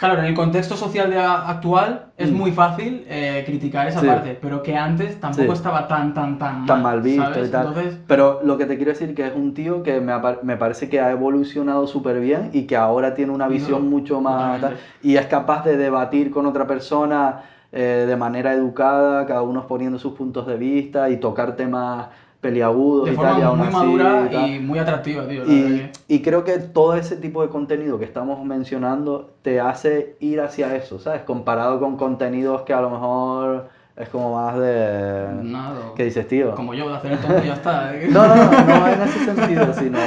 [0.00, 2.34] Claro, en el contexto social de actual es Mm.
[2.34, 4.06] muy fácil eh, criticar esa Sí.
[4.06, 5.52] parte, pero que antes tampoco Sí.
[5.52, 6.66] estaba tan, tan, tan mal.
[6.66, 7.48] tan mal visto ¿sabes?
[7.48, 7.66] y tal.
[7.66, 10.88] Entonces, Pero lo que te quiero decir que es un tío que me, me parece
[10.88, 14.62] que ha evolucionado súper bien y que ahora tiene una visión mucho más...
[14.62, 19.66] tal, y es capaz de debatir con otra persona eh, de manera educada, cada uno
[19.66, 22.06] poniendo sus puntos de vista y tocar temas
[22.40, 24.50] peliagudos de y tal, y aún muy así madura y tal.
[24.50, 25.44] y muy atractiva, tío.
[25.44, 30.16] la Y, y creo que todo ese tipo de contenido que estamos mencionando te hace
[30.20, 31.22] ir hacia eso, ¿sabes?
[31.22, 35.26] Comparado con contenidos que a lo mejor es como más de...
[35.42, 35.92] Nada.
[35.94, 36.54] ¿Qué dices, tío?
[36.54, 37.94] Como yo, de hacer el tonto y ya está.
[37.94, 38.08] ¿eh?
[38.10, 39.98] No, no, no, no en ese sentido, sino...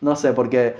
[0.00, 0.74] No sé, porque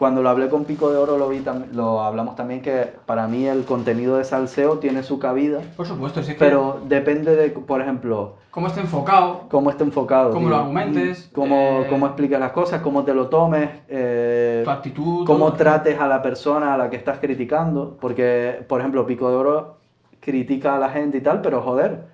[0.00, 1.42] cuando lo hablé con Pico de Oro lo, vi
[1.74, 6.22] lo hablamos también que para mí el contenido de salseo tiene su cabida, Por supuesto,
[6.22, 10.30] si es que pero depende de, por ejemplo, cómo está enfocado, cómo está enfocado.
[10.30, 10.48] Cómo tío.
[10.48, 15.26] lo argumentes, Cómo, eh, cómo explicas las cosas, cómo te lo tomes, eh, tu actitud.
[15.26, 17.98] cómo trates a la persona a la que estás criticando.
[18.00, 19.76] Porque, por ejemplo, Pico de Oro
[20.20, 22.04] critica a la gente y tal, pero joder,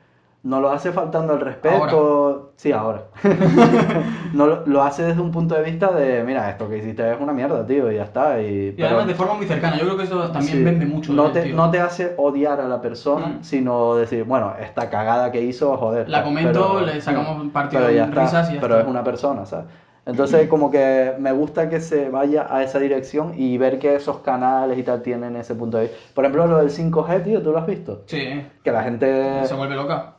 [0.46, 2.52] no lo hace faltando el respeto.
[2.56, 3.02] Sí, ahora.
[4.32, 7.20] no lo, lo hace desde un punto de vista de, mira, esto que hiciste es
[7.20, 8.40] una mierda, tío, y ya está.
[8.40, 9.76] Y, Y pero- además de forma muy cercana.
[9.76, 10.62] Yo creo que eso también Sí.
[10.64, 11.12] vende mucho.
[11.12, 13.42] No te, no te hace odiar a la persona, Mm.
[13.44, 16.08] sino decir, bueno, esta cagada que hizo, joder.
[16.08, 18.84] La comento, le sacamos un partido pero está, risas y ya Pero está.
[18.86, 19.66] es una persona, ¿sabes?
[20.06, 24.18] Entonces, como que me gusta que se vaya a esa dirección y ver que esos
[24.18, 25.98] canales y tal tienen ese punto de vista.
[26.14, 28.02] Por ejemplo, lo del 5G, tío, ¿tú lo has visto?
[28.06, 30.15] Sí, Que la gente, se vuelve loca.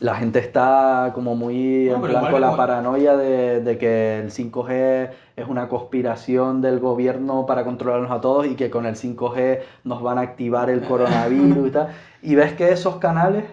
[0.00, 4.30] La gente está como muy No, en plan con la paranoia de, de que el
[4.30, 9.60] 5G es una conspiración del gobierno para controlarnos a todos y que con el 5G
[9.84, 11.88] nos van a activar el coronavirus y tal.
[12.22, 13.44] Y ves que esos canales,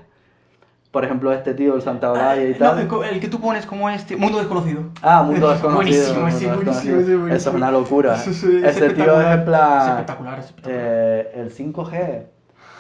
[0.91, 2.89] por ejemplo, este tío, el Santa Olaya y No, tal.
[3.11, 4.83] el, que tú pones como este, Mundo Desconocido.
[5.01, 6.13] Ah, Mundo Desconocido.
[6.15, 7.27] Buenísimo, sí, buenísimo, buenísimo.
[7.27, 8.17] Eso es una locura.
[8.17, 9.39] Sí, sí, es Ese tío es en.
[9.39, 9.89] Es plan.
[9.89, 10.81] espectacular, es espectacular.
[10.83, 12.23] eh, el 5G.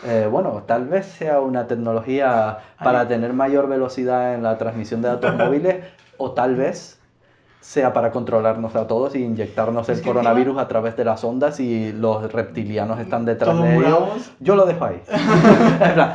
[0.05, 3.07] Eh, bueno, tal vez sea una tecnología para Ahí.
[3.07, 5.77] tener mayor velocidad en la transmisión de datos móviles
[6.17, 6.97] o tal vez
[7.59, 11.23] sea para controlarnos a todos y inyectarnos Es el que coronavirus a través de las
[11.23, 13.75] ondas y los reptilianos están detrás de ello.
[13.79, 14.31] muramos.
[14.39, 14.99] Yo lo dejo ahí.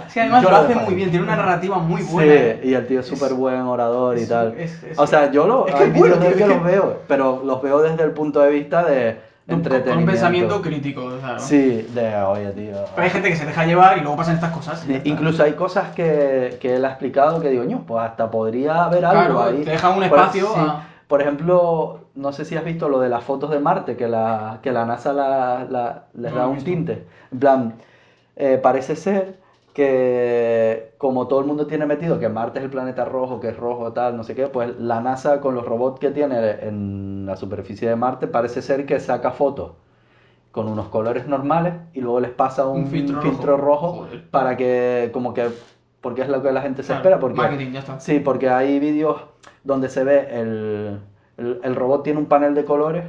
[0.09, 2.33] Es que además yo lo hace muy bien, tiene una narrativa muy buena.
[2.33, 2.61] Sí, ¿eh?
[2.65, 4.55] y el tío es súper buen orador y es- tal.
[4.59, 7.41] es- o sea, yo lo, es que bueno, tío, que es los que- veo, pero
[7.45, 9.91] los veo desde el punto de vista de entretenimiento.
[9.91, 11.39] Con un pensamiento crítico, o sea, ¿no?
[11.41, 12.75] Sí, de, oye, tío.
[12.95, 14.87] Pero hay gente que se deja llevar y luego pasan estas cosas.
[14.89, 15.09] está.
[15.09, 19.05] Incluso hay cosas que, que él ha explicado que digo, "Ño, pues hasta podría haber
[19.05, 19.63] algo ahí.
[19.65, 20.61] te deja un Por- espacio sí.
[21.07, 24.59] Por ejemplo, no sé si has visto lo de las fotos de Marte, que la,
[24.61, 27.07] que la NASA la, la- les No da un tinte.
[27.31, 27.75] En plan,
[28.35, 29.37] eh, parece ser
[29.77, 33.57] que como todo el mundo tiene metido que Marte es el planeta rojo, que es
[33.59, 37.37] rojo, tal, no sé qué, pues la NASA con los robots que tiene en la
[37.37, 39.73] superficie de Marte parece ser que saca fotos
[40.53, 44.07] con unos colores normales y luego les pasa un, Un filtro filtro, rojo.
[44.31, 45.49] para que, como que,
[46.01, 47.19] porque es lo que la gente se Claro, espera.
[47.21, 48.01] Porque, marketing, ya está.
[48.01, 49.21] Sí, porque hay vídeos
[49.65, 51.01] donde se ve el,
[51.37, 53.05] el, el robot tiene un panel de colores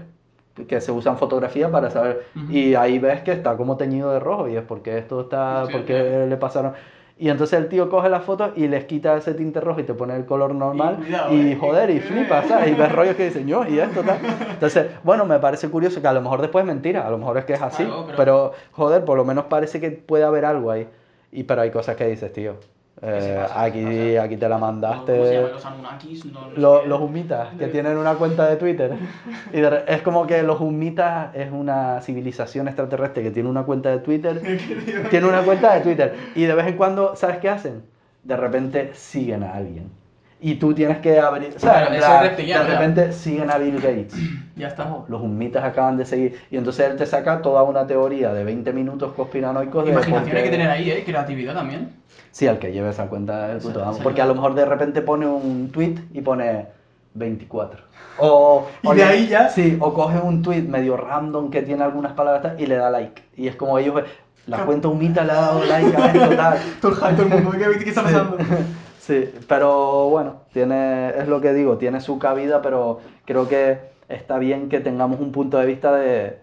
[0.68, 2.26] que se usan fotografía para saber.
[2.50, 6.26] Y ahí ves que está como teñido de rojo y es porque esto está porque
[6.28, 6.74] le pasaron.
[7.20, 9.96] Y entonces el tío coge las fotos y les quita ese tinte rojo y te
[9.96, 10.98] pone el color normal.
[11.00, 11.58] Y cuidado, y, eh.
[11.60, 12.70] joder y flipas ¿sabes?
[12.70, 14.20] y ves rollos que dicen yo y esto tal
[14.52, 17.40] entonces bueno me parece curioso que a lo mejor después es mentira a lo mejor
[17.40, 18.54] es que es así Claro, pero- pero...
[18.72, 20.88] joder por lo menos parece que puede haber algo ahí.
[21.32, 24.50] Y pero hay cosas que dices tío ¿Qué se Eh, aquí, O sea, aquí te
[24.50, 25.42] la ¿Cómo se mandaste.
[25.52, 26.26] los Anunnakis?
[26.26, 26.88] No, no sé Lo- qué.
[26.90, 28.92] los humitas, que tienen una cuenta de Twitter.
[29.54, 33.90] Y de es como que los humitas es una civilización extraterrestre que tiene una cuenta
[33.92, 34.42] de Twitter.
[35.12, 36.16] tiene una cuenta de Twitter.
[36.36, 37.84] Y de vez en cuando, ¿sabes qué hacen?
[38.24, 39.92] De repente siguen a alguien.
[40.40, 41.50] Y tú tienes que abrir.
[41.56, 42.80] Claro, ese plan, reptiliano, de ya.
[42.80, 44.14] repente siguen a Bill Gates.
[44.58, 44.88] Ya está.
[45.08, 46.42] Los humitas acaban de seguir.
[46.50, 49.88] Y entonces él te saca toda una teoría de 20 minutos conspiranoicos.
[49.88, 51.04] Imaginación por hay que tener ahí, ¿eh?
[51.06, 51.92] Creatividad también.
[52.32, 55.70] Sí, al que lleve esa cuenta puto Porque a lo mejor de repente pone un
[55.72, 56.66] tweet y pone
[57.14, 57.82] 24.
[58.18, 61.62] O, Y o de le- ahí ya- Sí, o coge un tweet medio random que
[61.62, 63.22] tiene algunas palabras y le da like.
[63.36, 64.02] Y es como ellos.
[64.48, 66.58] La cuenta humita le ha dado like a esto, tal.
[66.82, 67.52] Todo el mundo.
[67.52, 68.38] ¿Qué, qué está pasando?
[69.08, 73.80] Sí, pero bueno, tiene, es lo que digo, tiene su cabida, pero creo que
[74.10, 76.40] está bien que tengamos un punto de vista de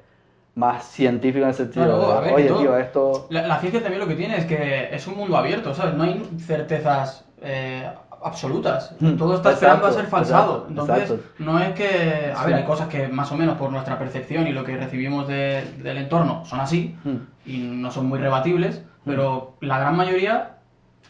[0.54, 3.26] más científico en el sentido Claro, a de, ver, que oye, todo- tío, esto...
[3.30, 5.94] La, la ciencia también lo que tiene es que es un mundo abierto, ¿sabes?
[5.94, 7.86] No hay certezas eh,
[8.22, 8.94] absolutas.
[9.00, 10.52] Mm, Todo está esperando a ser falsado.
[10.52, 11.24] exacto, Entonces, exacto.
[11.40, 12.32] no es que.
[12.34, 12.46] A Sí.
[12.46, 15.64] ver, hay cosas que más o menos por nuestra percepción y lo que recibimos de-
[15.82, 17.16] del entorno son así Mm.
[17.44, 20.52] y no son muy rebatibles, pero la gran mayoría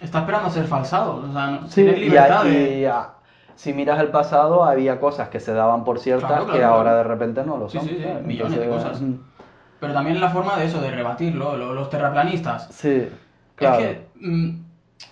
[0.04, 1.24] está esperando a ser falsados.
[1.24, 2.78] O sea, no- Sí, y, libertad de.
[2.80, 3.10] y a-
[3.56, 6.82] si miras el pasado, había cosas que se daban por ciertas Claro, claro, que ahora
[6.90, 6.96] claro.
[6.98, 7.88] de repente no lo Sí, son.
[7.88, 8.22] sí, sí, ¿sabes?
[8.24, 9.00] millones de cosas.
[9.80, 11.56] Pero también la forma de eso, de rebatirlo.
[11.56, 13.08] Lo- Los terraplanistas Sí,
[13.54, 13.78] claro.
[13.78, 14.62] Es que, mm,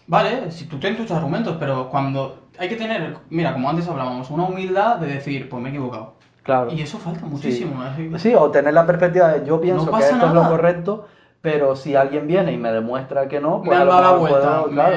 [0.06, 4.31] vale, si tú tienes tus argumentos, pero cuando hay que tener, mira, como antes hablábamos,
[4.31, 6.14] una humildad de decir, pues me he equivocado.
[6.43, 6.73] claro.
[6.73, 7.81] Y eso falta muchísimo.
[7.85, 8.10] ¿eh?
[8.19, 10.48] Sí, o tener la perspectiva de yo pienso que pasa esto es lo nada.
[10.48, 11.06] correcto,
[11.43, 14.19] pero si alguien viene y me demuestra que no, Me pues a han lo mejor
[14.20, 14.40] vuelta.
[14.40, 14.97] puedo- me- claro.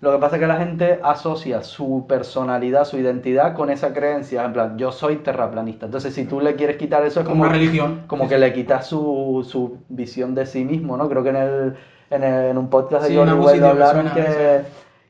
[0.00, 4.44] Lo que pasa es que la gente asocia su personalidad, su identidad con esa creencia.
[4.44, 5.86] En plan, yo soy terraplanista.
[5.86, 8.02] Entonces, si tú le quieres quitar eso, es Como como, una religión.
[8.06, 11.08] como que le quitas su, su visión de sí mismo, ¿no?
[11.08, 11.74] Creo que en, el,
[12.10, 14.60] en, el- en un podcast de Sí, me hablaron que,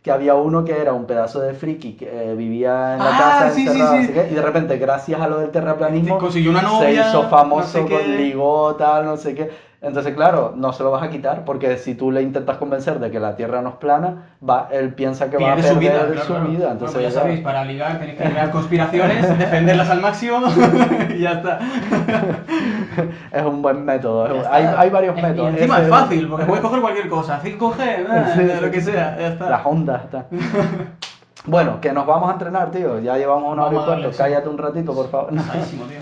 [0.00, 3.18] que había uno que era un pedazo de friki que eh, vivía en la Ah,
[3.18, 4.08] casa sí, encerrado, sí.
[4.12, 7.66] qué, y de repente, gracias a lo del terraplanismo, Consiguió una se hizo no famoso
[7.66, 9.50] sé con ligó, tal, no sé qué.
[9.84, 13.10] Entonces, claro, no se lo vas a quitar porque si tú le intentas convencer de
[13.10, 15.92] que la Tierra no es plana, va, él piensa que va a perder su vida,
[15.92, 16.44] claro, su claro.
[16.46, 16.58] vida.
[16.58, 20.38] Bueno, Entonces, pues ya ya- sabéis, para ligar tenéis que crear conspiraciones, defenderlas al máximo
[21.14, 21.58] y ya está.
[23.32, 24.28] es un buen método.
[24.50, 25.50] Hay, hay varios Y métodos.
[25.50, 28.04] encima Ese- es fácil, porque puedes coger cualquier cosa, 5G, eh,
[28.34, 29.50] Sí, lo que sea, ya está.
[29.50, 30.26] Las ondas, está.
[31.46, 33.00] Bueno, que nos vamos a entrenar, tío.
[33.00, 34.10] Ya llevamos una hora y cuarto.
[34.16, 35.34] Cállate un ratito, por favor.
[35.34, 35.98] Cansadísimo, tío.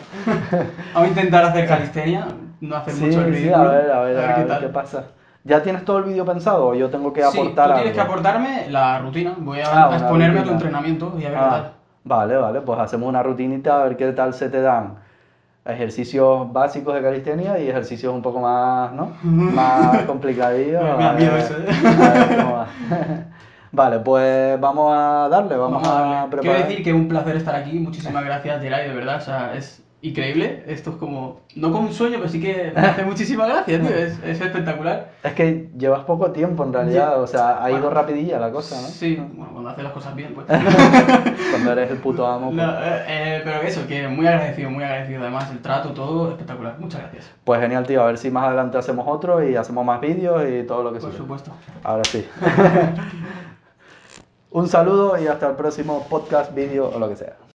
[0.94, 2.26] Vamos a intentar hacer calistenia,
[2.62, 3.56] no hacer Sí, mucho el sí, ridículo.
[3.56, 4.70] a ver, a ver, a ver qué qué, tal.
[4.70, 5.05] pasa.
[5.44, 8.01] ¿Ya tienes todo el vídeo pensado o yo tengo que Sí, aportar tú tienes que
[8.01, 8.12] algo?
[8.12, 9.34] aportarme la rutina.
[9.39, 11.72] Voy a, Ah, a exponerme a tu entrenamiento y a ver qué Ah, tal.
[12.05, 14.94] vale, vale, pues hacemos una rutinita a ver qué tal se te dan.
[15.64, 19.12] Ejercicios básicos de calistenia y ejercicios un poco más, ¿no?
[19.22, 20.82] Más complicadillos.
[20.82, 21.66] Me da a miedo ver- eso, ¿eh?
[22.01, 22.10] a
[22.94, 23.26] ver.
[23.74, 26.16] Vale, pues vamos a darle, vamos, Vamos a a darle.
[26.18, 26.68] Quiero preparar.
[26.68, 27.78] decir que un placer estar aquí.
[27.78, 29.16] Muchísimas gracias, Geray, de verdad.
[29.16, 30.64] O sea, es increíble.
[30.66, 33.90] Esto es como, no como un sueño, pero sí que me hace muchísimas gracias, tío.
[33.96, 35.12] Es, es espectacular.
[35.22, 38.80] Es que llevas poco tiempo en realidad, o sea, ha ido Bueno, rapidilla la cosa,
[38.82, 38.88] ¿no?
[38.88, 40.46] Sí, bueno, cuando haces las cosas bien, pues.
[41.52, 42.46] Cuando eres el puto amo.
[42.46, 45.20] pues- No, eh, eh, pero eso, que muy agradecido, muy agradecido.
[45.22, 46.76] Además, el trato, todo espectacular.
[46.78, 47.30] Muchas gracias.
[47.44, 48.02] Pues genial, tío.
[48.02, 51.00] A ver si más adelante hacemos otro y hacemos más vídeos y todo lo que
[51.00, 51.18] Por sea.
[51.18, 51.52] supuesto.
[51.84, 52.26] Ahora sí.
[54.50, 57.36] Un saludo y hasta el próximo podcast, vídeo o lo que sea.